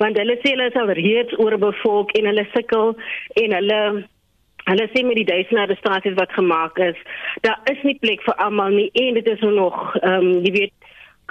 want 0.00 0.18
hulle 0.18 0.34
sê 0.40 0.52
hulle 0.52 0.68
is 0.70 0.78
al 0.80 0.90
reeds 0.98 1.36
oorbevolk 1.40 2.12
en 2.18 2.28
hulle 2.30 2.44
sukkel 2.52 2.94
en 3.42 3.54
hulle 3.56 3.80
hulle 4.70 4.86
sê 4.92 5.02
met 5.06 5.18
die 5.18 5.28
duisende 5.28 5.64
arrestasies 5.64 6.18
wat 6.18 6.32
gemaak 6.32 6.78
is, 6.78 6.98
daar 7.46 7.58
is 7.72 7.82
nie 7.82 7.98
plek 7.98 8.22
vir 8.26 8.38
almal 8.44 8.74
nie 8.74 8.90
en 9.04 9.18
dit 9.18 9.28
is 9.34 9.40
nog 9.40 9.96
ehm 10.02 10.28
um, 10.28 10.32
jy 10.46 10.52
weet 10.58 10.74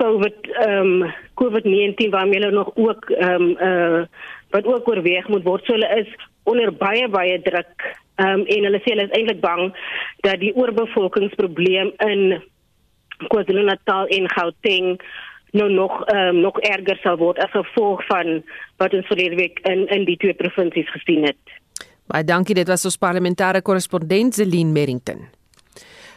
COVID 0.01 0.51
ehm 0.65 1.01
um, 1.01 1.13
COVID-19 1.41 2.09
waarmee 2.09 2.39
hulle 2.39 2.51
nog 2.51 2.71
ook 2.75 3.09
ehm 3.09 3.41
um, 3.41 3.55
uh 3.69 4.03
wat 4.51 4.65
ook 4.65 4.88
oorweeg 4.88 5.27
moet 5.27 5.43
word. 5.43 5.65
So 5.65 5.73
hulle 5.73 5.99
is 5.99 6.07
onder 6.43 6.73
baie 6.75 7.07
baie 7.07 7.41
druk. 7.41 7.95
Ehm 8.15 8.39
um, 8.39 8.45
en 8.45 8.63
hulle 8.63 8.79
sê 8.84 8.93
hulle 8.93 9.07
is 9.07 9.17
eintlik 9.17 9.39
bang 9.39 9.75
dat 10.27 10.39
die 10.39 10.55
oorbevolkingsprobleem 10.55 11.93
in 11.97 12.41
KwaZulu-Natal 13.27 14.07
en 14.07 14.29
Gauteng 14.29 15.01
nou 15.51 15.69
nog 15.71 16.03
ehm 16.05 16.36
um, 16.36 16.41
nog 16.47 16.59
erger 16.59 16.99
sal 17.03 17.17
word 17.17 17.39
as 17.39 17.51
gevolg 17.51 18.05
van 18.05 18.43
wat 18.77 18.93
ons 18.93 19.07
verlede 19.07 19.36
week 19.36 19.59
in 19.59 19.88
in 19.88 20.05
die 20.05 20.17
twee 20.17 20.34
provinsies 20.34 20.91
gesien 20.91 21.23
het. 21.23 21.61
Baie 22.12 22.26
dankie, 22.28 22.55
dit 22.57 22.68
was 22.68 22.84
ons 22.84 22.97
parlementêre 22.99 23.62
korrespondent 23.64 24.36
Celine 24.36 24.74
Merrington. 24.76 25.30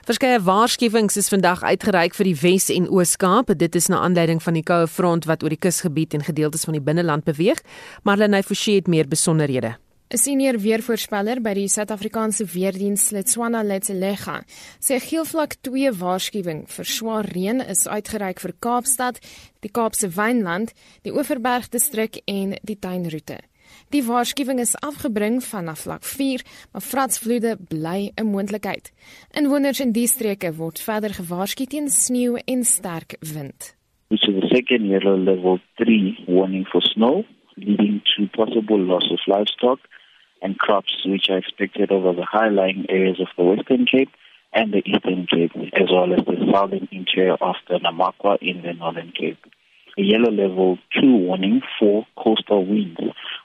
Verskeie 0.05 0.41
waarskuwings 0.43 1.15
is 1.21 1.31
vandag 1.31 1.63
uitgereik 1.63 2.17
vir 2.19 2.29
die 2.29 2.35
Wes 2.41 2.67
en 2.75 2.89
Oos-Kaap. 2.91 3.53
Dit 3.61 3.79
is 3.79 3.87
na 3.89 4.01
aanleiding 4.03 4.43
van 4.43 4.59
die 4.59 4.65
koue 4.67 4.89
front 4.91 5.29
wat 5.31 5.47
oor 5.47 5.55
die 5.55 5.61
kusgebied 5.61 6.17
en 6.19 6.27
gedeeltes 6.27 6.67
van 6.67 6.75
die 6.77 6.83
binneland 6.83 7.25
beweeg. 7.25 7.63
Marlene 8.03 8.43
Forsie 8.43 8.81
het 8.81 8.91
meer 8.91 9.07
besonderhede. 9.09 9.77
'n 10.11 10.19
Senior 10.19 10.59
weervoorspeller 10.59 11.41
by 11.41 11.55
die 11.55 11.69
Suid-Afrikaanse 11.69 12.45
Weerdiens, 12.45 13.11
Letswana 13.11 13.63
Letselega, 13.63 14.43
sê 14.81 14.99
geelvlak 15.01 15.57
2 15.63 15.95
waarskuwing 15.95 16.67
vir 16.69 16.85
swaar 16.85 17.25
reën 17.25 17.61
is 17.61 17.87
uitgereik 17.87 18.41
vir 18.41 18.53
Kaapstad, 18.59 19.19
die 19.61 19.71
Kaapse 19.71 20.09
Wynland, 20.09 20.75
die 21.03 21.15
Oeverberg 21.15 21.69
distrik 21.69 22.21
en 22.27 22.59
die 22.63 22.79
tuinroete. 22.79 23.39
Die 23.95 24.03
waarskuwing 24.03 24.59
is 24.59 24.73
afgebring 24.83 25.37
vanaf 25.47 25.85
vlak 25.85 26.03
4, 26.03 26.41
maar 26.73 26.83
fratsvloede 26.83 27.53
bly 27.69 28.11
'n 28.15 28.27
moontlikheid. 28.27 28.91
Inwoners 29.41 29.81
in 29.81 29.93
die 29.93 30.07
streke 30.07 30.51
word 30.57 30.81
verder 30.87 31.13
gewaarsku 31.15 31.65
teen 31.67 31.89
sneeu 31.89 32.35
en 32.45 32.65
sterk 32.65 33.15
wind. 33.35 33.77
Which 34.09 34.27
is 34.29 34.35
the 34.41 34.49
second 34.57 34.91
yellow 34.91 35.17
level 35.31 35.61
3 35.75 36.25
warning 36.27 36.67
for 36.67 36.83
snow, 36.83 37.25
leading 37.55 38.03
to 38.11 38.27
possible 38.27 38.81
loss 38.81 39.11
of 39.11 39.27
livestock 39.27 39.79
and 40.43 40.59
crops 40.59 41.05
which 41.05 41.31
are 41.31 41.39
expected 41.39 41.91
over 41.91 42.15
the 42.15 42.27
high-lying 42.35 42.85
areas 42.89 43.21
of 43.21 43.31
the 43.37 43.45
Western 43.45 43.85
Cape 43.87 44.13
and 44.53 44.73
the 44.73 44.83
Eastern 44.91 45.27
Cape, 45.27 45.55
as 45.73 45.89
well 45.91 46.13
as 46.13 46.25
the 46.25 46.39
southern 46.53 46.89
interior 46.91 47.37
of 47.41 47.57
the 47.69 47.79
Namakwa 47.79 48.39
in 48.41 48.63
the 48.63 48.73
Northern 48.73 49.13
Cape. 49.13 49.45
A 49.97 50.03
yellow 50.03 50.31
level 50.31 50.79
2 51.01 51.17
warning 51.17 51.63
for 51.79 52.05
coastal 52.17 52.67
winds 52.67 52.99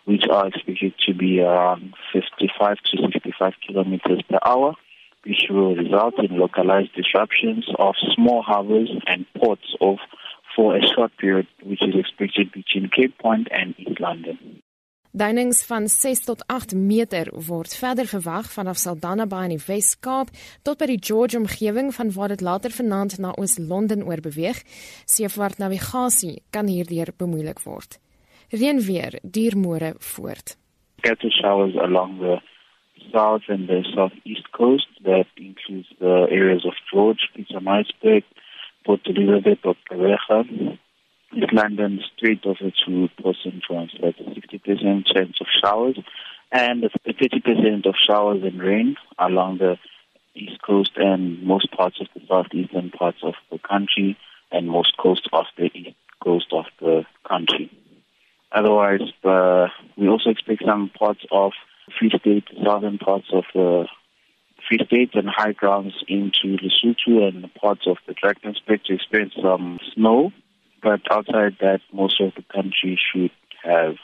which 0.06 0.24
are 0.32 0.48
expected 0.48 0.94
to 1.06 1.14
be 1.14 1.42
around 1.42 1.94
55 2.12 2.78
to 2.78 2.98
65 2.98 3.54
kilometers 3.68 4.22
per 4.28 4.40
hour, 4.44 4.74
which 5.24 5.44
will 5.50 5.76
result 5.76 6.16
in 6.18 6.40
localized 6.40 6.94
disruptions 6.96 7.68
of 7.78 7.94
small 8.16 8.42
harbors 8.42 8.90
and 9.06 9.28
ports 9.38 9.76
of 9.80 9.98
for 10.56 10.76
a 10.76 10.82
short 10.82 11.16
period, 11.18 11.46
which 11.62 11.84
is 11.84 11.94
expected 11.94 12.52
between 12.52 12.90
Cape 12.90 13.16
Point 13.20 13.48
and 13.52 13.76
East 13.78 14.00
London. 14.00 14.64
Duinings 15.12 15.66
van 15.66 15.88
6 15.88 16.24
tot 16.26 16.44
8 16.48 16.76
meter 16.76 17.32
word 17.48 17.74
verder 17.74 18.06
verwag 18.06 18.52
vanaf 18.54 18.78
Saldanha 18.78 19.26
Bay 19.26 19.48
in 19.48 19.56
die 19.56 19.64
Wes-Kaap 19.66 20.30
tot 20.62 20.78
by 20.78 20.86
die 20.92 21.00
George 21.02 21.38
omgewing 21.38 21.90
van 21.96 22.12
waar 22.14 22.30
dit 22.30 22.44
later 22.46 22.70
vanaand 22.70 23.16
na 23.18 23.32
Oos-London 23.34 24.04
oorbeweeg. 24.06 24.62
Seevaart 25.10 25.58
navigasie 25.58 26.44
kan 26.54 26.70
hierdeur 26.70 27.10
bemoeilik 27.18 27.64
word. 27.66 27.98
Reënweer 28.54 29.18
duur 29.24 29.58
môre 29.58 29.96
voort. 30.14 30.54
Scattered 31.02 31.34
showers 31.34 31.74
along 31.82 32.20
the 32.22 32.38
south 33.10 33.50
and 33.50 33.66
the 33.66 33.82
southeast 33.96 34.52
coast 34.52 34.94
that 35.10 35.26
includes 35.42 35.90
the 35.98 36.28
areas 36.30 36.66
of 36.70 36.78
George, 36.94 37.32
Pietermaritzburg, 37.34 38.30
Port 38.86 39.10
Elizabeth, 39.10 39.66
Opereja, 39.66 40.46
East 40.54 40.89
London, 41.32 42.02
Strait 42.16 42.46
of 42.46 42.58
the 42.60 42.72
Two, 42.86 43.10
Port 43.22 43.38
St. 43.44 43.64
John's, 43.68 43.94
a 44.02 44.14
60% 44.14 45.06
chance 45.14 45.38
of 45.40 45.48
showers, 45.64 45.98
and 46.52 46.84
a 46.84 46.90
30% 46.90 47.86
of 47.86 47.96
showers 48.08 48.42
and 48.44 48.62
rain 48.62 48.96
along 49.18 49.60
the 49.60 49.78
east 50.36 50.62
coast 50.62 50.92
and 50.96 51.44
most 51.44 51.72
parts 51.72 52.00
of 52.00 52.08
the 52.14 52.22
southeastern 52.28 52.92
parts 52.92 53.20
of 53.24 53.34
the 53.52 53.60
country 53.60 54.18
and 54.52 54.70
most 54.70 54.98
coast 54.98 55.28
of 55.34 55.46
the 55.58 55.70
east 55.76 55.96
coast 56.24 56.48
of 56.52 56.66
the 56.80 57.04
country. 57.28 57.70
Otherwise, 58.52 59.02
uh, 59.24 59.68
we 59.96 60.08
also 60.08 60.30
expect 60.32 60.64
some 60.66 60.90
parts 60.90 61.22
of 61.32 61.52
Free 61.98 62.12
State, 62.20 62.46
southern 62.64 62.98
parts 62.98 63.28
of 63.32 63.44
the 63.54 63.88
Free 64.68 64.80
State 64.86 65.14
and 65.14 65.30
high 65.30 65.54
grounds 65.54 65.94
into 66.08 66.58
Lesotho 66.58 67.28
and 67.28 67.54
parts 67.56 67.86
of 67.88 67.98
the 68.08 68.14
Drakensberg 68.14 68.84
to 68.86 68.94
experience 68.94 69.34
some 69.42 69.80
snow. 69.94 70.32
But 70.82 71.02
outside 71.12 71.56
that, 71.60 71.82
most 71.92 72.22
of 72.22 72.34
the 72.36 72.44
country 72.48 72.96
should 72.96 73.32
have 73.64 73.96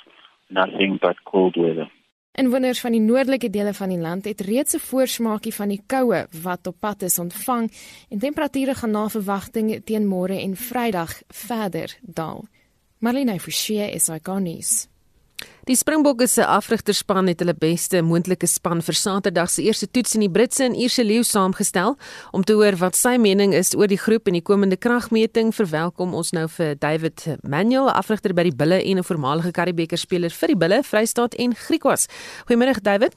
nothing 0.50 0.98
but 1.02 1.16
cold 1.24 1.56
weather. 1.56 1.90
Inwoners 2.36 2.82
van 2.84 2.92
die 2.92 3.00
noordelike 3.00 3.50
dele 3.50 3.72
van 3.74 3.94
die 3.94 4.00
land 4.00 4.26
het 4.28 4.42
reeds 4.42 4.76
'n 4.76 4.84
voorsmaakie 4.90 5.54
van 5.54 5.70
die 5.70 5.82
koue 5.88 6.28
wat 6.44 6.68
op 6.68 6.80
pad 6.80 7.02
is 7.02 7.20
ontvang 7.20 7.72
en 8.10 8.20
temperature 8.20 8.76
gaan 8.76 8.92
na 8.92 9.08
verwagting 9.10 9.84
teen 9.86 10.08
môre 10.08 10.42
en 10.42 10.56
Vrydag 10.56 11.22
verder 11.28 11.98
daal. 12.02 12.44
Marlene 13.00 13.40
Forsie 13.40 13.92
is 13.92 14.10
ikonies. 14.10 14.88
Die 15.66 15.76
Springbokke 15.76 16.28
se 16.30 16.46
afrigterspan 16.46 17.26
het 17.26 17.40
hulle 17.42 17.56
beste 17.58 18.04
moontlike 18.06 18.46
span 18.46 18.84
vir 18.86 18.94
Saterdag 18.94 19.50
se 19.50 19.64
eerste 19.66 19.88
toets 19.90 20.14
in 20.14 20.22
die 20.22 20.30
Britse 20.30 20.62
en 20.64 20.76
Ierse 20.78 21.04
leeu 21.04 21.24
saamgestel 21.26 21.96
om 22.38 22.44
te 22.46 22.54
hoor 22.54 22.78
wat 22.78 22.94
sy 23.00 23.16
mening 23.18 23.54
is 23.58 23.74
oor 23.74 23.90
die 23.90 23.98
groep 23.98 24.30
en 24.30 24.38
die 24.38 24.44
komende 24.46 24.78
kragmeting. 24.78 25.50
Verwelkom 25.58 26.14
ons 26.14 26.36
nou 26.38 26.46
vir 26.58 26.76
David 26.78 27.26
Manuel, 27.42 27.90
afrigter 27.90 28.36
by 28.38 28.46
die 28.46 28.56
Bulle 28.56 28.78
en 28.78 29.00
'n 29.02 29.04
voormalige 29.04 29.52
Karibeker 29.52 29.98
speler 29.98 30.30
vir 30.30 30.48
die 30.54 30.58
Bulle, 30.58 30.84
Vrystaat 30.84 31.34
en 31.34 31.56
Griekwas. 31.56 32.08
Goeiemôre 32.46 32.82
David. 32.82 33.16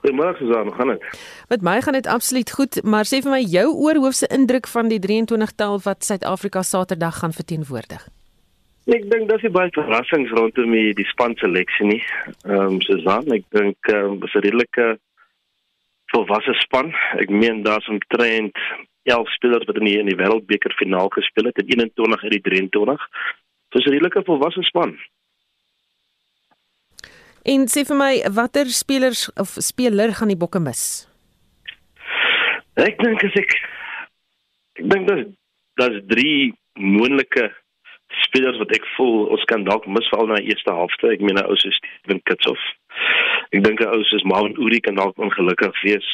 Goeiemôre 0.00 0.36
Susan, 0.38 0.64
hoe 0.64 0.74
gaan 0.74 0.88
dit? 0.88 1.02
Met 1.48 1.62
my 1.62 1.82
gaan 1.82 1.92
dit 1.92 2.06
absoluut 2.06 2.50
goed, 2.50 2.82
maar 2.84 3.04
sê 3.04 3.20
vir 3.20 3.30
my 3.30 3.42
jou 3.42 3.74
oorhoofse 3.74 4.26
indruk 4.26 4.66
van 4.66 4.88
die 4.88 4.98
23-tal 4.98 5.80
wat 5.84 6.04
Suid-Afrika 6.04 6.62
Saterdag 6.62 7.18
gaan 7.18 7.32
verteenwoordig. 7.32 8.08
Ek 8.90 9.04
dink 9.06 9.28
daar's 9.30 9.44
baie 9.54 9.70
verrassings 9.70 10.32
rondom 10.34 10.72
die, 10.74 10.90
die 10.98 11.06
span 11.12 11.36
seleksie 11.38 11.86
nie. 11.86 12.00
Ehm 12.42 12.76
um, 12.76 12.80
Susan, 12.82 13.28
ek 13.36 13.44
dink 13.54 13.90
ehm 13.92 14.16
um, 14.16 14.24
is 14.26 14.34
'n 14.34 14.42
redelike 14.46 14.86
volwasse 16.10 16.54
span. 16.58 16.90
Ek 17.22 17.30
meen 17.30 17.62
daar's 17.62 17.86
omtrent 17.86 18.58
11 19.06 19.30
spelers 19.36 19.66
wat 19.68 19.78
in 19.78 19.86
die, 19.86 19.98
in 19.98 20.10
die 20.10 20.18
Wêreldbeker 20.18 20.74
finaal 20.74 21.08
gespeel 21.14 21.50
het 21.50 21.62
en 21.62 21.70
21 21.70 22.24
uit 22.24 22.34
die 22.34 22.42
23. 22.50 23.06
Dis 23.70 23.86
'n 23.86 23.94
redelike 23.94 24.24
volwasse 24.26 24.62
span. 24.62 24.98
En 27.44 27.68
sê 27.70 27.86
vir 27.86 27.96
my 27.96 28.14
watter 28.34 28.66
spelers 28.66 29.30
of 29.40 29.54
speler 29.58 30.12
gaan 30.12 30.28
die 30.28 30.42
bokke 30.42 30.60
mis? 30.60 31.06
Ek 32.74 32.98
dink 32.98 33.22
as 33.24 33.38
ek 33.38 33.54
ek 34.82 34.86
dink 34.90 35.08
daar's 35.08 35.26
daar's 35.78 36.02
drie 36.10 36.52
moontlike 36.74 37.54
spelers 38.26 38.58
wat 38.58 38.72
ek 38.76 38.86
voel 38.96 39.28
ons 39.34 39.44
kan 39.50 39.64
dalk 39.64 39.86
mis 39.86 40.08
veral 40.12 40.30
na 40.30 40.40
die 40.40 40.50
eerste 40.52 40.72
helfte. 40.72 41.12
Ek 41.12 41.20
meen 41.20 41.38
'n 41.38 41.46
ou 41.46 41.56
soos 41.56 41.76
Steven 41.80 42.20
Kitshoff. 42.24 42.64
Ek 43.52 43.62
dink 43.64 43.80
'n 43.80 43.88
ou 43.88 44.02
soos 44.04 44.24
Marvin 44.24 44.58
Uri 44.58 44.80
kan 44.80 44.94
dalk 44.94 45.18
ongelukkig 45.18 45.82
wees 45.82 46.08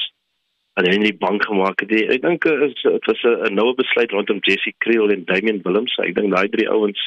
dat 0.77 0.87
hy 0.87 0.97
nie 1.01 1.17
bank 1.17 1.45
gemaak 1.49 1.81
het 1.81 1.91
nie. 1.91 2.05
Ek 2.13 2.23
dink 2.23 2.45
dit 2.45 3.07
was 3.07 3.23
'n 3.25 3.55
noue 3.55 3.75
besluit 3.75 4.13
rondom 4.13 4.39
Jesse 4.41 4.73
Kriel 4.79 5.11
en 5.11 5.25
Damian 5.25 5.63
Willems. 5.65 5.97
Ek 5.99 6.15
dink 6.15 6.35
daai 6.35 6.49
drie 6.49 6.69
ouens 6.69 7.01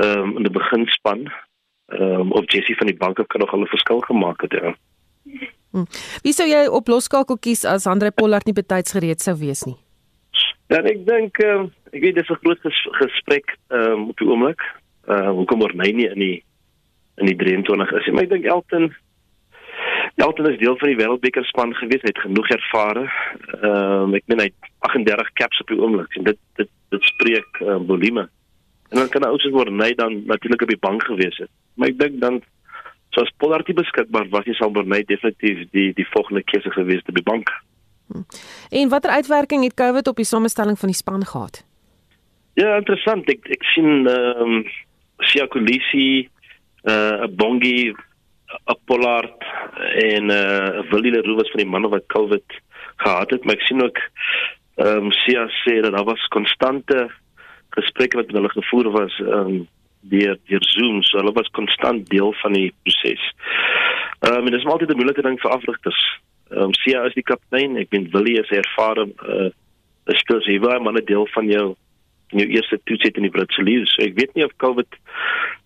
ehm 0.00 0.18
um, 0.18 0.36
in 0.36 0.42
die 0.42 0.58
beginspan 0.58 1.26
ehm 1.88 2.20
um, 2.20 2.32
of 2.32 2.44
Jesse 2.52 2.74
van 2.74 2.86
die 2.86 2.96
bank 2.96 3.18
af 3.18 3.26
kan 3.26 3.40
nog 3.40 3.52
'n 3.52 3.66
verskil 3.66 4.00
gemaak 4.00 4.40
het. 4.40 4.52
Ja. 4.52 4.74
Hm. 5.70 5.86
Wie 6.22 6.32
sou 6.32 6.48
jy 6.48 6.66
op 6.66 6.88
loskakel 6.88 7.38
kies 7.38 7.64
as 7.64 7.86
Andre 7.86 8.10
Pollard 8.10 8.46
nie 8.46 8.54
betyds 8.54 8.92
gereed 8.92 9.20
sou 9.20 9.36
wees 9.38 9.64
nie? 9.64 9.76
Ja, 10.70 10.78
ek 10.86 11.02
dink 11.06 11.38
uh, 11.42 11.64
ek 11.90 12.02
weet 12.04 12.14
dis 12.20 12.30
'n 12.30 12.42
groot 12.44 12.60
ges 12.62 12.80
gesprek 13.02 13.56
um, 13.74 14.08
op 14.12 14.18
die 14.22 14.28
oomblik. 14.28 14.62
Uh 15.10 15.32
hoekom 15.34 15.62
oor 15.62 15.74
my 15.74 15.90
nie 15.90 16.06
in 16.06 16.20
die 16.22 16.36
in 17.18 17.26
die 17.26 17.36
23 17.36 17.90
is 17.98 18.06
nie, 18.06 18.14
maar 18.14 18.26
ek 18.28 18.34
dink 18.34 18.46
Elton 18.46 18.92
Elton 20.20 20.50
is 20.50 20.58
deel 20.60 20.76
van 20.78 20.88
die 20.92 20.98
wêreldbeker 21.00 21.44
span 21.48 21.74
gewees, 21.74 22.02
hy 22.04 22.12
het 22.12 22.22
genoeg 22.22 22.48
ervare. 22.54 23.06
Ehm 23.60 24.10
um, 24.10 24.14
ek 24.14 24.28
meen 24.30 24.44
hy 24.44 24.48
het 24.50 24.70
38 24.86 25.32
caps 25.40 25.60
op 25.64 25.72
die 25.72 25.80
oomblik 25.80 26.14
en 26.20 26.28
dit 26.30 26.38
dit 26.60 26.70
dit 26.94 27.10
spreek 27.14 27.60
uh, 27.62 27.80
volume. 27.90 28.28
En 28.90 29.02
dan 29.02 29.08
kan 29.08 29.26
hy 29.26 29.30
ook 29.30 29.42
soos 29.42 29.82
hy 29.82 29.92
dan 29.94 30.22
natuurlik 30.26 30.62
op 30.62 30.72
die 30.72 30.84
bank 30.86 31.02
gewees 31.06 31.36
het. 31.38 31.50
Maar 31.74 31.88
ek 31.88 31.98
dink 31.98 32.20
dan 32.22 32.40
soos 33.14 33.30
Pollard 33.38 33.66
beskikbaar 33.66 34.30
was, 34.30 34.46
hy 34.46 34.54
sal 34.54 34.70
Bornay 34.70 35.02
definitief 35.06 35.66
die 35.74 35.90
die 35.94 36.06
volgende 36.14 36.42
keuse 36.42 36.70
gewees 36.70 37.02
te 37.02 37.12
by 37.12 37.22
bank. 37.22 37.50
En 38.70 38.88
watter 38.88 39.10
uitwerking 39.10 39.62
het 39.64 39.74
COVID 39.74 40.06
op 40.08 40.16
die 40.16 40.24
samestelling 40.24 40.78
van 40.78 40.88
die 40.88 40.96
span 40.96 41.24
gehad? 41.24 41.64
Ja, 42.54 42.76
interessant. 42.76 43.28
Ek 43.30 43.46
ek 43.56 43.64
sien 43.74 44.06
ehm 44.08 44.42
um, 44.42 44.62
Sia 45.30 45.46
Kolisi, 45.46 46.28
eh 46.82 46.92
uh, 46.92 47.28
Bongi, 47.28 47.94
Apollard 48.64 49.44
en 50.02 50.30
eh 50.30 50.38
uh, 50.38 50.90
Willie 50.90 51.34
was 51.34 51.50
van 51.50 51.62
die 51.62 51.70
manne 51.70 51.88
wat 51.88 52.06
COVID 52.06 52.60
gehad 52.96 53.30
het, 53.30 53.44
maar 53.44 53.54
ek 53.54 53.66
sien 53.68 53.82
ook 53.82 53.98
ehm 54.76 55.06
um, 55.06 55.12
Sia 55.12 55.46
sê 55.62 55.80
dat 55.80 55.92
daar 55.92 56.04
was 56.04 56.28
konstante 56.28 57.10
gesprekke 57.76 58.16
wat 58.16 58.32
hulle 58.34 58.48
gevoer 58.48 58.90
was 58.90 59.20
ehm 59.20 59.54
um, 59.54 59.68
deur 60.00 60.38
deur 60.48 60.64
Zoom, 60.64 61.02
so 61.02 61.18
hulle 61.18 61.32
was 61.32 61.50
konstant 61.50 62.08
deel 62.08 62.32
van 62.42 62.52
die 62.52 62.72
proses. 62.82 63.22
Ehm 64.20 64.34
um, 64.34 64.46
en 64.46 64.52
dit 64.52 64.60
is 64.60 64.66
altyd 64.66 64.90
'n 64.90 64.96
moeilike 64.96 65.22
ding 65.22 65.40
vir 65.40 65.50
afrigters 65.50 66.20
Ehm 66.50 66.70
um, 66.70 66.74
Sia 66.74 67.04
is 67.06 67.14
die 67.14 67.26
kaptein. 67.26 67.76
Ek 67.76 67.90
weet 67.90 68.10
Willie 68.12 68.40
is 68.40 68.50
ervare 68.50 69.06
uh 69.26 69.50
spelers 70.18 70.46
hy 70.46 70.58
was 70.58 70.80
maar 70.82 70.98
'n 70.98 71.04
deel 71.04 71.26
van 71.34 71.46
jou 71.46 71.76
jou 72.30 72.46
eerste 72.46 72.78
toets 72.84 73.02
het 73.02 73.16
in 73.16 73.22
die 73.22 73.30
Britse 73.30 73.62
leeu. 73.62 73.86
So 73.86 74.02
ek 74.02 74.14
weet 74.14 74.34
nie 74.34 74.44
of 74.44 74.56
COVID 74.56 74.86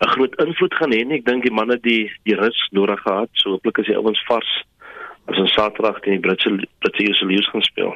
'n 0.01 0.09
groot 0.09 0.35
invloed 0.45 0.75
gaan 0.75 0.93
hê 0.93 1.05
nie. 1.05 1.19
Ek 1.19 1.25
dink 1.25 1.43
die 1.43 1.53
manne 1.53 1.79
die 1.81 2.11
die 2.25 2.37
rus 2.37 2.69
nodig 2.71 3.01
gehad. 3.01 3.29
So 3.33 3.51
hooplik 3.51 3.79
is 3.79 3.87
die 3.87 3.97
ouens 3.97 4.25
vars 4.27 4.65
as 5.27 5.39
ons 5.39 5.53
Saterdag 5.53 6.01
teen 6.01 6.21
die 6.21 6.29
Britse 6.29 6.51
Britse 6.79 7.27
leeu 7.27 7.43
gaan 7.43 7.63
speel. 7.63 7.95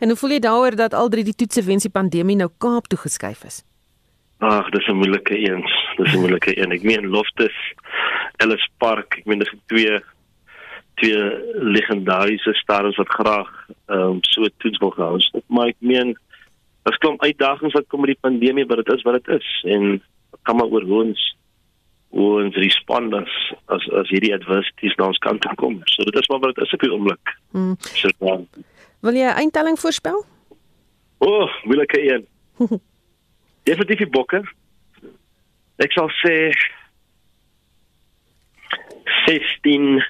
En 0.00 0.08
hoe 0.08 0.16
voel 0.16 0.30
jy 0.30 0.38
daaroor 0.38 0.76
dat 0.76 0.94
al 0.94 1.08
drie 1.08 1.24
die 1.24 1.36
toetse 1.36 1.62
weens 1.62 1.82
die 1.82 1.92
pandemie 1.92 2.36
nou 2.36 2.50
Kaap 2.58 2.88
toe 2.88 2.98
geskuif 2.98 3.44
is? 3.44 3.64
Ag, 4.40 4.70
dis 4.70 4.88
'n 4.88 4.96
moeilike 4.96 5.36
een. 5.36 5.62
Dis 5.96 6.14
'n 6.14 6.20
moeilike 6.20 6.58
een. 6.58 6.72
Ek 6.72 6.82
meen 6.82 7.06
Loftus 7.06 7.56
Ellis 8.36 8.68
Park. 8.78 9.18
Ek 9.18 9.26
meen 9.26 9.38
dis 9.38 9.54
twee 9.66 10.00
twee 11.00 11.24
legendariese 11.74 12.54
stars 12.60 12.96
wat 13.00 13.08
graag 13.18 13.50
ehm 13.86 14.00
um, 14.00 14.18
so 14.28 14.46
toets 14.62 14.78
wil 14.78 14.90
gehou 14.90 15.16
het. 15.16 15.44
Maar 15.46 15.72
ek 15.72 15.76
meen 15.78 16.14
daar's 16.82 16.98
klomp 16.98 17.22
uitdagings 17.22 17.74
wat 17.76 17.88
kom 17.88 18.00
met 18.00 18.14
die 18.14 18.22
pandemie, 18.28 18.66
maar 18.66 18.82
dit 18.82 18.92
is 18.94 19.02
wat 19.02 19.20
dit 19.20 19.36
is 19.40 19.48
en 19.64 20.02
kan 20.42 20.56
maar 20.56 20.72
oor 20.72 20.82
hoe 20.82 21.02
ons 21.04 21.26
hoe 22.10 22.42
ons 22.42 22.56
respond 22.56 23.14
as 23.14 23.34
as, 23.66 23.86
as 24.00 24.08
hierdie 24.10 24.34
adversities 24.34 24.96
na 24.98 25.10
ons 25.12 25.22
kant 25.26 25.40
toe 25.40 25.54
kom. 25.60 25.80
So 25.84 26.04
dit 26.08 26.20
is 26.20 26.28
maar 26.28 26.42
wat 26.44 26.54
dit 26.54 26.64
is 26.64 26.74
op 26.76 26.84
die 26.84 26.92
oomblik. 26.92 27.34
Hmm. 27.50 27.74
So 27.80 28.10
dan. 28.18 28.46
Wil 29.00 29.16
jy 29.16 29.26
'n 29.28 29.40
eindtelling 29.44 29.78
voorspel? 29.78 30.24
O, 31.18 31.26
oh, 31.26 31.50
moeilike 31.64 32.00
een. 32.00 32.26
Definitief 33.68 33.98
die 33.98 34.14
bokke. 34.16 34.42
Ek 35.76 35.92
sal 35.92 36.08
sê 36.20 36.52
16 39.26 40.02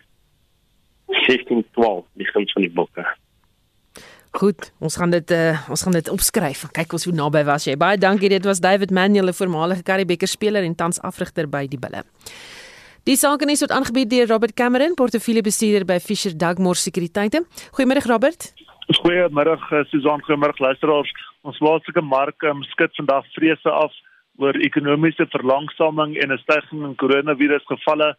16 1.26 1.64
12 1.72 2.04
die 2.14 2.26
guns 2.26 2.52
van 2.52 2.62
die 2.62 2.72
bokke. 2.72 3.04
Goed, 4.30 4.70
ons 4.78 4.94
gaan 4.96 5.10
dit 5.10 5.30
uh, 5.34 5.58
ons 5.70 5.82
gaan 5.82 5.96
dit 5.96 6.08
opskryf. 6.08 6.68
Kyk 6.70 6.92
ons 6.94 7.04
hoe 7.08 7.14
naby 7.14 7.42
was 7.48 7.66
jy. 7.66 7.74
Baie 7.76 7.98
dankie. 7.98 8.30
Dit 8.30 8.46
was 8.46 8.62
David 8.62 8.90
Manuel, 8.94 9.28
'n 9.28 9.34
voormalige 9.34 9.82
Karibeker 9.82 10.28
speler 10.28 10.62
en 10.62 10.74
tans 10.74 11.00
afrigter 11.02 11.48
by 11.50 11.66
die 11.66 11.78
Bulle. 11.78 12.04
Die 13.04 13.16
sake 13.16 13.48
is 13.50 13.58
tot 13.58 13.72
aangebied 13.72 14.10
deur 14.10 14.28
Robert 14.28 14.54
Cameron, 14.54 14.94
portefeuljebestuurder 14.94 15.84
by 15.84 15.98
Fisher 15.98 16.36
Dugmore 16.36 16.76
Sekuriteite. 16.76 17.44
Goeiemôre 17.72 18.06
Robert. 18.06 18.52
Goeiemôre 19.02 19.56
Susan, 19.88 20.20
goeiemôre 20.20 20.58
luisteraars. 20.58 21.10
Ons 21.42 21.58
plaaslike 21.58 22.02
mark 22.02 22.42
um, 22.42 22.62
skud 22.62 22.94
vandag 22.96 23.24
vrese 23.34 23.70
af 23.70 23.92
oor 24.38 24.54
ekonomiese 24.60 25.26
verlangsaming 25.32 26.16
en 26.22 26.32
'n 26.32 26.38
stygings 26.38 26.84
in 26.86 26.94
koronavirusgevalle. 26.96 28.14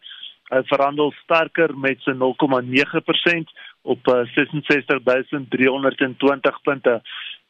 Hy 0.52 0.60
verhandel 0.68 1.14
sterker 1.22 1.72
met 1.80 2.02
sy 2.04 2.12
0,9% 2.20 3.48
op 3.88 4.00
66320 4.36 6.58
punte. 6.62 7.00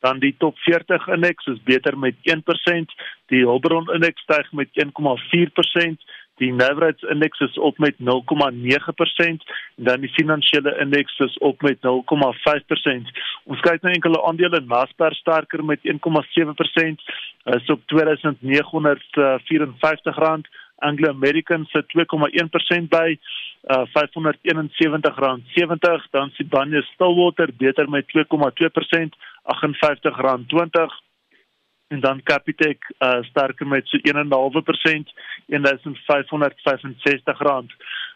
Dan 0.03 0.19
die 0.23 0.35
top 0.39 0.59
40 0.59 1.09
indeks 1.15 1.47
is 1.47 1.63
beter 1.67 1.99
met 1.99 2.15
1%, 2.31 2.95
die 3.31 3.43
Hulbron 3.47 3.91
indeks 3.95 4.23
styg 4.27 4.53
met 4.53 4.69
1,4%, 4.85 4.91
die 6.43 6.53
Navrats 6.53 7.03
indeks 7.13 7.41
is 7.47 7.59
op 7.59 7.79
met 7.79 7.95
0,9% 7.99 8.05
en 9.19 9.39
dan 9.77 10.01
die 10.03 10.11
finansiële 10.11 10.79
indeks 10.81 11.19
is 11.27 11.39
op 11.39 11.63
met 11.63 11.79
0,5%. 11.87 11.91
Ons 13.45 13.61
kyk 13.67 13.83
na 13.83 13.91
enkele 13.93 14.23
aandele, 14.27 14.61
Naspers 14.67 15.19
sterker 15.23 15.65
met 15.65 15.81
1,7%, 15.87 15.93
is 17.59 17.67
op 17.75 17.81
R2954 17.95 20.19
Anglo 20.83 21.11
American 21.11 21.67
se 21.71 21.85
2,1% 21.95 22.89
by 22.89 23.19
uh 23.63 23.87
R571.70 23.95 26.11
dan 26.11 26.31
Sibanye 26.35 26.83
Stillwater 26.83 27.49
beter 27.57 27.89
met 27.89 28.07
2,2% 28.07 29.15
R58.20 29.45 31.03
en 31.89 32.01
dan 32.01 32.23
Capitec 32.23 32.79
uh 32.99 33.23
sterker 33.23 33.67
met 33.67 33.87
so 33.87 33.99
1.5% 33.99 34.03
R1565. 35.49 37.67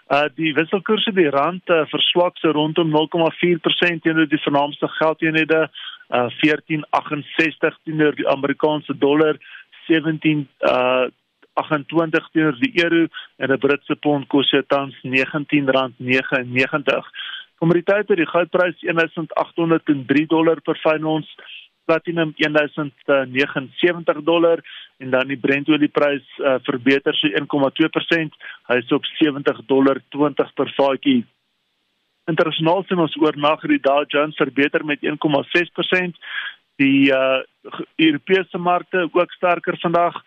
Uh 0.07 0.25
die 0.35 0.55
wisselkoerse 0.55 1.13
die 1.13 1.31
rand 1.31 1.69
uh, 1.69 1.87
verswak 1.91 2.39
so 2.39 2.51
rondom 2.51 2.91
0,4% 2.91 4.01
teenoor 4.03 4.29
die 4.29 4.45
vernaamste 4.47 4.89
geldeenhede 4.99 5.71
uh 6.09 6.27
14.68 6.43 7.83
teenoor 7.85 8.15
die 8.15 8.29
Amerikaanse 8.29 8.99
dollar 8.99 9.37
17 9.87 10.49
uh 10.61 11.07
28 11.57 12.29
teenoor 12.33 12.57
die 12.61 12.73
euro 12.85 13.07
en 13.37 13.53
'n 13.53 13.59
Britse 13.59 13.97
pond 13.97 14.29
kos 14.29 14.51
dit 14.51 14.69
tans 14.69 14.95
R19.99. 15.03 17.05
Kommoditeite, 17.59 18.17
die 18.17 18.29
goudprys 18.29 18.77
1803 18.85 20.27
dollar 20.27 20.61
per 20.61 20.77
fyn 20.77 21.05
ons, 21.05 21.37
platinum 21.87 22.35
1079 22.37 24.25
dollar 24.25 24.61
en 24.99 25.11
dan 25.11 25.29
die 25.29 25.39
Brent 25.39 25.69
olieprys 25.69 26.27
uh, 26.39 26.57
verbeter 26.67 27.15
so 27.15 27.29
1,2%. 27.29 28.37
Hy 28.69 28.79
is 28.83 28.93
op 28.93 29.07
70 29.21 29.63
dollar 29.71 30.01
20 30.15 30.53
per 30.55 30.73
vatjie. 30.77 31.23
Internasionaal 32.27 32.83
sien 32.87 32.99
ons 32.99 33.15
oornag 33.23 33.63
die 33.71 33.83
Dow 33.83 34.03
Jones 34.11 34.39
verbeter 34.41 34.85
met 34.85 35.05
1,6%. 35.07 36.19
Die 36.83 37.13
uh, 37.15 37.41
Europese 37.97 38.59
markte 38.59 39.07
ook 39.13 39.33
sterker 39.39 39.79
vandag. 39.81 40.19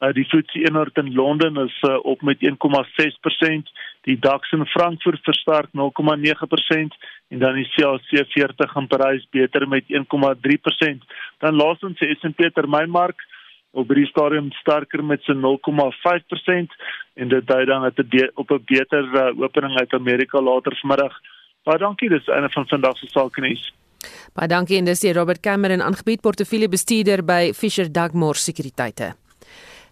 Uh, 0.00 0.12
die 0.12 0.24
FTSE 0.24 0.60
100 0.62 0.96
in 0.96 1.14
Londen 1.14 1.56
is 1.56 1.82
uh, 1.82 1.98
op 2.02 2.22
met 2.22 2.38
1,6%, 2.42 3.70
die 4.02 4.18
DAX 4.18 4.52
in 4.52 4.66
Frankfurt 4.66 5.22
versterk 5.22 5.68
0,9% 5.72 6.98
en 7.28 7.38
dan 7.38 7.54
die 7.54 7.68
CAC 7.76 8.26
40 8.28 8.74
in 8.76 8.86
Parys 8.86 9.26
beter 9.30 9.68
met 9.68 9.84
1,3%. 9.88 11.06
Dan 11.38 11.54
laasens 11.54 11.98
die 11.98 12.16
S&P 12.20 12.50
termynmark 12.52 13.22
op 13.74 13.88
die 13.88 14.06
stadium 14.06 14.52
sterker 14.52 15.04
met 15.04 15.22
so 15.22 15.34
0,5% 15.34 16.76
en 17.14 17.28
dit 17.28 17.46
dui 17.46 17.64
dan 17.64 17.82
dat 17.82 18.10
dit 18.10 18.30
op 18.34 18.50
'n 18.50 18.62
beter 18.64 19.04
uh, 19.04 19.42
opening 19.42 19.78
uit 19.78 19.92
Amerika 19.92 20.40
later 20.40 20.76
vanmiddag. 20.80 21.18
Baie 21.62 21.78
dankie, 21.78 22.08
dis 22.08 22.26
een 22.26 22.50
van 22.50 22.68
vandag 22.68 22.96
se 22.96 23.06
sake 23.06 23.40
nuus. 23.40 23.72
Baie 24.32 24.48
dankie 24.48 24.78
en 24.78 24.84
dis 24.84 25.00
die 25.00 25.12
Robert 25.12 25.40
Cameron 25.40 25.82
aangebied 25.82 26.20
portefeuljebestuurder 26.20 27.24
by 27.24 27.52
Fisher 27.52 27.92
Dugmore 27.92 28.38
Sekuriteite. 28.38 29.23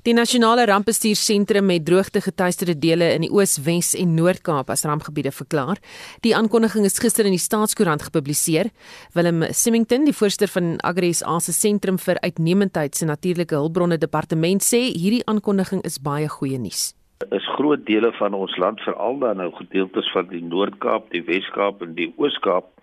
Die 0.03 0.17
nasionale 0.19 0.65
rampbestuursentrum 0.67 1.69
met 1.71 1.85
droogte 1.87 2.19
getuisterde 2.21 2.75
dele 2.75 3.13
in 3.15 3.23
die 3.23 3.29
Oos, 3.31 3.53
Wes 3.63 3.93
en 3.95 4.17
Noord-Kaap 4.17 4.73
as 4.75 4.83
rampgebiede 4.83 5.31
verklaar. 5.31 5.79
Die 6.27 6.33
aankondiging 6.35 6.89
is 6.89 6.99
gister 6.99 7.29
in 7.29 7.37
die 7.37 7.39
Staatskoerant 7.39 8.03
gepubliseer. 8.09 8.73
Willem 9.15 9.45
Symington, 9.55 10.09
die 10.09 10.17
voorsteur 10.19 10.51
van 10.51 10.73
Agris 10.83 11.23
Asse 11.23 11.55
Sentrum 11.55 12.03
vir 12.03 12.19
Uitnemendheid 12.27 12.99
se 12.99 13.07
Natuurlike 13.07 13.55
Hulpbronne 13.55 14.01
Departement 14.03 14.67
sê 14.67 14.89
hierdie 14.91 15.23
aankondiging 15.31 15.87
is 15.87 16.01
baie 16.03 16.27
goeie 16.27 16.59
nuus. 16.59 16.97
Is 17.31 17.47
groot 17.55 17.87
dele 17.87 18.11
van 18.19 18.35
ons 18.35 18.59
land, 18.59 18.83
veral 18.83 19.23
dan 19.23 19.39
nou 19.39 19.53
gedeeltes 19.61 20.11
van 20.11 20.27
die 20.35 20.43
Noord-Kaap, 20.43 21.13
die 21.15 21.23
Wes-Kaap 21.31 21.87
en 21.87 21.95
die 21.95 22.11
Oos-Kaap, 22.19 22.75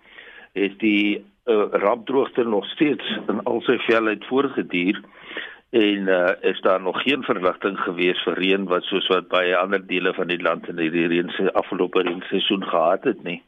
is 0.56 0.72
die 0.80 1.20
uh, 1.20 1.68
rampdroogte 1.84 2.48
nog 2.48 2.64
steeds 2.72 3.04
in 3.28 3.44
al 3.44 3.60
sy 3.68 3.76
velheid 3.84 4.24
voorgeduur 4.32 5.04
en 5.70 6.08
uh, 6.08 6.30
is 6.40 6.60
daar 6.60 6.82
nog 6.82 7.02
geen 7.02 7.22
verligting 7.22 7.78
gewees 7.78 8.22
vir 8.26 8.38
reën 8.42 8.64
wat 8.66 8.82
soos 8.82 9.06
wat 9.08 9.28
baie 9.30 9.56
ander 9.56 9.86
dele 9.86 10.12
van 10.14 10.26
die 10.26 10.40
land 10.42 10.66
in 10.68 10.78
hierdie 10.82 11.06
reën 11.06 11.30
se 11.36 11.52
afgelope 11.52 12.02
reenseisoen 12.02 12.64
gehad 12.64 13.04
het 13.04 13.22
nie. 13.22 13.38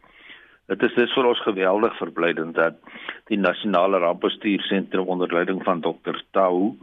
Dit 0.71 0.83
is 0.87 0.95
dis 0.95 1.15
vir 1.17 1.27
ons 1.27 1.43
geweldig 1.43 1.97
verblydend 1.99 2.55
dat 2.55 2.79
die 3.27 3.39
nasionale 3.39 3.99
rampbestuursentrum 3.99 5.11
onder 5.11 5.33
leiding 5.35 5.65
van 5.67 5.83
Dr. 5.83 6.23
Tau 6.31 6.77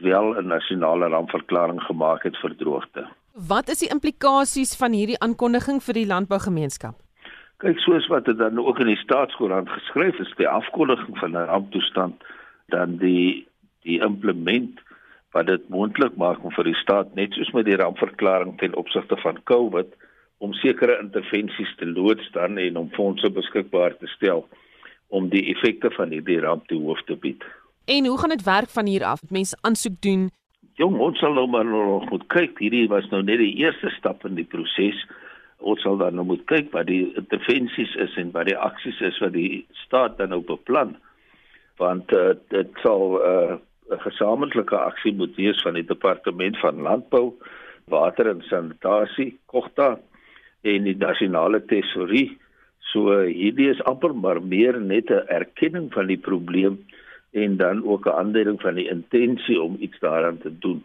wel 0.00 0.34
'n 0.40 0.46
nasionale 0.46 1.08
rampverklaring 1.08 1.82
gemaak 1.82 2.22
het 2.22 2.36
vir 2.36 2.56
droogte. 2.56 3.06
Wat 3.48 3.68
is 3.68 3.78
die 3.78 3.92
implikasies 3.92 4.76
van 4.76 4.92
hierdie 4.92 5.20
aankondiging 5.20 5.82
vir 5.82 5.94
die 5.94 6.06
landbougemeenskap? 6.06 6.96
Kyk, 7.56 7.78
soos 7.78 8.06
wat 8.06 8.24
dit 8.24 8.38
dan 8.38 8.58
ook 8.58 8.78
in 8.78 8.86
die 8.86 8.96
staatskoerant 8.96 9.68
geskryf 9.68 10.18
is, 10.18 10.32
die 10.36 10.48
afkondiging 10.48 11.18
van 11.18 11.30
'n 11.36 11.46
ramptoestand 11.52 12.24
dan 12.68 12.96
die 12.96 13.46
die 13.86 14.00
implement 14.04 14.80
wat 15.32 15.46
dit 15.46 15.68
moontlik 15.70 16.16
maak 16.18 16.42
om 16.44 16.54
vir 16.54 16.70
die 16.70 16.78
staat 16.82 17.14
net 17.14 17.36
soos 17.38 17.52
met 17.54 17.68
die 17.68 17.78
rampverklaring 17.78 18.56
ten 18.58 18.74
opsigte 18.78 19.16
van 19.22 19.38
COVID 19.50 19.92
om 20.40 20.56
sekere 20.56 20.98
intervensies 21.02 21.70
te 21.78 21.86
loods 21.86 22.30
dan 22.34 22.58
en 22.58 22.76
om 22.80 22.90
fondse 22.96 23.30
beskikbaar 23.30 23.96
te 24.00 24.08
stel 24.16 24.46
om 25.08 25.28
die 25.30 25.44
effekte 25.54 25.90
van 25.94 26.12
hierdie 26.14 26.40
ramp 26.40 26.66
te 26.68 26.78
hoof 26.78 27.02
te 27.06 27.16
bied. 27.18 27.44
En 27.90 28.06
hoe 28.06 28.18
gaan 28.18 28.34
dit 28.34 28.44
werk 28.46 28.70
van 28.70 28.86
hier 28.86 29.04
af? 29.04 29.22
Mense 29.28 29.58
aansoek 29.60 30.00
doen. 30.00 30.28
Jong, 30.78 30.96
ons 31.02 31.18
sal 31.18 31.34
nou 31.36 31.46
maar 31.50 31.66
nog 31.66 32.06
moet 32.10 32.26
kyk. 32.32 32.58
Hierdie 32.62 32.86
was 32.88 33.08
nou 33.10 33.22
net 33.22 33.40
die 33.42 33.56
eerste 33.60 33.90
stap 33.98 34.24
in 34.24 34.38
die 34.38 34.46
proses. 34.48 34.96
Ons 35.58 35.82
sal 35.84 35.98
dan 36.00 36.16
nou 36.16 36.24
moet 36.24 36.44
kyk 36.48 36.70
wat 36.72 36.86
die 36.88 37.10
intervensies 37.20 37.92
is 38.00 38.14
en 38.20 38.30
wat 38.36 38.48
die 38.48 38.56
aksies 38.56 39.00
is 39.04 39.18
wat 39.20 39.34
die 39.34 39.66
staat 39.82 40.16
dan 40.18 40.32
nou 40.32 40.40
beplan. 40.46 40.94
Want 41.82 42.14
uh, 42.16 42.32
dit 42.54 42.80
sal 42.84 43.18
uh, 43.18 43.58
'n 43.90 44.02
gesamentlike 44.06 44.76
aksie 44.76 45.12
moet 45.12 45.34
wees 45.36 45.62
van 45.62 45.74
die 45.74 45.86
departement 45.86 46.58
van 46.58 46.82
landbou, 46.82 47.34
water 47.88 48.28
en 48.30 48.42
sanitasie, 48.42 49.38
Kogta 49.46 49.98
en 50.62 50.84
die 50.84 50.96
nasionale 50.96 51.64
tesorie. 51.64 52.38
So 52.92 53.20
hierdie 53.26 53.70
is 53.70 53.82
amper 53.82 54.14
maar 54.14 54.42
meer 54.42 54.80
net 54.80 55.10
'n 55.10 55.26
erkenning 55.28 55.92
van 55.92 56.06
die 56.06 56.18
probleem 56.28 56.78
en 57.32 57.56
dan 57.56 57.84
ook 57.84 58.06
'n 58.06 58.18
aanduiding 58.20 58.60
van 58.60 58.74
die 58.74 58.88
intensie 58.88 59.62
om 59.62 59.76
iets 59.80 59.98
daaraan 59.98 60.38
te 60.38 60.58
doen 60.58 60.84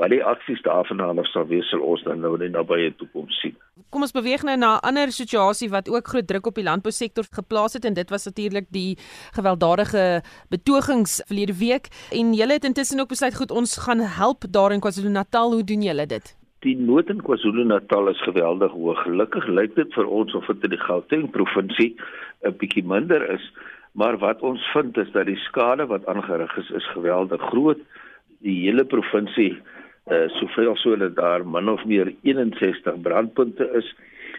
wat 0.00 0.12
die 0.14 0.22
aksies 0.24 0.62
daarvan 0.64 1.00
af 1.04 1.28
sal 1.28 1.46
wees 1.50 1.68
sal 1.70 1.82
ons 1.84 2.02
dan 2.06 2.22
nou 2.24 2.32
in 2.38 2.46
die 2.46 2.54
nabye 2.54 2.92
toekoms 2.96 3.36
sien. 3.42 3.56
Kom 3.92 4.04
ons 4.06 4.16
beweeg 4.16 4.42
nou 4.46 4.56
na 4.56 4.70
'n 4.76 4.86
ander 4.88 5.12
situasie 5.12 5.68
wat 5.68 5.88
ook 5.88 6.08
groot 6.12 6.26
druk 6.26 6.46
op 6.46 6.54
die 6.54 6.64
landbousektor 6.64 7.24
geplaas 7.40 7.74
het 7.74 7.84
en 7.84 7.94
dit 7.94 8.10
was 8.10 8.24
natuurlik 8.24 8.66
die 8.70 8.96
gewelddadige 9.36 10.22
betogings 10.48 11.22
verlede 11.26 11.56
week 11.58 11.88
en 12.12 12.34
julle 12.34 12.52
het 12.52 12.64
intussen 12.64 13.00
ook 13.00 13.08
besluit 13.08 13.36
goed 13.36 13.50
ons 13.50 13.76
gaan 13.76 14.00
help 14.00 14.44
daar 14.50 14.72
in 14.72 14.80
KwaZulu-Natal 14.80 15.52
hoe 15.52 15.64
doen 15.64 15.82
julle 15.82 16.06
dit? 16.06 16.36
Die 16.60 16.76
nood 16.76 17.08
in 17.08 17.22
KwaZulu-Natal 17.22 18.08
is 18.08 18.22
geweldig 18.22 18.72
hoog. 18.72 19.02
Gelukkig 19.02 19.46
lyk 19.46 19.74
dit 19.74 19.94
vir 19.94 20.06
ons 20.06 20.34
of 20.34 20.46
dit 20.46 20.64
in 20.64 20.70
die 20.70 20.84
Gauteng 20.88 21.30
provinsie 21.30 21.96
'n 22.44 22.56
bietjie 22.56 22.84
minder 22.84 23.22
is, 23.30 23.52
maar 23.92 24.18
wat 24.18 24.40
ons 24.40 24.60
vind 24.72 24.96
is 24.96 25.10
dat 25.12 25.26
die 25.26 25.40
skade 25.48 25.86
wat 25.86 26.06
aangerig 26.06 26.56
is, 26.56 26.70
is 26.70 26.86
geweldig 26.92 27.40
groot. 27.40 27.78
Die 28.40 28.60
hele 28.64 28.84
provinsie 28.84 29.60
uh 30.10 30.28
soveel 30.38 30.76
so 30.76 30.96
dat 30.96 31.16
daar 31.16 31.46
min 31.46 31.68
of 31.68 31.84
meer 31.84 32.14
61 32.22 33.00
brandpunte 33.02 33.70
is 33.78 33.94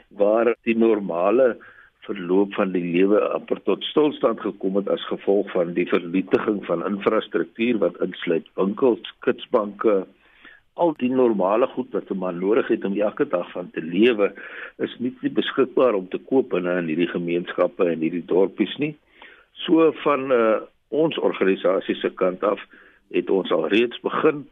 waar 0.08 0.56
die 0.64 0.78
normale 0.78 1.58
verloop 2.06 2.54
van 2.58 2.72
die 2.74 2.84
lewe 2.84 3.20
amper 3.36 3.62
tot 3.68 3.84
stilstand 3.88 4.42
gekom 4.42 4.80
het 4.80 4.90
as 4.90 5.04
gevolg 5.10 5.52
van 5.54 5.74
die 5.78 5.86
vernietiging 5.90 6.64
van 6.66 6.86
infrastruktuur 6.88 7.78
wat 7.84 8.00
insluit 8.02 8.48
winkels, 8.60 9.14
kitsbanke, 9.26 10.02
al 10.82 10.94
die 10.98 11.12
normale 11.12 11.68
goed 11.76 11.92
wat 11.94 12.10
'n 12.10 12.18
man 12.18 12.40
nodig 12.40 12.68
het 12.68 12.86
om 12.86 12.98
elke 12.98 13.28
dag 13.28 13.52
van 13.52 13.70
te 13.72 13.82
lewe 13.82 14.34
is 14.78 14.96
nie 15.00 15.14
beskikbaar 15.30 15.94
om 15.94 16.08
te 16.10 16.18
koop 16.18 16.54
in 16.54 16.68
hierdie 16.88 17.12
gemeenskappe 17.12 17.86
en 17.86 18.00
hierdie 18.00 18.26
dorpies 18.26 18.78
nie. 18.78 18.96
So 19.54 19.92
van 20.04 20.32
uh, 20.32 20.62
ons 20.90 21.18
organisasie 21.18 21.96
se 21.96 22.10
kant 22.10 22.44
af 22.44 22.60
het 23.12 23.30
ons 23.30 23.52
al 23.52 23.68
reeds 23.68 24.00
begin 24.02 24.48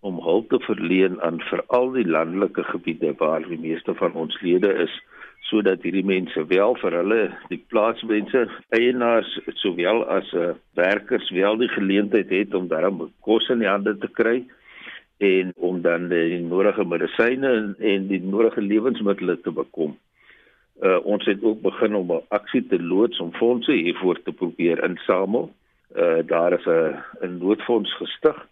om 0.00 0.20
hulp 0.24 0.48
te 0.48 0.60
verleen 0.64 1.20
aan 1.20 1.40
veral 1.40 1.90
die 1.92 2.06
landelike 2.08 2.64
gebiede 2.72 3.14
waar 3.18 3.44
die 3.48 3.58
meeste 3.60 3.94
van 3.94 4.12
ons 4.12 4.40
lede 4.40 4.72
is 4.86 4.94
sodat 5.50 5.82
hierdie 5.82 6.06
mense 6.06 6.44
wel 6.52 6.76
vir 6.82 6.96
hulle 7.00 7.20
die 7.50 7.60
plaatsmense 7.72 8.46
eienaars 8.76 9.32
sowel 9.62 10.04
as 10.16 10.32
uh, 10.32 10.52
werkers 10.78 11.30
wel 11.36 11.58
die 11.60 11.70
geleentheid 11.74 12.30
het 12.30 12.54
om 12.54 12.68
daarom 12.70 13.08
kos 13.26 13.48
in 13.52 13.64
die 13.64 13.70
hande 13.70 13.96
te 13.98 14.10
kry 14.20 14.38
en 15.20 15.52
om 15.56 15.82
dan 15.84 16.08
die 16.08 16.38
nodige 16.40 16.84
medisyne 16.84 17.50
en, 17.56 17.74
en 17.78 18.06
die 18.08 18.20
nodige 18.24 18.62
lewensmiddels 18.64 19.42
te 19.44 19.52
bekom. 19.52 19.96
Uh 20.80 20.96
ons 21.04 21.26
het 21.28 21.42
ook 21.44 21.60
begin 21.60 21.94
om 21.94 22.12
'n 22.12 22.24
aksie 22.28 22.62
te 22.68 22.78
loods 22.82 23.20
om 23.20 23.34
fondse 23.36 23.72
hiervoor 23.72 24.22
te 24.22 24.32
probeer 24.32 24.84
insamel. 24.84 25.50
Uh 25.96 26.24
daar 26.26 26.52
is 26.52 26.66
'n 26.66 26.96
'n 27.20 27.38
noodfonds 27.38 27.92
gestig 27.96 28.46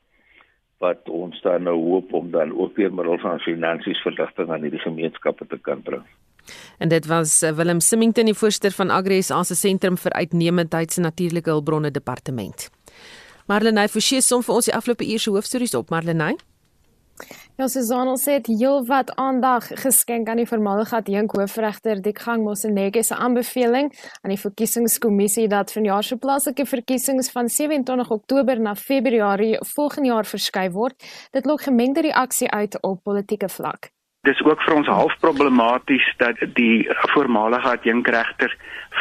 wat 0.78 1.08
ons 1.10 1.40
dan 1.42 1.62
nou 1.66 1.76
hoop 1.76 2.12
om 2.12 2.30
dan 2.30 2.52
ook 2.54 2.76
weer 2.76 2.92
middel 2.94 3.18
van 3.18 3.40
finansies 3.42 4.00
verligting 4.06 4.50
aan 4.50 4.62
hierdie 4.62 4.82
gemeenskappe 4.82 5.46
te 5.46 5.58
kan 5.58 5.82
bring. 5.82 6.04
En 6.78 6.88
dit 6.88 7.06
was 7.06 7.42
uh, 7.42 7.50
Willem 7.50 7.80
Simington, 7.80 8.30
die 8.30 8.34
voorsteur 8.34 8.72
van 8.72 8.90
Agres 8.90 9.30
as 9.30 9.50
'n 9.50 9.54
sentrum 9.54 9.96
vir 9.96 10.12
uitnemendheid 10.12 10.92
se 10.92 11.00
natuurlike 11.00 11.50
hulpbronne 11.50 11.90
departement. 11.90 12.70
Marlenae 13.46 13.88
Forsie 13.88 14.20
som 14.20 14.42
vir 14.42 14.54
ons 14.54 14.64
die 14.64 14.74
afgelope 14.74 15.06
uur 15.12 15.18
se 15.18 15.30
hoofstories 15.30 15.74
op 15.74 15.90
Marlenae. 15.90 16.36
Ja, 17.58 17.66
Susanna 17.66 18.12
sê 18.14 18.36
dit 18.38 18.52
heelwat 18.60 19.08
aandag 19.18 19.64
geskenk 19.80 20.28
aan 20.30 20.38
die 20.38 20.46
voormalige 20.46 20.94
adjunk 21.00 21.32
hoofregter 21.34 21.98
Dikgang 21.98 22.44
Moseneke 22.46 23.02
se 23.02 23.16
aanbeveling 23.18 23.88
aan 24.22 24.30
die 24.30 24.38
verkiesingskommissie 24.38 25.48
dat 25.50 25.72
vanjaar 25.74 26.06
se 26.06 26.20
plaaslike 26.22 26.68
verkiesings 26.70 27.32
van 27.34 27.50
27 27.50 28.12
Oktober 28.14 28.62
na 28.62 28.76
Februarie 28.78 29.58
volgende 29.74 30.12
jaar 30.12 30.30
verskuif 30.30 30.72
word. 30.72 31.08
Dit 31.34 31.50
lok 31.50 31.66
gemengde 31.66 32.06
reaksie 32.06 32.46
uit 32.46 32.78
op 32.82 33.02
politieke 33.02 33.50
vlak. 33.50 33.90
Dis 34.22 34.38
ook 34.46 34.62
vir 34.62 34.76
ons 34.78 34.92
half 34.94 35.18
problematies 35.18 36.06
dat 36.22 36.38
die 36.54 36.86
voormalige 37.10 37.74
adjunkregter 37.74 38.54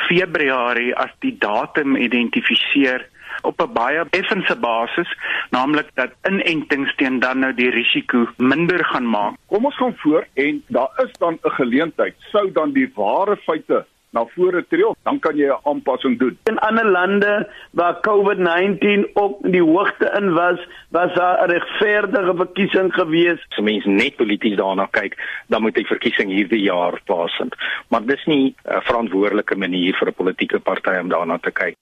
Februarie 0.07 0.95
as 0.97 1.13
die 1.21 1.35
datum 1.37 1.93
identifiseer 1.93 3.05
op 3.47 3.61
'n 3.61 3.73
baie 3.73 4.05
effense 4.19 4.55
basis, 4.55 5.09
naamlik 5.49 5.89
dat 5.93 6.11
inentings 6.29 6.95
teen 6.95 7.19
dan 7.19 7.39
nou 7.39 7.53
die 7.53 7.69
risiko 7.69 8.27
minder 8.37 8.85
gaan 8.85 9.09
maak. 9.09 9.35
Kom 9.45 9.65
ons 9.65 9.77
gaan 9.77 9.95
voor 9.97 10.27
en 10.33 10.63
daar 10.67 10.91
is 11.03 11.11
dan 11.19 11.39
'n 11.43 11.55
geleentheid 11.59 12.15
sou 12.31 12.51
dan 12.51 12.71
die 12.71 12.91
ware 12.95 13.37
feite 13.37 13.85
na 14.17 14.25
vore 14.35 14.63
tree, 14.71 14.93
dan 15.03 15.19
kan 15.19 15.37
jy 15.37 15.47
'n 15.51 15.59
aanpassing 15.69 16.19
doen. 16.19 16.37
In 16.51 16.59
ander 16.59 16.85
lande 16.85 17.49
waar 17.71 17.99
COVID-19 18.07 19.09
ook 19.13 19.35
die 19.51 19.63
hoogte 19.63 20.07
in 20.19 20.33
was, 20.33 20.59
was 20.89 21.13
daar 21.13 21.43
'n 21.43 21.51
regverdige 21.51 22.33
verkiesing 22.35 22.93
gewees. 22.93 23.39
As 23.49 23.63
mense 23.63 23.89
net 23.89 24.15
polities 24.15 24.55
daarna 24.55 24.87
kyk, 24.91 25.13
dan 25.47 25.61
moet 25.61 25.75
die 25.75 25.91
verkiesing 25.93 26.29
hierdie 26.31 26.61
jaar 26.61 27.01
plaasvind. 27.03 27.55
Maar 27.89 28.05
dis 28.05 28.25
nie 28.25 28.55
'n 28.63 28.81
verantwoordelike 28.81 29.55
manier 29.55 29.93
vir 29.95 30.07
'n 30.07 30.13
politieke 30.13 30.59
party 30.59 30.99
om 31.01 31.09
daarna 31.09 31.37
te 31.37 31.51
kyk. 31.51 31.75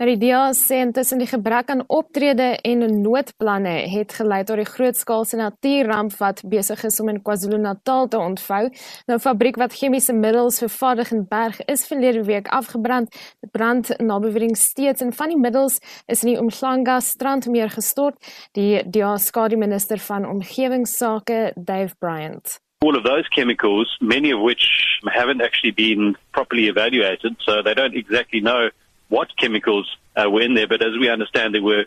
Nou 0.00 0.08
die 0.10 0.18
DA 0.18 0.50
sê 0.56 0.80
intussen 0.82 1.20
die 1.22 1.28
gebrek 1.30 1.70
aan 1.70 1.84
optrede 1.86 2.56
en 2.66 2.82
noodplanne 3.02 3.74
het 3.92 4.14
gelei 4.18 4.40
tot 4.44 4.58
die 4.58 4.66
grootskaalse 4.66 5.38
natuurramp 5.38 6.16
wat 6.18 6.42
besig 6.50 6.82
is 6.88 7.00
om 7.00 7.12
in 7.12 7.20
KwaZulu-Natal 7.22 8.08
te 8.08 8.18
ontvou. 8.18 8.64
Nou 9.06 9.16
'n 9.18 9.26
fabriek 9.28 9.56
wat 9.56 9.76
chemiese 9.78 10.12
middels 10.12 10.58
vervaardig 10.58 11.12
in 11.12 11.26
Berg 11.28 11.60
is 11.66 11.86
verlede 11.86 12.24
week 12.24 12.48
afgebrand. 12.48 13.12
Die 13.40 13.50
brand 13.52 13.94
nabewering 13.98 14.56
steeds 14.56 15.00
en 15.00 15.12
van 15.12 15.28
die 15.28 15.38
middels 15.38 15.78
is 16.06 16.24
in 16.24 16.32
die 16.32 16.40
Umhlanga 16.40 17.00
strandmeer 17.00 17.70
gestort. 17.70 18.16
Die 18.52 18.82
DA 18.90 19.16
skadu 19.16 19.56
minister 19.56 19.98
van 19.98 20.26
omgewingsake, 20.26 21.52
Dave 21.56 21.94
Bryant. 21.98 22.60
All 22.82 22.96
of 22.96 23.04
those 23.04 23.28
chemicals, 23.30 23.96
many 24.00 24.32
of 24.32 24.40
which 24.40 24.98
haven't 25.04 25.40
actually 25.40 25.72
been 25.72 26.16
properly 26.32 26.66
evaluated, 26.66 27.36
so 27.38 27.62
they 27.62 27.74
don't 27.74 27.94
exactly 27.94 28.40
know 28.40 28.70
what 29.14 29.28
chemicals 29.36 29.86
uh, 30.16 30.28
were 30.32 30.44
in 30.46 30.54
there, 30.54 30.70
but 30.72 30.80
as 30.88 30.94
we 31.02 31.06
understand, 31.16 31.54
there 31.54 31.66
were 31.72 31.84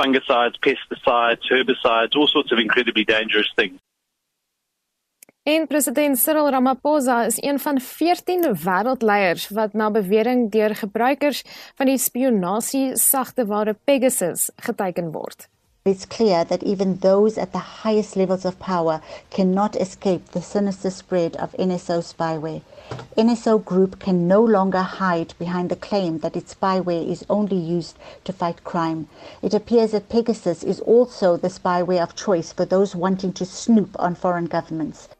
fungicides, 0.00 0.56
pesticides, 0.66 1.44
herbicides, 1.52 2.12
all 2.16 2.28
sorts 2.36 2.50
of 2.52 2.58
incredibly 2.58 3.04
dangerous 3.04 3.50
things. 3.56 3.78
En 5.46 5.66
president 5.66 6.18
Cyril 6.18 6.50
Ramaphosa 6.50 7.24
is 7.24 7.42
een 7.42 7.58
van 7.60 7.80
14 7.80 8.56
wêreldleiers 8.64 9.48
wat 9.48 9.72
na 9.72 9.90
bewering 9.90 10.50
deur 10.50 10.74
gebruikers 10.74 11.42
van 11.76 11.86
die 11.86 11.98
spionasie 11.98 12.96
sagteware 12.96 13.76
Pegasus 13.84 14.48
geteken 14.56 15.12
word. 15.12 15.48
It's 15.86 16.06
clear 16.06 16.46
that 16.46 16.62
even 16.62 16.96
those 16.96 17.36
at 17.36 17.52
the 17.52 17.58
highest 17.58 18.16
levels 18.16 18.46
of 18.46 18.58
power 18.58 19.02
cannot 19.28 19.76
escape 19.76 20.30
the 20.30 20.40
sinister 20.40 20.88
spread 20.88 21.36
of 21.36 21.52
NSO 21.58 22.00
spyware. 22.00 22.62
NSO 23.18 23.62
Group 23.62 23.98
can 23.98 24.26
no 24.26 24.40
longer 24.40 24.80
hide 24.80 25.34
behind 25.38 25.68
the 25.68 25.76
claim 25.76 26.20
that 26.20 26.36
its 26.36 26.54
spyware 26.54 27.06
is 27.06 27.26
only 27.28 27.58
used 27.58 27.98
to 28.24 28.32
fight 28.32 28.64
crime. 28.64 29.08
It 29.42 29.52
appears 29.52 29.90
that 29.90 30.08
Pegasus 30.08 30.62
is 30.62 30.80
also 30.80 31.36
the 31.36 31.48
spyware 31.48 32.02
of 32.02 32.16
choice 32.16 32.50
for 32.50 32.64
those 32.64 32.96
wanting 32.96 33.34
to 33.34 33.44
snoop 33.44 33.94
on 33.98 34.14
foreign 34.14 34.46
governments. 34.46 35.10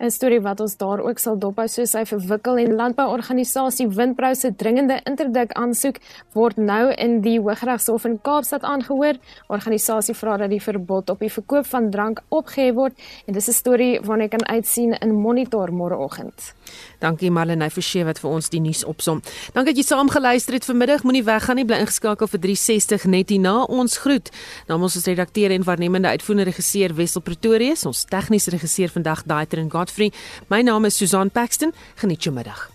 'n 0.00 0.10
storie 0.10 0.40
wat 0.42 0.60
ons 0.60 0.76
daar 0.76 1.00
ook 1.00 1.18
sal 1.18 1.36
dophou 1.38 1.68
soos 1.68 1.92
hy 1.94 2.02
verwikkel 2.04 2.58
en 2.58 2.74
landbouorganisasie 2.74 3.86
Windbrou 3.88 4.34
se 4.34 4.50
dringende 4.50 4.96
interdik 5.06 5.52
aansoek 5.52 6.00
word 6.34 6.56
nou 6.56 6.90
in 6.92 7.20
die 7.20 7.38
Hooggeregshof 7.38 8.04
in 8.04 8.18
Kaapstad 8.20 8.62
aangehoor. 8.62 9.14
Organisasie 9.48 10.14
vra 10.14 10.36
dat 10.36 10.50
die 10.50 10.60
verbod 10.60 11.10
op 11.10 11.22
die 11.22 11.30
verkoop 11.30 11.66
van 11.66 11.90
drank 11.90 12.22
opgehef 12.28 12.74
word 12.74 12.98
en 13.26 13.34
dis 13.34 13.48
'n 13.48 13.52
storie 13.52 14.00
waarna 14.00 14.24
jy 14.24 14.28
kan 14.28 14.46
uitsien 14.46 14.92
in 15.00 15.14
Monitor 15.14 15.70
môreoggend. 15.70 16.54
Dankie 17.04 17.30
Marlene 17.30 17.68
Forsie 17.70 18.04
wat 18.08 18.20
vir 18.22 18.32
ons 18.32 18.48
die 18.52 18.62
nuus 18.64 18.84
opsom. 18.88 19.20
Dankie 19.52 19.74
dat 19.74 19.80
jy 19.82 19.86
saam 19.86 20.10
geluister 20.12 20.56
het 20.56 20.64
vanmiddag. 20.68 21.04
Moenie 21.04 21.24
weggaan 21.26 21.60
nie, 21.60 21.66
bly 21.68 21.82
ingeskakel 21.84 22.30
vir 22.32 22.40
360 22.46 23.08
net 23.12 23.32
hierna. 23.34 23.56
Ons 23.68 23.98
groet. 24.04 24.30
Namens 24.70 24.96
ons 24.96 25.08
redakteur 25.10 25.52
en 25.52 25.66
waarnemende 25.68 26.14
uitvoerende 26.14 26.48
regisseur 26.50 26.96
Wessel 26.96 27.24
Pretorius, 27.24 27.84
ons 27.88 28.06
tegniese 28.08 28.54
regisseur 28.54 28.92
vandag 28.94 29.26
Daiter 29.28 29.60
en 29.60 29.72
Godfrey. 29.72 30.12
My 30.48 30.62
naam 30.64 30.88
is 30.88 30.96
Susan 30.96 31.30
Paxton. 31.30 31.74
Geniet 32.00 32.24
jou 32.24 32.34
middag. 32.34 32.73